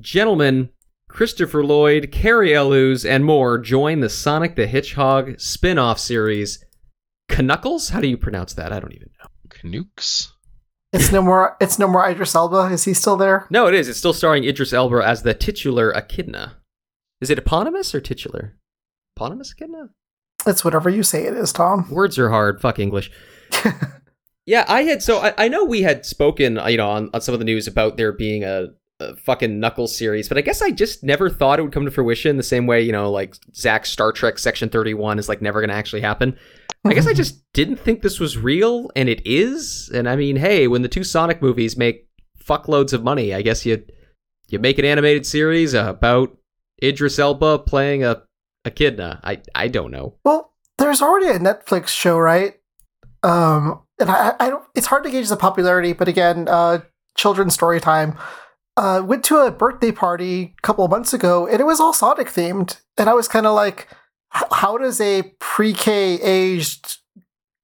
Gentlemen, 0.00 0.70
Christopher 1.08 1.64
Lloyd, 1.64 2.10
Cary 2.12 2.54
Elwes, 2.54 3.04
and 3.04 3.24
more 3.24 3.58
join 3.58 4.00
the 4.00 4.08
Sonic 4.08 4.56
the 4.56 4.66
Hedgehog 4.66 5.40
spin 5.40 5.78
off 5.78 5.98
series. 5.98 6.64
Knuckles? 7.30 7.90
How 7.90 8.00
do 8.00 8.08
you 8.08 8.16
pronounce 8.16 8.54
that? 8.54 8.72
I 8.72 8.80
don't 8.80 8.94
even 8.94 9.10
know. 9.18 9.28
Canooks? 9.48 10.32
It's 10.92 11.12
no 11.12 11.20
more. 11.22 11.56
It's 11.60 11.78
no 11.78 11.88
more 11.88 12.08
Idris 12.08 12.34
Elba. 12.34 12.72
Is 12.72 12.84
he 12.84 12.94
still 12.94 13.16
there? 13.16 13.46
No, 13.50 13.66
it 13.66 13.74
is. 13.74 13.88
It's 13.88 13.98
still 13.98 14.12
starring 14.12 14.44
Idris 14.44 14.72
Elba 14.72 14.98
as 14.98 15.22
the 15.22 15.34
titular 15.34 15.90
Echidna. 15.94 16.56
Is 17.20 17.30
it 17.30 17.38
eponymous 17.38 17.94
or 17.94 18.00
titular? 18.00 18.56
Eponymous 19.16 19.52
Echidna? 19.52 19.90
It's 20.46 20.64
whatever 20.64 20.88
you 20.88 21.02
say 21.02 21.24
it 21.24 21.34
is, 21.34 21.52
Tom. 21.52 21.90
Words 21.90 22.18
are 22.18 22.30
hard. 22.30 22.60
Fuck 22.60 22.78
English. 22.78 23.10
Yeah, 24.46 24.64
I 24.68 24.82
had 24.82 25.02
so 25.02 25.18
I, 25.18 25.34
I 25.36 25.48
know 25.48 25.64
we 25.64 25.82
had 25.82 26.06
spoken, 26.06 26.58
you 26.68 26.76
know, 26.76 26.88
on, 26.88 27.10
on 27.12 27.20
some 27.20 27.34
of 27.34 27.40
the 27.40 27.44
news 27.44 27.66
about 27.66 27.96
there 27.96 28.12
being 28.12 28.44
a, 28.44 28.68
a 29.00 29.16
fucking 29.16 29.58
Knuckles 29.58 29.96
series, 29.96 30.28
but 30.28 30.38
I 30.38 30.40
guess 30.40 30.62
I 30.62 30.70
just 30.70 31.02
never 31.02 31.28
thought 31.28 31.58
it 31.58 31.62
would 31.62 31.72
come 31.72 31.84
to 31.84 31.90
fruition 31.90 32.36
the 32.36 32.44
same 32.44 32.66
way, 32.66 32.80
you 32.80 32.92
know, 32.92 33.10
like 33.10 33.34
Zach's 33.54 33.90
Star 33.90 34.12
Trek 34.12 34.38
Section 34.38 34.68
Thirty 34.68 34.94
One 34.94 35.18
is 35.18 35.28
like 35.28 35.42
never 35.42 35.60
going 35.60 35.70
to 35.70 35.74
actually 35.74 36.00
happen. 36.00 36.38
I 36.84 36.94
guess 36.94 37.08
I 37.08 37.12
just 37.14 37.42
didn't 37.54 37.78
think 37.80 38.02
this 38.02 38.20
was 38.20 38.38
real, 38.38 38.88
and 38.94 39.08
it 39.08 39.20
is. 39.26 39.90
And 39.92 40.08
I 40.08 40.14
mean, 40.14 40.36
hey, 40.36 40.68
when 40.68 40.82
the 40.82 40.88
two 40.88 41.02
Sonic 41.02 41.42
movies 41.42 41.76
make 41.76 42.06
fuckloads 42.40 42.92
of 42.92 43.02
money, 43.02 43.34
I 43.34 43.42
guess 43.42 43.66
you 43.66 43.84
you 44.48 44.60
make 44.60 44.78
an 44.78 44.84
animated 44.84 45.26
series 45.26 45.74
about 45.74 46.36
Idris 46.80 47.18
Elba 47.18 47.58
playing 47.60 48.04
a 48.04 48.22
Echidna. 48.66 49.20
I 49.24 49.40
I 49.54 49.68
don't 49.68 49.90
know. 49.90 50.16
Well, 50.24 50.52
there's 50.78 51.00
already 51.00 51.28
a 51.28 51.38
Netflix 51.38 51.88
show, 51.88 52.18
right? 52.18 52.54
Um, 53.22 53.82
and 53.98 54.10
I, 54.10 54.34
I 54.38 54.50
don't. 54.50 54.64
It's 54.74 54.88
hard 54.88 55.04
to 55.04 55.10
gauge 55.10 55.28
the 55.28 55.36
popularity, 55.36 55.92
but 55.92 56.08
again, 56.08 56.48
uh, 56.48 56.80
children's 57.16 57.54
story 57.54 57.80
time. 57.80 58.18
Uh, 58.76 59.02
went 59.02 59.24
to 59.24 59.38
a 59.38 59.50
birthday 59.50 59.90
party 59.90 60.54
a 60.58 60.60
couple 60.60 60.84
of 60.84 60.90
months 60.90 61.14
ago, 61.14 61.46
and 61.46 61.60
it 61.60 61.64
was 61.64 61.80
all 61.80 61.94
Sonic 61.94 62.28
themed, 62.28 62.78
and 62.98 63.08
I 63.08 63.14
was 63.14 63.26
kind 63.26 63.46
of 63.46 63.54
like, 63.54 63.88
how 64.28 64.76
does 64.76 65.00
a 65.00 65.22
pre-K 65.38 66.20
aged 66.20 66.98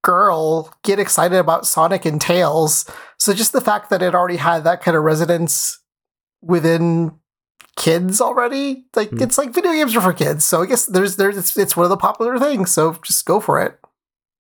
girl 0.03 0.73
get 0.83 0.99
excited 0.99 1.37
about 1.37 1.67
Sonic 1.67 2.07
and 2.07 2.19
Tails? 2.19 2.89
So 3.19 3.35
just 3.35 3.53
the 3.53 3.61
fact 3.61 3.91
that 3.91 4.01
it 4.01 4.15
already 4.15 4.39
had 4.39 4.65
that 4.65 4.81
kind 4.81 4.97
of 4.97 5.03
resonance 5.03 5.79
within 6.41 7.13
kids 7.77 8.21
already, 8.21 8.85
like 8.95 9.11
Hmm. 9.11 9.23
it's 9.23 9.39
like 9.39 9.53
video 9.55 9.73
games 9.73 9.95
are 9.97 10.01
for 10.01 10.13
kids. 10.13 10.45
So 10.45 10.63
I 10.63 10.67
guess 10.67 10.87
there's 10.87 11.17
there's 11.17 11.37
it's, 11.37 11.57
it's 11.57 11.77
one 11.77 11.85
of 11.85 11.91
the 11.91 11.97
popular 11.97 12.39
things. 12.39 12.71
So 12.73 12.95
just 13.03 13.25
go 13.27 13.41
for 13.41 13.61
it. 13.63 13.79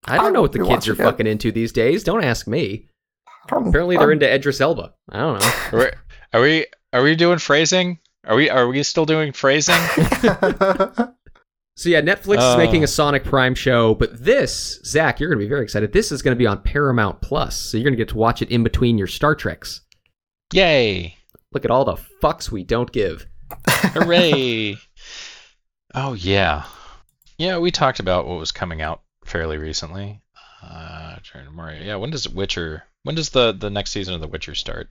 I 0.06 0.16
don't 0.16 0.26
I 0.26 0.30
know 0.30 0.42
what 0.42 0.52
the 0.52 0.58
kids 0.58 0.88
are 0.88 0.92
watching 0.92 1.04
it. 1.04 1.08
fucking 1.10 1.26
into 1.26 1.52
these 1.52 1.72
days. 1.72 2.02
Don't 2.04 2.24
ask 2.24 2.46
me. 2.46 2.88
I 3.26 3.30
don't- 3.54 3.68
Apparently 3.68 3.96
they're 3.96 4.06
um, 4.06 4.12
into 4.12 4.32
Idris 4.32 4.60
Elba. 4.60 4.92
I 5.10 5.18
don't 5.18 5.40
know. 5.40 5.50
Are 5.72 5.78
we, 5.78 5.90
are 6.34 6.40
we 6.42 6.66
are 6.92 7.02
we 7.02 7.16
doing 7.16 7.38
phrasing? 7.38 7.98
Are 8.26 8.36
we 8.36 8.48
are 8.50 8.66
we 8.68 8.82
still 8.82 9.04
doing 9.06 9.32
phrasing? 9.32 9.74
So 11.74 11.88
yeah, 11.88 12.02
Netflix 12.02 12.36
is 12.36 12.44
Oh. 12.54 12.58
making 12.58 12.84
a 12.84 12.86
Sonic 12.86 13.24
Prime 13.24 13.54
show, 13.54 13.94
but 13.94 14.22
this, 14.22 14.78
Zach, 14.84 15.18
you're 15.18 15.30
gonna 15.30 15.38
be 15.42 15.48
very 15.48 15.62
excited. 15.62 15.90
This 15.94 16.12
is 16.12 16.20
gonna 16.20 16.36
be 16.36 16.46
on 16.46 16.60
Paramount 16.62 17.22
Plus, 17.22 17.56
so 17.56 17.78
you're 17.78 17.84
gonna 17.86 17.96
get 17.96 18.08
to 18.10 18.16
watch 18.18 18.42
it 18.42 18.50
in 18.50 18.62
between 18.62 18.98
your 18.98 19.06
Star 19.06 19.34
Treks. 19.34 19.80
Yay! 20.52 21.16
Look 21.52 21.64
at 21.64 21.70
all 21.70 21.84
the 21.84 21.96
fucks 22.22 22.50
we 22.50 22.64
don't 22.64 22.90
give. 22.92 23.26
Hooray! 23.68 24.76
oh 25.94 26.14
yeah, 26.14 26.64
yeah. 27.38 27.58
We 27.58 27.70
talked 27.70 28.00
about 28.00 28.26
what 28.26 28.38
was 28.38 28.52
coming 28.52 28.80
out 28.80 29.02
fairly 29.24 29.58
recently. 29.58 30.22
Uh, 30.62 31.16
trying 31.22 31.44
to 31.44 31.50
remember. 31.50 31.74
Yeah, 31.84 31.96
when 31.96 32.10
does 32.10 32.28
Witcher? 32.28 32.84
When 33.02 33.14
does 33.14 33.30
the 33.30 33.52
the 33.52 33.70
next 33.70 33.90
season 33.90 34.14
of 34.14 34.20
The 34.20 34.28
Witcher 34.28 34.54
start? 34.54 34.88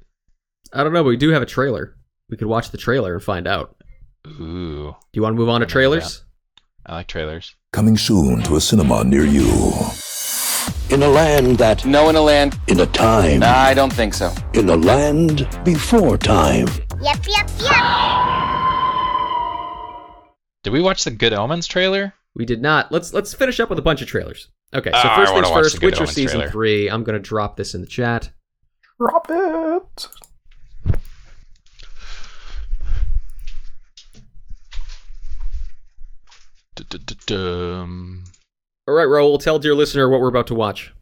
I 0.73 0.83
don't 0.83 0.93
know, 0.93 1.03
but 1.03 1.09
we 1.09 1.17
do 1.17 1.29
have 1.29 1.41
a 1.41 1.47
trailer. 1.47 1.95
We 2.29 2.37
could 2.37 2.47
watch 2.47 2.69
the 2.69 2.77
trailer 2.77 3.13
and 3.15 3.23
find 3.23 3.47
out. 3.47 3.75
Ooh, 4.27 4.91
Do 4.91 4.95
you 5.13 5.21
want 5.23 5.33
to 5.33 5.37
move 5.39 5.49
on 5.49 5.61
to 5.61 5.65
I 5.65 5.67
know 5.67 5.71
trailers? 5.71 6.23
I 6.85 6.95
like 6.95 7.07
trailers. 7.07 7.55
Coming 7.73 7.97
soon 7.97 8.43
to 8.43 8.55
a 8.55 8.61
cinema 8.61 9.03
near 9.03 9.25
you. 9.25 9.49
In 10.91 11.01
a 11.03 11.07
land 11.07 11.57
that. 11.57 11.85
No, 11.85 12.09
in 12.09 12.17
a 12.17 12.21
land. 12.21 12.59
In 12.67 12.81
a 12.81 12.85
time. 12.85 13.41
I 13.43 13.73
don't 13.73 13.93
think 13.93 14.13
so. 14.13 14.33
In 14.53 14.69
a 14.69 14.75
land 14.75 15.47
before 15.63 16.17
time. 16.17 16.67
Yep, 17.01 17.27
yep, 17.27 17.49
yep. 17.59 17.83
Did 20.63 20.73
we 20.73 20.81
watch 20.81 21.05
the 21.05 21.11
Good 21.11 21.31
Omens 21.33 21.65
trailer? 21.65 22.13
We 22.35 22.45
did 22.45 22.61
not. 22.61 22.91
Let's 22.91 23.13
let's 23.13 23.33
finish 23.33 23.59
up 23.61 23.69
with 23.69 23.79
a 23.79 23.81
bunch 23.81 24.01
of 24.01 24.09
trailers. 24.09 24.49
Okay, 24.73 24.91
so 24.91 24.97
Ah, 25.01 25.15
first 25.15 25.33
things 25.33 25.49
first, 25.49 25.81
Witcher 25.81 25.97
Omens 26.03 26.13
season 26.13 26.39
trailer. 26.39 26.51
three. 26.51 26.89
I'm 26.89 27.03
gonna 27.05 27.19
drop 27.19 27.55
this 27.55 27.73
in 27.73 27.79
the 27.81 27.87
chat. 27.87 28.31
Drop 28.99 29.27
it. 29.29 30.07
Dum. 37.25 38.23
All 38.87 38.95
right, 38.95 39.07
Raul, 39.07 39.39
tell 39.39 39.59
dear 39.59 39.75
listener 39.75 40.09
what 40.09 40.21
we're 40.21 40.27
about 40.27 40.47
to 40.47 40.55
watch. 40.55 40.93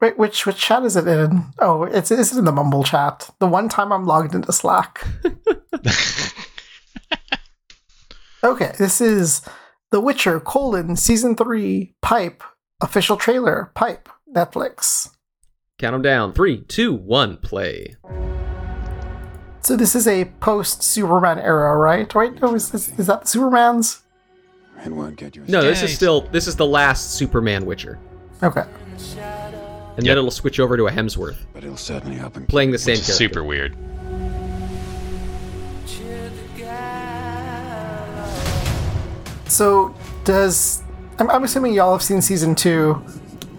Wait, 0.00 0.18
which 0.18 0.46
which 0.46 0.56
chat 0.56 0.82
is 0.82 0.96
it 0.96 1.06
in? 1.06 1.44
Oh, 1.58 1.84
it's 1.84 2.10
it's 2.10 2.32
in 2.34 2.44
the 2.44 2.52
Mumble 2.52 2.84
chat. 2.84 3.30
The 3.38 3.46
one 3.46 3.68
time 3.68 3.92
I'm 3.92 4.06
logged 4.06 4.34
into 4.34 4.52
Slack. 4.52 5.06
Okay, 8.42 8.72
this 8.78 9.02
is 9.02 9.42
The 9.90 10.00
Witcher 10.00 10.40
colon 10.40 10.96
season 10.96 11.36
three 11.36 11.94
pipe 12.00 12.42
official 12.80 13.18
trailer 13.18 13.70
pipe 13.74 14.08
Netflix. 14.34 15.10
Count 15.78 15.92
them 15.92 16.00
down. 16.02 16.32
Three, 16.32 16.62
two, 16.62 16.94
one, 16.94 17.36
play. 17.36 17.96
So 19.60 19.76
this 19.76 19.94
is 19.94 20.08
a 20.08 20.24
post 20.40 20.82
Superman 20.82 21.38
era, 21.38 21.76
right? 21.76 22.14
Right? 22.14 22.40
No, 22.40 22.54
is, 22.54 22.72
is, 22.72 22.98
is 22.98 23.08
that 23.08 23.22
the 23.22 23.28
Superman's? 23.28 24.02
It 24.84 24.90
won't 24.92 25.16
get 25.16 25.36
you. 25.36 25.44
No, 25.48 25.62
this 25.62 25.82
is 25.82 25.94
still 25.94 26.22
this 26.32 26.46
is 26.46 26.56
the 26.56 26.66
last 26.66 27.12
Superman 27.12 27.66
Witcher, 27.66 27.98
Okay. 28.42 28.62
and 29.96 30.06
then 30.06 30.16
it'll 30.16 30.30
switch 30.30 30.58
over 30.58 30.76
to 30.76 30.86
a 30.86 30.90
Hemsworth 30.90 31.36
But 31.52 31.62
he'll 31.64 31.76
certainly 31.76 32.16
help 32.16 32.36
him. 32.36 32.46
playing 32.46 32.70
the 32.70 32.78
same 32.78 32.92
Which 32.94 33.00
is 33.00 33.06
character. 33.18 33.24
super 33.34 33.44
weird. 33.44 33.76
So 39.46 39.94
does 40.24 40.82
I'm, 41.18 41.28
I'm 41.30 41.44
assuming 41.44 41.74
y'all 41.74 41.92
have 41.92 42.02
seen 42.02 42.22
season 42.22 42.54
two. 42.54 43.02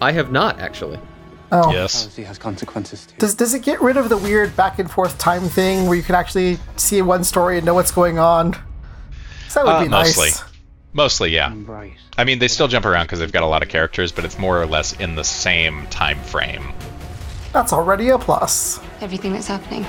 I 0.02 0.12
have 0.14 0.32
not 0.32 0.60
actually. 0.60 1.00
Oh, 1.52 1.70
Yes. 1.72 2.04
Policy 2.04 2.24
has 2.24 2.38
consequences 2.38 3.06
too. 3.08 3.16
Does 3.20 3.36
does 3.36 3.54
it 3.54 3.62
get 3.62 3.82
rid 3.82 3.98
of 3.98 4.08
the 4.10 4.18
weird 4.18 4.56
back 4.56 4.80
and 4.80 4.90
forth 4.90 5.18
time 5.18 5.44
thing 5.50 5.86
where 5.88 5.98
you 5.98 6.04
can 6.04 6.16
actually 6.16 6.60
see 6.78 7.02
one 7.02 7.24
story 7.24 7.58
and 7.58 7.66
know 7.66 7.74
what's 7.74 7.92
going 7.92 8.18
on? 8.20 8.54
'Cause 8.54 9.56
that 9.56 9.66
would 9.66 9.72
Uh, 9.72 9.84
be 9.84 9.90
nice. 9.90 10.18
Mostly, 10.18 10.51
yeah. 10.94 11.54
Right. 11.66 11.94
I 12.18 12.24
mean, 12.24 12.40
they 12.40 12.48
still 12.48 12.68
jump 12.68 12.86
around 12.86 13.06
because 13.06 13.20
they've 13.20 13.32
got 13.32 13.44
a 13.44 13.48
lot 13.48 13.64
of 13.64 13.70
characters, 13.70 14.12
but 14.12 14.26
it's 14.26 14.38
more 14.38 14.62
or 14.62 14.66
less 14.66 14.94
in 15.00 15.16
the 15.16 15.24
same 15.24 15.88
time 15.88 16.20
frame. 16.24 16.74
That's 17.54 17.74
already 17.74 18.10
a 18.10 18.18
plus. 18.18 18.80
Everything 19.02 19.34
that's 19.34 19.48
happening. 19.48 19.86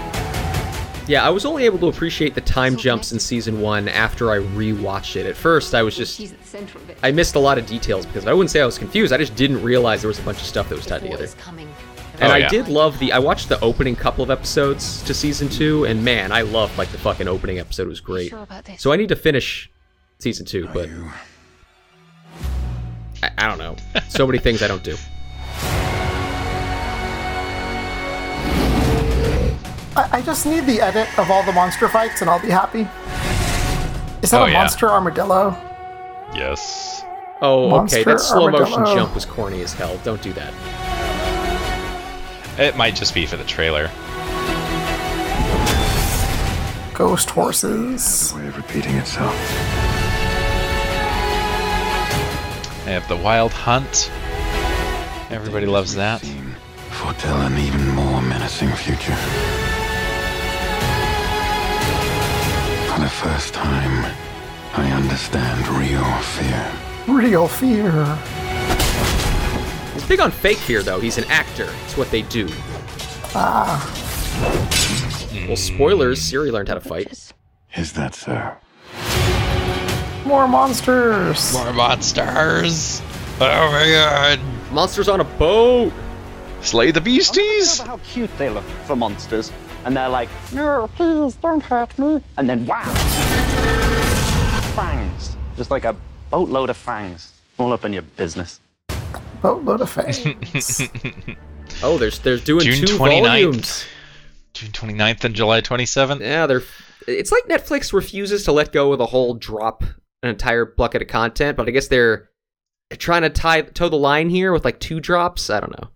Yeah, 1.09 1.27
I 1.27 1.31
was 1.31 1.45
only 1.45 1.65
able 1.65 1.79
to 1.81 1.89
appreciate 1.89 2.35
the 2.35 2.41
time 2.41 2.77
jumps 2.77 3.11
in 3.13 3.19
season 3.19 3.61
one 3.61 3.89
after 3.89 4.31
I 4.31 4.39
rewatched 4.39 5.17
it. 5.17 5.27
At 5.27 5.37
first, 5.37 5.75
I 5.75 5.83
was 5.83 5.97
just. 5.97 6.17
She's 6.17 6.33
at 6.33 6.41
the 6.41 6.47
center 6.47 6.79
of 6.79 6.89
it. 6.89 6.99
I 7.03 7.11
missed 7.11 7.35
a 7.35 7.41
lot 7.41 7.59
of 7.59 7.67
details 7.67 8.07
because 8.07 8.27
I 8.27 8.33
wouldn't 8.33 8.51
say 8.51 8.61
I 8.61 8.67
was 8.67 8.79
confused. 8.79 9.13
I 9.13 9.19
just 9.19 9.35
didn't 9.35 9.63
realize 9.63 10.01
there 10.03 10.09
was 10.09 10.21
a 10.21 10.23
bunch 10.23 10.39
of 10.39 10.47
stuff 10.47 10.69
that 10.69 10.77
was 10.77 10.87
tied 10.87 11.03
together. 11.03 11.29
And 12.21 12.31
Oh, 12.31 12.35
I 12.35 12.39
yeah. 12.39 12.49
did 12.49 12.69
love 12.69 12.99
the. 13.01 13.13
I 13.13 13.19
watched 13.19 13.49
the 13.49 13.59
opening 13.61 13.97
couple 13.97 14.23
of 14.23 14.31
episodes 14.31 15.03
to 15.03 15.13
season 15.15 15.49
two, 15.49 15.87
and 15.87 16.05
man, 16.05 16.31
I 16.31 16.43
loved 16.43 16.79
like 16.79 16.91
the 16.91 16.99
fucking 16.99 17.27
opening 17.27 17.59
episode 17.59 17.85
It 17.85 17.89
was 17.89 18.01
great. 18.01 18.31
Sure? 18.31 18.47
So 18.79 18.93
I 18.93 18.97
need 18.97 19.09
to 19.09 19.17
finish 19.17 19.71
season 20.23 20.47
two, 20.47 20.69
but 20.73 20.89
I, 23.25 23.31
I 23.39 23.49
don't 23.49 23.59
know. 23.59 23.75
So 24.09 24.25
many 24.27 24.39
things 24.39 24.63
I 24.63 24.69
don't 24.69 24.85
do. 24.85 24.97
I, 29.95 30.09
I 30.19 30.23
just 30.23 30.47
need 30.47 30.65
the 30.65 30.81
edit 30.81 31.07
of 31.19 31.31
all 31.31 31.43
the 31.43 31.53
monster 31.53 31.89
fights 31.89 32.21
and 32.23 32.31
I'll 32.31 32.41
be 32.41 32.49
happy. 32.51 32.87
Is 34.23 34.31
that 34.31 34.41
Oh, 34.41 34.45
a 34.45 34.51
yeah. 34.51 34.59
monster 34.59 34.89
armadillo? 34.89 35.57
Yes. 36.35 37.03
Oh, 37.43 37.69
Monster 37.69 37.99
okay. 38.01 38.05
That 38.13 38.21
slow 38.21 38.49
motion 38.51 38.75
armadillo. 38.75 38.95
jump 38.97 39.15
was 39.17 39.25
corny 39.25 39.61
as 39.63 39.73
hell. 39.75 39.99
Don't 40.05 40.23
do 40.23 40.33
that. 40.35 40.55
It 42.59 42.77
might 42.77 42.95
just 42.95 43.13
be 43.15 43.27
for 43.27 43.37
the 43.37 43.45
trailer. 43.45 43.91
Ghost 46.95 47.31
horses. 47.31 48.33
Way 48.37 48.47
of 48.47 48.57
repeating 48.57 48.95
itself. 48.95 49.35
They 52.85 52.93
have 52.93 53.07
the 53.07 53.17
Wild 53.17 53.53
Hunt. 53.53 54.11
Everybody 55.31 55.67
loves 55.67 55.95
that. 55.95 56.21
Foretell 56.91 57.41
an 57.43 57.57
even 57.59 57.89
more 57.91 58.21
menacing 58.21 58.71
future. 58.71 59.15
For 62.93 63.01
the 63.01 63.09
first 63.09 63.55
time, 63.55 64.13
I 64.75 64.91
understand 64.91 65.69
real 65.69 66.05
fear. 66.35 66.73
Real 67.07 67.47
fear. 67.47 68.19
He's 69.95 70.07
big 70.07 70.21
on 70.21 70.33
fake 70.33 70.59
fear, 70.59 70.83
though. 70.83 70.99
He's 70.99 71.19
an 71.19 71.25
actor. 71.29 71.69
It's 71.85 71.97
what 71.97 72.11
they 72.11 72.23
do. 72.23 72.49
Ah. 73.35 73.79
Well, 75.47 75.57
spoilers. 75.57 76.21
Ciri 76.21 76.51
learned 76.51 76.69
how 76.69 76.75
to 76.75 76.81
fight. 76.81 77.33
Is 77.77 77.93
that 77.93 78.15
so? 78.17 78.57
More 80.25 80.47
monsters. 80.49 81.53
More 81.53 81.73
monsters. 81.73 83.03
Oh 83.41 83.71
my 83.73 83.91
god. 83.91 84.41
Monsters 84.73 85.09
on 85.09 85.21
a 85.21 85.25
boat. 85.25 85.93
Slay 86.61 86.91
the 86.93 87.01
beasties. 87.01 87.81
Remember 87.81 87.99
how 88.03 88.11
cute 88.13 88.39
they 88.39 88.49
look 88.49 88.65
for 88.87 88.95
monsters, 88.95 89.51
and 89.85 89.97
they're 89.97 90.09
like, 90.09 90.29
"No, 90.53 90.89
please 90.97 91.35
don't 91.35 91.63
hurt 91.63 91.99
me," 91.99 92.23
and 92.37 92.49
then 92.49 92.65
wow, 92.67 92.85
fangs, 94.77 95.37
just 95.57 95.71
like 95.71 95.85
a 95.85 95.95
boatload 96.31 96.71
of 96.71 96.77
fangs, 96.77 97.33
all 97.59 97.73
up 97.73 97.85
in 97.85 97.93
your 97.93 98.03
business. 98.03 98.61
Boatload 99.43 99.81
of 99.81 99.91
fangs. 99.91 100.83
Oh, 101.83 101.97
there's 101.99 102.19
there's 102.21 102.45
doing 102.45 102.65
June 102.65 102.87
two 102.87 102.97
29th. 102.99 102.99
volumes. 103.23 103.85
June 104.53 104.71
29th 104.71 105.25
and 105.25 105.35
July 105.35 105.63
27th. 105.63 106.21
Yeah, 106.21 106.47
they're. 106.47 106.63
It's 107.09 107.33
like 107.33 107.45
Netflix 107.45 107.93
refuses 107.93 108.45
to 108.45 108.53
let 108.53 108.73
go 108.73 108.93
of 108.93 108.99
the 108.99 109.07
whole 109.07 109.35
drop 109.35 109.83
an 110.23 110.31
entire 110.31 110.65
bucket 110.65 111.03
of 111.03 111.09
content, 111.09 111.57
but 111.57 111.69
I 111.69 111.71
guess 111.73 111.89
they're 111.89 112.31
trying 112.93 113.23
to 113.23 113.31
tie 113.31 113.63
toe 113.63 113.89
the 113.89 113.97
line 113.97 114.29
here 114.29 114.53
with 114.53 114.65
like 114.65 114.79
two 114.81 115.01
drops. 115.01 115.51
I 115.51 115.61
don't 115.61 115.79
know. 115.81 115.89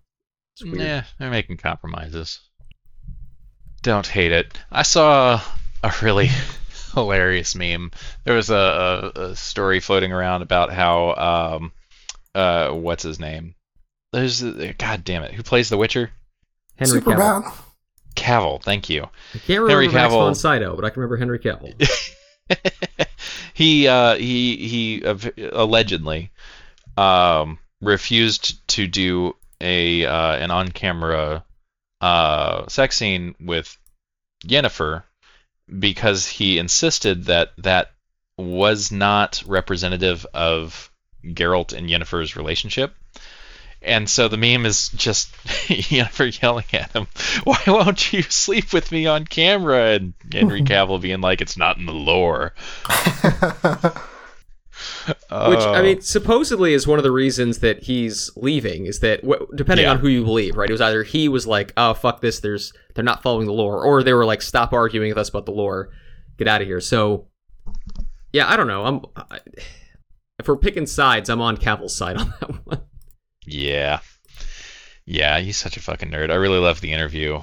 It's 0.53 0.63
weird. 0.63 0.79
Yeah, 0.79 1.03
they're 1.19 1.29
making 1.29 1.57
compromises. 1.57 2.39
Don't 3.83 4.07
hate 4.07 4.31
it. 4.31 4.57
I 4.71 4.81
saw 4.81 5.41
a 5.83 5.93
really 6.01 6.29
hilarious 6.93 7.55
meme. 7.55 7.91
There 8.23 8.35
was 8.35 8.49
a, 8.49 9.11
a, 9.15 9.21
a 9.21 9.35
story 9.35 9.79
floating 9.79 10.11
around 10.11 10.41
about 10.41 10.73
how 10.73 11.59
um 11.59 11.71
uh 12.35 12.69
what's 12.71 13.03
his 13.03 13.19
name? 13.19 13.55
There's 14.13 14.41
a, 14.41 14.73
God 14.73 15.03
damn 15.03 15.23
it, 15.23 15.33
who 15.33 15.43
plays 15.43 15.69
The 15.69 15.77
Witcher? 15.77 16.11
Henry 16.77 17.01
Cavill. 17.01 17.43
Superman. 17.43 17.51
Cavill, 18.15 18.63
thank 18.63 18.89
you. 18.89 19.03
I 19.03 19.37
can't 19.37 19.61
remember 19.61 19.69
Henry 19.69 19.87
Max 19.89 20.13
Cavill. 20.13 20.17
von 20.17 20.35
Sydow, 20.35 20.75
but 20.75 20.85
I 20.85 20.89
can 20.89 21.01
remember 21.01 21.17
Henry 21.17 21.39
Cavill. 21.39 21.73
he 23.57 23.87
uh, 23.87 24.15
he 24.15 24.55
he 24.55 25.03
uh, 25.03 25.17
allegedly 25.51 26.29
um, 26.95 27.57
refused 27.81 28.67
to 28.67 28.85
do 28.85 29.35
a 29.59 30.05
uh, 30.05 30.33
an 30.33 30.51
on 30.51 30.69
camera 30.69 31.43
uh, 31.99 32.67
sex 32.67 32.97
scene 32.97 33.33
with 33.39 33.75
Yennefer 34.45 35.01
because 35.79 36.27
he 36.27 36.59
insisted 36.59 37.25
that 37.25 37.53
that 37.57 37.93
was 38.37 38.91
not 38.91 39.41
representative 39.47 40.23
of 40.35 40.91
Geralt 41.25 41.73
and 41.73 41.89
Yennefer's 41.89 42.35
relationship. 42.35 42.95
And 43.87 44.09
so 44.09 44.27
the 44.27 44.37
meme 44.37 44.65
is 44.65 44.89
just 44.89 45.31
Yennefer 45.67 46.41
yelling 46.41 46.65
at 46.73 46.91
him, 46.91 47.07
"Why 47.43 47.59
won't 47.67 48.11
you 48.13 48.21
sleep 48.23 48.73
with 48.73 48.91
me 48.91 49.05
on 49.07 49.25
camera?" 49.25 49.91
And 49.95 50.13
Henry 50.31 50.61
Cavill 50.63 51.01
being 51.01 51.21
like, 51.21 51.41
"It's 51.41 51.57
not 51.57 51.77
in 51.77 51.85
the 51.85 51.93
lore." 51.93 52.53
Which 55.31 55.59
I 55.59 55.81
mean, 55.81 55.97
uh, 55.97 56.01
supposedly 56.01 56.73
is 56.73 56.85
one 56.85 56.99
of 56.99 57.03
the 57.03 57.11
reasons 57.11 57.59
that 57.59 57.83
he's 57.83 58.29
leaving. 58.35 58.85
Is 58.85 58.99
that 58.99 59.21
wh- 59.25 59.43
depending 59.55 59.85
Yeah. 59.85 59.91
on 59.91 59.99
who 59.99 60.07
you 60.07 60.23
believe, 60.23 60.55
right? 60.55 60.69
It 60.69 60.73
was 60.73 60.81
either 60.81 61.03
he 61.03 61.27
was 61.29 61.47
like, 61.47 61.73
"Oh 61.77 61.93
fuck 61.93 62.21
this," 62.21 62.39
there's 62.41 62.73
they're 62.93 63.03
not 63.03 63.23
following 63.23 63.47
the 63.47 63.53
lore, 63.53 63.83
or 63.83 64.03
they 64.03 64.13
were 64.13 64.25
like, 64.25 64.41
"Stop 64.41 64.73
arguing 64.73 65.09
with 65.09 65.17
us 65.17 65.29
about 65.29 65.45
the 65.45 65.51
lore, 65.51 65.89
get 66.37 66.47
out 66.47 66.61
of 66.61 66.67
here." 66.67 66.79
So, 66.81 67.27
yeah, 68.33 68.47
I 68.51 68.55
don't 68.57 68.67
know. 68.67 68.85
I'm 68.85 69.01
I, 69.15 69.39
if 70.39 70.47
we're 70.47 70.57
picking 70.57 70.85
sides, 70.85 71.29
I'm 71.29 71.41
on 71.41 71.57
Cavill's 71.57 71.95
side 71.95 72.17
on 72.17 72.33
that 72.39 72.65
one. 72.67 72.81
Yeah. 73.47 73.99
Yeah, 75.05 75.39
he's 75.39 75.57
such 75.57 75.77
a 75.77 75.79
fucking 75.81 76.11
nerd. 76.11 76.29
I 76.31 76.35
really 76.35 76.59
love 76.59 76.81
the 76.81 76.91
interview 76.91 77.41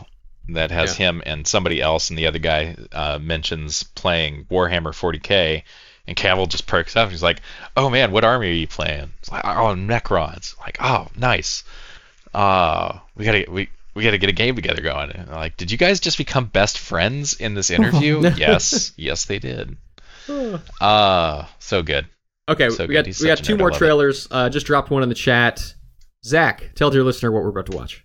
that 0.51 0.71
has 0.71 0.99
Yeah. 0.99 1.07
him 1.07 1.23
and 1.25 1.47
somebody 1.47 1.81
else, 1.81 2.11
and 2.11 2.19
the 2.19 2.27
other 2.27 2.39
guy 2.39 2.77
uh, 2.93 3.19
mentions 3.19 3.83
playing 3.83 4.45
Warhammer 4.51 4.93
40k, 4.93 5.63
and 6.07 6.15
Cavill 6.17 6.47
just 6.49 6.67
perks 6.67 6.95
up. 6.97 7.09
He's 7.09 7.23
like, 7.23 7.41
"Oh 7.75 7.89
man, 7.89 8.13
what 8.13 8.23
army 8.25 8.49
are 8.49 8.53
you 8.53 8.67
playing?" 8.69 9.11
It's 9.21 9.33
like, 9.33 9.43
"Oh, 9.47 9.75
Necrons." 9.75 10.59
Like, 10.61 10.77
"Oh, 10.81 11.09
nice. 11.17 11.65
Uh, 12.35 12.99
we 13.17 13.25
gotta 13.25 13.47
we 13.49 13.71
we 13.95 14.05
gotta 14.05 14.19
get 14.19 14.29
a 14.29 14.33
game 14.35 14.55
together 14.55 14.83
going." 14.83 15.13
And 15.13 15.31
like, 15.31 15.57
"Did 15.57 15.71
you 15.71 15.79
guys 15.79 16.01
just 16.01 16.19
become 16.19 16.45
best 16.45 16.77
friends 16.77 17.33
in 17.33 17.55
this 17.55 17.71
interview?" 17.77 18.21
yes, 18.37 18.93
yes, 18.99 19.25
they 19.25 19.39
did. 19.39 19.79
Uh, 20.81 21.47
so 21.59 21.83
good. 21.83 22.07
Okay, 22.47 22.69
So 22.69 22.85
we 22.85 22.89
good. 22.89 22.93
got 22.95 23.07
He's 23.07 23.21
we 23.21 23.27
got 23.29 23.39
two 23.39 23.57
more 23.57 23.71
trailers. 23.71 24.29
Uh, 24.31 24.51
just 24.51 24.67
dropped 24.67 24.91
one 24.91 25.03
in 25.03 25.09
the 25.09 25.15
chat. 25.15 25.73
Zach, 26.25 26.70
tell 26.75 26.95
your 26.95 27.05
listener 27.05 27.31
what 27.31 27.43
we're 27.43 27.51
about 27.51 27.66
to 27.66 27.77
watch. 27.77 28.05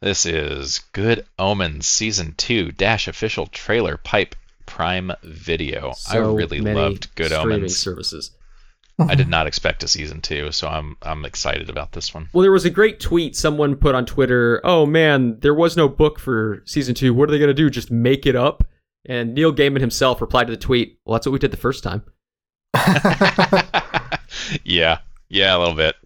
This 0.00 0.26
is 0.26 0.80
Good 0.92 1.26
Omens 1.38 1.86
Season 1.86 2.34
2 2.36 2.70
Dash 2.72 3.08
Official 3.08 3.46
Trailer 3.48 3.96
Pipe 3.96 4.36
Prime 4.64 5.10
Video. 5.24 5.94
I 6.08 6.18
really 6.18 6.60
loved 6.60 7.12
Good 7.16 7.32
streaming 7.32 7.56
Omens. 7.56 7.78
services. 7.78 8.30
I 8.98 9.14
did 9.14 9.28
not 9.28 9.46
expect 9.46 9.82
a 9.82 9.88
season 9.88 10.20
2, 10.22 10.52
so 10.52 10.68
I'm 10.68 10.96
I'm 11.02 11.24
excited 11.24 11.68
about 11.68 11.92
this 11.92 12.14
one. 12.14 12.28
Well, 12.32 12.42
there 12.42 12.52
was 12.52 12.64
a 12.64 12.70
great 12.70 13.00
tweet 13.00 13.34
someone 13.36 13.76
put 13.76 13.94
on 13.94 14.06
Twitter. 14.06 14.60
Oh 14.64 14.86
man, 14.86 15.40
there 15.40 15.54
was 15.54 15.76
no 15.76 15.88
book 15.88 16.18
for 16.18 16.62
season 16.64 16.94
two. 16.94 17.12
What 17.12 17.28
are 17.28 17.32
they 17.32 17.38
gonna 17.38 17.52
do? 17.52 17.68
Just 17.68 17.90
make 17.90 18.24
it 18.24 18.36
up? 18.36 18.64
And 19.04 19.34
Neil 19.34 19.52
Gaiman 19.52 19.80
himself 19.80 20.20
replied 20.20 20.46
to 20.46 20.52
the 20.52 20.56
tweet. 20.56 20.98
Well, 21.04 21.14
that's 21.14 21.26
what 21.26 21.32
we 21.32 21.38
did 21.38 21.50
the 21.50 21.56
first 21.56 21.82
time. 21.82 22.04
yeah. 24.64 24.98
Yeah, 25.28 25.56
a 25.56 25.58
little 25.58 25.74
bit. 25.74 25.96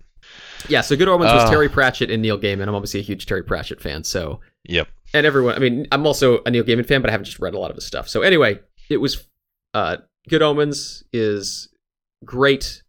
Yeah. 0.68 0.80
So 0.82 0.96
Good 0.96 1.08
Omens 1.08 1.32
was 1.32 1.44
Uh. 1.44 1.50
Terry 1.50 1.68
Pratchett 1.68 2.11
and 2.11 2.22
Neil 2.22 2.38
Gaiman. 2.38 2.68
I'm 2.68 2.74
obviously 2.74 3.00
a 3.00 3.02
huge 3.02 3.26
Terry 3.26 3.42
Pratchett 3.42 3.80
fan. 3.80 4.04
So 4.04 4.40
Yep. 4.68 4.88
and 5.14 5.26
everyone. 5.26 5.54
I 5.54 5.58
mean, 5.58 5.86
I'm 5.92 6.06
also 6.06 6.42
a 6.44 6.50
Neil 6.50 6.64
Gaiman 6.64 6.86
fan, 6.86 7.00
but 7.00 7.08
I 7.08 7.12
haven't 7.12 7.24
just 7.26 7.38
read 7.38 7.54
a 7.54 7.58
lot 7.58 7.70
of 7.70 7.76
his 7.76 7.84
stuff. 7.86 8.08
So 8.08 8.22
anyway, 8.22 8.61
it 8.88 8.98
was 8.98 9.26
uh, 9.74 9.98
Good 10.28 10.42
Omens 10.42 11.02
is 11.12 11.68
great. 12.24 12.82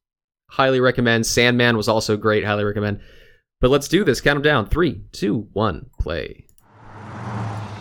Highly 0.50 0.80
recommend. 0.82 1.26
Sandman 1.26 1.78
was 1.78 1.88
also 1.88 2.18
great. 2.18 2.44
Highly 2.44 2.64
recommend. 2.66 3.00
But 3.62 3.70
let's 3.72 3.88
do 3.88 4.04
this. 4.04 4.20
Count 4.22 4.36
them 4.38 4.44
down. 4.44 4.68
Three, 4.68 5.02
two, 5.12 5.48
one, 5.54 5.90
play. 6.00 6.46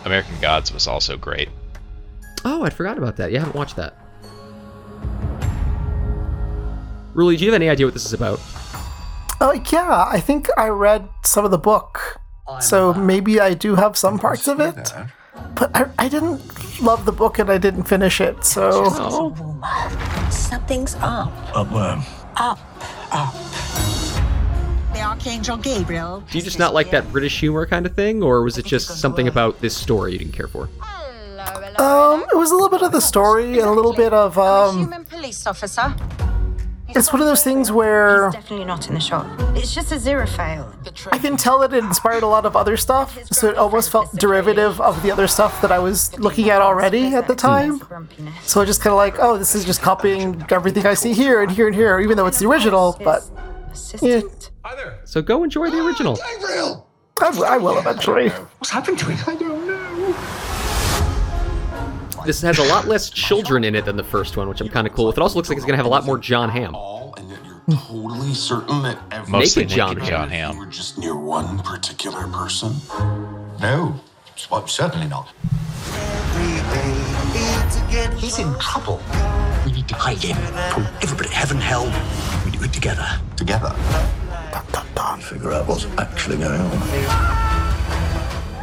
American 0.05 0.39
Gods 0.39 0.71
was 0.71 0.87
also 0.87 1.17
great. 1.17 1.49
Oh, 2.45 2.63
I'd 2.63 2.73
forgot 2.73 2.97
about 2.97 3.17
that. 3.17 3.31
You 3.31 3.39
haven't 3.39 3.55
watched 3.55 3.75
that. 3.75 3.95
Ruli, 7.13 7.37
do 7.37 7.43
you 7.45 7.51
have 7.51 7.59
any 7.61 7.69
idea 7.69 7.85
what 7.85 7.93
this 7.93 8.05
is 8.05 8.13
about? 8.13 8.39
Oh 9.43 9.53
yeah, 9.71 10.05
I 10.07 10.19
think 10.19 10.47
I 10.55 10.67
read 10.69 11.09
some 11.25 11.45
of 11.45 11.51
the 11.51 11.57
book, 11.57 12.19
so 12.59 12.93
maybe 12.93 13.39
I 13.39 13.55
do 13.55 13.73
have 13.75 13.97
some 13.97 14.19
parts 14.19 14.47
of 14.47 14.59
it. 14.59 14.93
But 15.55 15.75
I, 15.75 15.89
I 15.97 16.09
didn't 16.09 16.39
love 16.81 17.05
the 17.05 17.11
book 17.11 17.39
and 17.39 17.49
I 17.49 17.57
didn't 17.57 17.83
finish 17.83 18.21
it, 18.21 18.45
so 18.45 18.69
Oh. 18.85 20.29
Something's 20.29 20.93
up. 20.95 21.31
Up 21.55 21.71
where? 21.71 21.97
Up. 22.37 22.59
Up. 23.11 23.33
The 24.93 25.01
Archangel 25.01 25.57
Gabriel. 25.57 26.23
Do 26.29 26.37
you 26.37 26.43
just 26.43 26.59
not 26.59 26.75
like 26.75 26.91
that 26.91 27.11
British 27.11 27.39
humor 27.39 27.65
kind 27.65 27.87
of 27.87 27.95
thing, 27.95 28.21
or 28.21 28.43
was 28.43 28.59
it 28.59 28.65
just 28.65 28.99
something 28.99 29.27
about 29.27 29.59
this 29.59 29.75
story 29.75 30.11
you 30.13 30.19
didn't 30.19 30.33
care 30.33 30.47
for? 30.47 30.69
Um, 31.79 32.25
it 32.31 32.37
was 32.37 32.51
a 32.51 32.53
little 32.53 32.69
bit 32.69 32.83
of 32.83 32.91
the 32.91 33.01
story 33.01 33.57
and 33.57 33.67
a 33.67 33.71
little 33.71 33.93
bit 33.93 34.13
of 34.13 34.37
um. 34.37 34.77
Human 34.77 35.05
police 35.05 35.47
officer. 35.47 35.95
It's 36.95 37.11
one 37.11 37.21
of 37.21 37.27
those 37.27 37.43
things 37.43 37.71
where 37.71 38.31
He's 38.31 38.35
Definitely 38.35 38.65
not 38.65 38.87
in 38.87 38.93
the 38.93 38.99
shot. 38.99 39.25
It's 39.57 39.73
just 39.73 39.91
a 39.91 39.99
zero 39.99 40.25
fail. 40.27 40.73
I 41.11 41.17
can 41.17 41.37
tell 41.37 41.59
that 41.59 41.73
it 41.73 41.83
inspired 41.83 42.23
a 42.23 42.27
lot 42.27 42.45
of 42.45 42.55
other 42.55 42.77
stuff, 42.77 43.17
so 43.31 43.49
it 43.49 43.57
almost 43.57 43.89
felt 43.91 44.13
derivative 44.15 44.79
of 44.81 45.01
the 45.03 45.11
other 45.11 45.27
stuff 45.27 45.61
that 45.61 45.71
I 45.71 45.79
was 45.79 46.17
looking 46.19 46.49
at 46.49 46.61
already 46.61 47.15
at 47.15 47.27
the 47.27 47.35
time. 47.35 47.81
So 48.43 48.61
I 48.61 48.65
just 48.65 48.81
kind 48.81 48.91
of 48.91 48.97
like, 48.97 49.15
oh, 49.19 49.37
this 49.37 49.55
is 49.55 49.65
just 49.65 49.81
copying 49.81 50.45
everything 50.49 50.85
I 50.85 50.93
see 50.93 51.13
here 51.13 51.41
and 51.41 51.51
here 51.51 51.67
and 51.67 51.75
here, 51.75 51.99
even 51.99 52.17
though 52.17 52.27
it's 52.27 52.39
the 52.39 52.47
original. 52.47 52.97
But 53.03 53.23
yeah, 54.01 54.21
So 55.05 55.21
go 55.21 55.43
enjoy 55.43 55.69
the 55.69 55.85
original. 55.85 56.17
I 57.21 57.57
will 57.57 57.77
eventually. 57.77 58.29
What's 58.29 58.71
happened 58.71 58.97
to 58.99 59.11
it? 59.11 59.27
I 59.27 59.35
don't 59.35 59.67
know. 59.67 59.70
This 62.25 62.41
has 62.41 62.59
a 62.59 62.63
lot 62.63 62.87
less 62.87 63.09
children 63.09 63.63
in 63.63 63.75
it 63.75 63.85
than 63.85 63.97
the 63.97 64.03
first 64.03 64.37
one, 64.37 64.47
which 64.47 64.61
I'm 64.61 64.69
kind 64.69 64.87
of 64.87 64.93
cool 64.93 65.07
with. 65.07 65.17
It 65.17 65.21
also 65.21 65.35
looks 65.35 65.49
like 65.49 65.57
it's 65.57 65.65
going 65.65 65.73
to 65.73 65.77
have 65.77 65.85
a 65.85 65.89
lot 65.89 66.05
more 66.05 66.17
Jon 66.17 66.49
Hamm. 66.49 66.73
Totally 66.73 68.33
certain 68.33 68.81
that 68.83 68.99
every 69.11 69.31
Mostly 69.31 69.63
Naked 69.63 69.77
Jon 69.77 69.93
naked 69.95 70.09
Jon 70.09 70.29
Hamm. 70.29 70.53
you 70.55 70.59
were 70.59 70.65
just 70.65 70.97
near 70.97 71.15
one 71.15 71.59
particular 71.59 72.27
person. 72.27 72.73
No, 73.61 73.99
well, 74.49 74.67
certainly 74.67 75.07
not. 75.07 75.31
He's 78.17 78.39
in 78.39 78.53
trouble. 78.59 79.01
We 79.65 79.71
need 79.73 79.87
to 79.87 79.95
hide 79.95 80.17
him 80.17 80.37
from 80.73 80.87
everybody. 81.01 81.29
Heaven, 81.29 81.57
hell. 81.57 81.85
We 82.45 82.51
do 82.51 82.63
it 82.63 82.73
together. 82.73 83.07
Together. 83.37 83.75
Figure 85.21 85.53
out 85.53 85.67
what's 85.67 85.85
actually 85.97 86.37
going 86.37 86.59
on. 86.59 86.77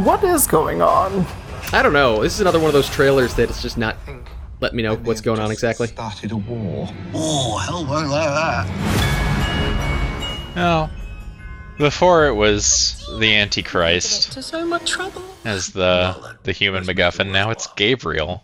What 0.05 0.23
is 0.25 0.47
going 0.47 0.83
on? 0.83 1.27
I 1.73 1.83
don't 1.83 1.93
know. 1.93 2.23
This 2.23 2.35
is 2.35 2.41
another 2.41 2.59
one 2.59 2.69
of 2.69 2.73
those 2.73 2.89
trailers 2.89 3.35
that 3.35 3.51
it's 3.51 3.61
just 3.61 3.77
not 3.77 3.97
let 4.61 4.73
me 4.75 4.83
know 4.83 4.97
what's 4.97 5.21
going 5.21 5.39
on 5.39 5.51
exactly. 5.51 5.87
Started 5.89 6.33
a 6.33 6.37
war. 6.37 6.89
Oh, 7.15 7.59
hell, 7.59 7.85
won't 7.85 8.09
like 8.09 8.29
that. 8.29 8.67
No. 10.57 10.89
Before 11.77 12.27
it 12.27 12.35
was 12.35 13.05
the 13.21 13.35
Antichrist 13.37 14.33
To 14.33 14.43
so 14.43 14.67
much 14.67 14.91
trouble. 14.91 15.23
as 15.45 15.69
the 15.69 16.37
the 16.43 16.53
human 16.53 16.85
MacGuffin. 16.85 17.31
Now 17.31 17.51
it's 17.51 17.67
Gabriel. 17.75 18.43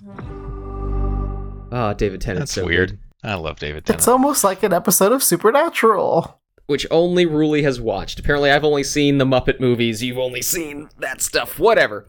Ah, 1.73 1.95
David 1.95 2.21
Tennant. 2.21 2.41
That's 2.43 2.53
so 2.53 2.65
weird. 2.67 2.91
good. 2.91 2.99
I 3.25 3.35
love 3.35 3.59
David 3.59 3.87
Tennant. 3.87 3.99
It's 4.01 4.07
almost 4.07 4.45
like 4.45 4.63
an 4.63 4.73
episode 4.73 5.11
of 5.13 5.23
Supernatural. 5.23 6.39
Which 6.67 6.87
only 6.91 7.27
Ruli 7.27 7.63
has 7.65 7.81
watched. 7.81 8.19
Apparently, 8.21 8.51
I've 8.51 8.65
only 8.65 8.85
seen 8.85 9.19
the 9.19 9.25
Muppet 9.27 9.61
movies. 9.61 10.03
You've 10.03 10.17
only 10.19 10.41
seen 10.41 10.89
that 10.99 11.21
stuff. 11.21 11.59
Whatever. 11.59 12.07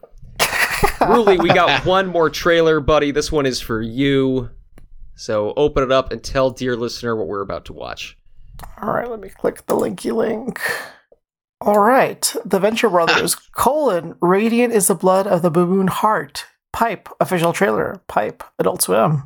Ruli, 1.00 1.40
we 1.40 1.48
got 1.48 1.84
one 1.84 2.06
more 2.06 2.30
trailer, 2.30 2.80
buddy. 2.80 3.10
This 3.10 3.30
one 3.30 3.44
is 3.44 3.60
for 3.60 3.82
you. 3.82 4.48
So 5.14 5.52
open 5.56 5.82
it 5.82 5.92
up 5.92 6.10
and 6.10 6.22
tell 6.22 6.50
dear 6.50 6.76
listener 6.76 7.14
what 7.14 7.26
we're 7.26 7.42
about 7.42 7.66
to 7.66 7.72
watch. 7.72 8.16
All 8.80 8.92
right, 8.92 9.10
let 9.10 9.20
me 9.20 9.28
click 9.28 9.66
the 9.66 9.74
linky 9.74 10.14
link. 10.14 10.60
All 11.60 11.78
right, 11.80 12.34
the 12.44 12.58
Venture 12.58 12.88
Brothers 12.88 13.34
colon 13.52 14.14
Radiant 14.20 14.72
is 14.72 14.86
the 14.88 14.94
blood 14.94 15.26
of 15.26 15.42
the 15.42 15.50
baboon 15.50 15.88
heart. 15.88 16.46
Pipe 16.72 17.08
official 17.20 17.52
trailer. 17.52 18.00
Pipe 18.08 18.42
Adult 18.58 18.82
Swim. 18.82 19.24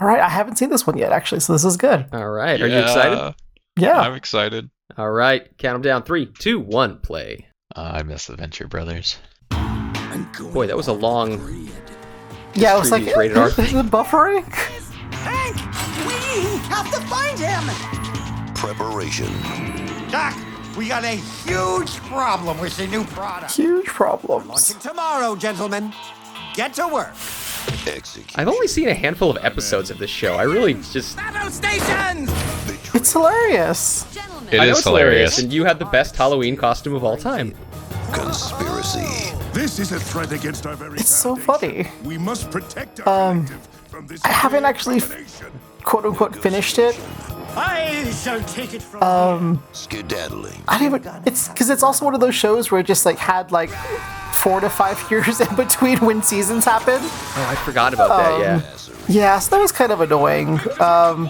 All 0.00 0.08
right, 0.08 0.20
I 0.20 0.28
haven't 0.28 0.56
seen 0.56 0.70
this 0.70 0.86
one 0.86 0.98
yet 0.98 1.12
actually, 1.12 1.40
so 1.40 1.52
this 1.52 1.64
is 1.64 1.76
good. 1.76 2.06
All 2.12 2.30
right, 2.30 2.60
are 2.60 2.66
you 2.66 2.78
excited? 2.78 3.34
Yeah. 3.78 4.00
I'm 4.00 4.14
excited. 4.14 4.70
All 4.96 5.10
right, 5.10 5.56
count 5.58 5.74
them 5.74 5.82
down. 5.82 6.02
Three, 6.02 6.26
two, 6.26 6.58
one, 6.58 6.98
play. 6.98 7.46
Uh, 7.74 7.92
I 7.94 8.02
miss 8.02 8.26
the 8.26 8.36
Venture 8.36 8.68
Brothers. 8.68 9.18
Boy, 10.40 10.66
that 10.66 10.76
was 10.76 10.88
a 10.88 10.92
long. 10.92 11.68
Yeah, 12.54 12.76
it 12.76 12.78
was 12.80 12.90
like, 12.90 13.02
previews 13.02 13.16
rated 13.16 13.36
R. 13.36 13.48
is 13.58 13.74
it 13.74 13.86
buffering? 13.86 14.44
Hank, 15.12 15.56
we 16.06 16.58
have 16.68 16.90
to 16.92 17.00
find 17.08 17.38
him. 17.38 18.54
Preparation. 18.54 19.28
Doc, 20.10 20.36
we 20.76 20.86
got 20.88 21.04
a 21.04 21.16
huge 21.16 21.96
problem 22.08 22.58
with 22.60 22.76
the 22.76 22.86
new 22.86 23.04
product. 23.04 23.54
Huge 23.56 23.86
problems. 23.86 24.46
Launching 24.46 24.78
tomorrow, 24.78 25.34
gentlemen. 25.36 25.92
Get 26.54 26.74
to 26.74 26.86
work. 26.86 27.12
Execute. 27.86 28.38
I've 28.38 28.48
only 28.48 28.68
seen 28.68 28.88
a 28.88 28.94
handful 28.94 29.30
of 29.30 29.44
episodes 29.44 29.90
of 29.90 29.98
this 29.98 30.10
show. 30.10 30.34
I 30.34 30.44
really 30.44 30.74
just. 30.74 31.16
Battle 31.16 31.50
stations! 31.50 32.30
It's 32.94 33.12
hilarious. 33.12 34.06
It 34.50 34.60
I 34.60 34.66
know 34.66 34.72
is 34.72 34.78
it's 34.78 34.86
hilarious, 34.86 34.86
hilarious. 34.86 35.38
and 35.38 35.52
you 35.52 35.64
had 35.64 35.78
the 35.78 35.84
best 35.86 36.14
Halloween 36.14 36.56
costume 36.56 36.94
of 36.94 37.02
all 37.02 37.16
time. 37.16 37.54
Conspiracy. 38.14 39.32
This 39.52 39.78
is 39.78 39.90
a 39.92 39.98
threat 39.98 40.32
against 40.32 40.66
our 40.66 40.76
very 40.76 40.98
It's 40.98 41.10
so 41.10 41.34
funny. 41.34 41.88
We 42.04 42.16
must 42.16 42.50
protect 42.50 43.00
our 43.06 43.30
Um, 43.32 43.46
from 43.90 44.06
this 44.06 44.24
I 44.24 44.28
haven't 44.28 44.64
actually 44.64 45.02
quote 45.82 46.04
unquote 46.06 46.36
finished 46.36 46.78
it. 46.78 46.98
I 47.56 48.10
shall 48.22 48.40
take 48.44 48.72
it 48.72 48.82
from 48.82 49.02
Um, 49.02 49.62
Skedaddling. 49.72 50.62
I 50.68 50.78
don't 50.78 50.94
even. 50.94 51.22
It's 51.26 51.48
because 51.48 51.70
it's 51.70 51.82
also 51.82 52.04
one 52.04 52.14
of 52.14 52.20
those 52.20 52.34
shows 52.34 52.70
where 52.70 52.80
it 52.80 52.86
just 52.86 53.04
like 53.04 53.18
had 53.18 53.50
like 53.52 53.70
four 54.32 54.60
to 54.60 54.70
five 54.70 54.98
years 55.10 55.40
in 55.40 55.54
between 55.56 55.98
when 55.98 56.22
seasons 56.22 56.64
happen. 56.64 56.98
Oh, 57.00 57.46
I 57.50 57.56
forgot 57.56 57.94
about 57.94 58.08
that. 58.08 58.40
Yeah. 58.40 58.60
Yeah, 59.06 59.38
so 59.40 59.56
that 59.56 59.60
was 59.62 59.72
kind 59.72 59.90
of 59.92 60.00
annoying. 60.00 60.60
Um, 60.80 61.28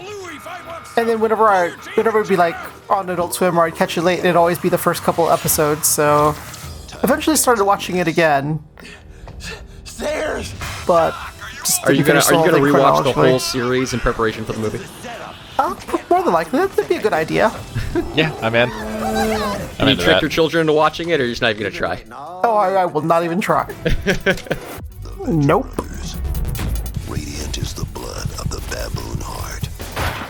and 0.97 1.09
then 1.09 1.19
whenever 1.19 1.49
I, 1.49 1.71
whenever 1.97 2.21
it'd 2.21 2.29
be 2.29 2.37
like 2.37 2.55
on 2.91 3.11
Adult 3.11 3.35
Swim 3.35 3.59
or 3.59 3.65
I'd 3.65 3.75
catch 3.75 3.97
it 3.99 4.03
late, 4.03 4.21
it'd 4.21 4.37
always 4.37 4.59
be 4.61 4.69
the 4.69 4.79
first 4.79 5.03
couple 5.03 5.29
episodes. 5.31 5.89
So 5.89 6.35
eventually 7.03 7.37
started 7.37 7.65
watching 7.65 7.97
it 7.97 8.09
again, 8.09 8.63
Stairs! 9.85 10.55
but 10.87 11.15
just 11.65 11.85
Are 11.87 11.93
you 11.93 12.05
gonna 12.05 12.21
Are 12.21 12.35
you 12.35 12.51
gonna 12.51 12.63
rewatch 12.63 13.05
the 13.05 13.13
whole 13.13 13.39
series 13.39 13.95
in 13.95 14.01
preparation 14.01 14.45
for 14.45 14.53
the 14.53 14.59
movie? 14.61 14.85
Uh, 15.59 15.75
more 16.11 16.23
than 16.23 16.33
likely, 16.33 16.59
that'd 16.59 16.89
be 16.89 16.97
a 16.97 17.03
good 17.03 17.13
idea. 17.13 17.51
Yeah, 18.17 18.35
I'm 18.43 18.57
in. 18.57 18.71
Can 18.71 18.83
I'm 19.79 19.87
you 19.87 19.93
into 19.93 20.03
trick 20.03 20.21
your 20.21 20.29
children 20.29 20.63
into 20.63 20.73
watching 20.73 21.11
it, 21.11 21.21
or 21.21 21.25
you're 21.25 21.33
just 21.33 21.43
not 21.43 21.51
even 21.51 21.63
gonna 21.63 21.71
try? 21.77 22.03
Oh, 22.11 22.57
I, 22.57 22.73
I 22.73 22.85
will 22.87 23.03
not 23.03 23.23
even 23.23 23.41
try. 23.41 23.73
nope. 25.29 25.69
Radiant 27.09 27.57
is 27.57 27.73
the 27.73 27.85
blood 27.93 28.25
of 28.41 28.51
the 28.51 28.61
baboon 28.69 29.21
heart. 29.21 29.69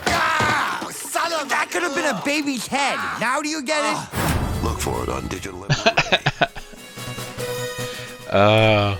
Ah, 0.08 0.86
son 0.92 1.32
of 1.40 1.48
that 1.48 1.70
could 1.70 1.82
have 1.82 1.94
been 1.94 2.04
a 2.04 2.20
baby's 2.22 2.66
head. 2.66 2.98
Now 3.18 3.40
do 3.40 3.48
you 3.48 3.62
get 3.62 3.82
it? 3.82 4.62
Look 4.62 4.78
for 4.78 5.02
it 5.02 5.08
on 5.08 5.26
digital. 5.28 5.66
Oh, 8.34 8.98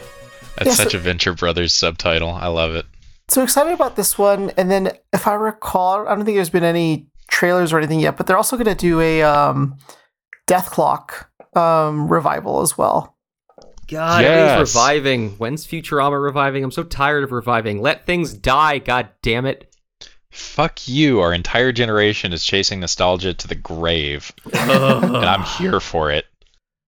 that's 0.57 0.69
Yeah, 0.69 0.75
such 0.75 0.93
so- 0.93 0.99
a 0.99 1.01
Venture 1.01 1.35
Brothers 1.35 1.75
subtitle. 1.75 2.31
I 2.31 2.47
love 2.47 2.75
it. 2.75 2.87
So 3.29 3.43
excited 3.43 3.73
about 3.73 3.97
this 3.97 4.19
one, 4.19 4.51
and 4.57 4.71
then 4.71 4.93
if 5.13 5.27
I 5.27 5.33
recall, 5.35 6.07
I 6.07 6.15
don't 6.15 6.25
think 6.25 6.37
there's 6.37 6.51
been 6.51 6.63
any 6.63 7.07
trailers 7.31 7.73
or 7.73 7.79
anything 7.79 8.01
yet, 8.01 8.17
but 8.19 8.27
they're 8.27 8.37
also 8.37 8.57
going 8.57 8.67
to 8.67 8.75
do 8.75 9.01
a 9.01 9.23
um, 9.23 9.79
Dethklok 10.47 11.25
um, 11.57 12.09
revival 12.09 12.61
as 12.61 12.77
well. 12.77 13.17
God, 13.89 14.23
Yes. 14.23 14.51
everything's 14.51 14.75
reviving. 14.75 15.31
When's 15.39 15.67
Futurama 15.67 16.23
reviving? 16.23 16.65
I'm 16.65 16.71
so 16.71 16.83
tired 16.85 17.25
of 17.25 17.33
reviving. 17.33 17.81
Let 17.81 18.07
things 18.07 18.33
die. 18.35 18.79
God 18.79 19.09
damn 19.23 19.47
it. 19.47 19.75
Fuck 20.31 20.89
you. 20.89 21.21
Our 21.21 21.33
entire 21.33 21.73
generation 21.73 22.33
is 22.33 22.45
chasing 22.45 22.81
nostalgia 22.81 23.35
to 23.35 23.49
the 23.49 23.55
grave, 23.55 24.33
and 24.53 25.17
I'm 25.17 25.43
here 25.45 25.81
for 25.81 26.11
it. 26.11 26.27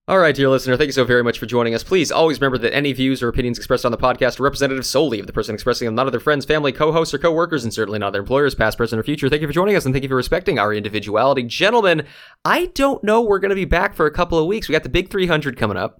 All 0.09 0.19
right, 0.19 0.33
dear 0.33 0.47
listener, 0.47 0.77
thank 0.77 0.87
you 0.87 0.93
so 0.93 1.03
very 1.03 1.21
much 1.21 1.37
for 1.37 1.47
joining 1.47 1.75
us. 1.75 1.83
Please 1.83 2.13
always 2.13 2.39
remember 2.39 2.57
that 2.59 2.73
any 2.73 2.93
views 2.93 3.21
or 3.21 3.27
opinions 3.27 3.57
expressed 3.57 3.85
on 3.85 3.91
the 3.91 3.97
podcast 3.97 4.39
are 4.39 4.43
representative 4.43 4.85
solely 4.85 5.19
of 5.19 5.27
the 5.27 5.33
person 5.33 5.53
expressing 5.53 5.85
them, 5.85 5.95
not 5.95 6.05
of 6.05 6.13
their 6.13 6.21
friends, 6.21 6.45
family, 6.45 6.71
co-hosts, 6.71 7.13
or 7.13 7.17
co-workers, 7.17 7.65
and 7.65 7.73
certainly 7.73 7.99
not 7.99 8.13
their 8.13 8.21
employers, 8.21 8.55
past, 8.55 8.77
present, 8.77 9.01
or 9.01 9.03
future. 9.03 9.27
Thank 9.27 9.41
you 9.41 9.49
for 9.49 9.53
joining 9.53 9.75
us, 9.75 9.83
and 9.83 9.93
thank 9.93 10.03
you 10.03 10.07
for 10.07 10.15
respecting 10.15 10.57
our 10.57 10.73
individuality. 10.73 11.43
Gentlemen, 11.43 12.05
I 12.45 12.67
don't 12.67 13.03
know 13.03 13.21
we're 13.21 13.39
going 13.39 13.49
to 13.49 13.55
be 13.55 13.65
back 13.65 13.95
for 13.95 14.05
a 14.05 14.13
couple 14.13 14.39
of 14.39 14.47
weeks. 14.47 14.69
We 14.69 14.71
got 14.71 14.83
the 14.83 14.87
big 14.87 15.09
300 15.09 15.57
coming 15.57 15.75
up, 15.75 15.99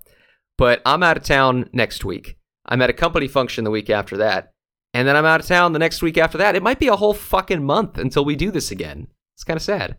but 0.58 0.82
I'm 0.86 1.04
out 1.04 1.18
of 1.18 1.24
town 1.24 1.70
next 1.74 2.06
week. 2.06 2.38
I'm 2.66 2.82
at 2.82 2.90
a 2.90 2.94
company 2.94 3.28
function 3.28 3.66
the 3.66 3.72
week 3.72 3.90
after 3.90 4.16
that, 4.16 4.54
and 4.94 5.06
then 5.06 5.18
I'm 5.18 5.26
out 5.26 5.42
of 5.42 5.48
town 5.48 5.74
the 5.74 5.80
next 5.80 6.02
week 6.02 6.18
after 6.18 6.38
that. 6.38 6.56
It 6.56 6.64
might 6.64 6.80
be 6.80 6.88
a 6.88 6.96
whole 6.96 7.14
fucking 7.14 7.66
month 7.66 7.98
until 7.98 8.24
we 8.24 8.38
do 8.38 8.52
this 8.52 8.72
again. 8.72 9.08
It's 9.36 9.44
kind 9.44 9.58
of 9.58 9.64
sad. 9.64 9.98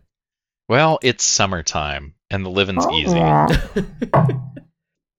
Well, 0.67 0.97
it's 1.03 1.23
summertime, 1.23 2.15
and 2.31 2.45
the 2.45 2.49
living's 2.49 2.85
easy. 2.93 3.19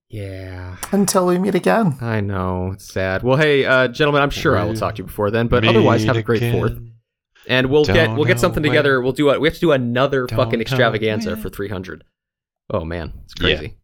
Yeah. 0.09 0.77
Until 0.91 1.27
we 1.27 1.39
meet 1.39 1.55
again. 1.55 1.97
I 2.01 2.21
know. 2.21 2.73
It's 2.73 2.93
sad. 2.93 3.23
Well, 3.23 3.37
hey, 3.37 3.65
uh, 3.65 3.87
gentlemen, 3.89 4.23
I'm 4.23 4.31
sure 4.31 4.57
I 4.57 4.65
will 4.65 4.75
talk 4.75 4.97
to 4.97 5.03
you 5.03 5.05
before 5.07 5.31
then, 5.31 5.47
but 5.47 5.65
otherwise, 5.65 6.03
have 6.05 6.17
a 6.17 6.23
great 6.23 6.43
again. 6.43 6.53
fourth. 6.53 6.79
And 7.47 7.71
we'll 7.71 7.85
get 7.85 8.07
Don't 8.09 8.17
we'll 8.17 8.25
get 8.27 8.41
something 8.41 8.63
when. 8.63 8.71
together. 8.73 9.01
We'll 9.01 9.13
do 9.13 9.31
a 9.31 9.39
we 9.39 9.47
have 9.49 9.55
to 9.55 9.61
do 9.61 9.71
another 9.73 10.27
Don't 10.27 10.37
fucking 10.37 10.61
extravaganza 10.61 11.37
for 11.37 11.49
300. 11.49 12.03
Oh 12.71 12.85
man, 12.85 13.13
it's 13.25 13.35
Yeah. 13.41 13.57
crazy. 13.57 13.77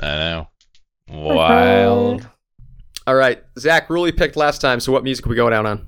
I 0.00 0.06
know. 0.06 0.48
Wild. 1.08 2.28
All 3.06 3.14
right, 3.16 3.42
Zach 3.58 3.90
really 3.90 4.12
picked 4.12 4.36
last 4.36 4.60
time. 4.60 4.78
So 4.80 4.92
what 4.92 5.04
music 5.04 5.26
are 5.26 5.30
we 5.30 5.36
going 5.36 5.50
down 5.50 5.66
on? 5.66 5.86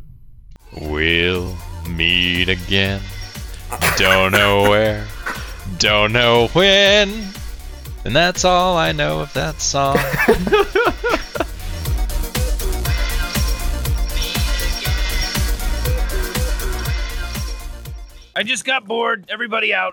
We'll 0.80 1.56
meet 1.88 2.48
again. 2.48 3.00
Don't 3.96 4.32
know 4.32 4.62
where, 4.68 5.06
don't 5.78 6.12
know 6.12 6.48
when. 6.48 7.32
And 8.04 8.14
that's 8.14 8.44
all 8.44 8.76
I 8.76 8.92
know 8.92 9.20
of 9.20 9.32
that 9.34 9.60
song. 9.60 9.96
I 18.34 18.44
just 18.44 18.64
got 18.64 18.86
bored. 18.86 19.26
Everybody 19.28 19.74
out. 19.74 19.86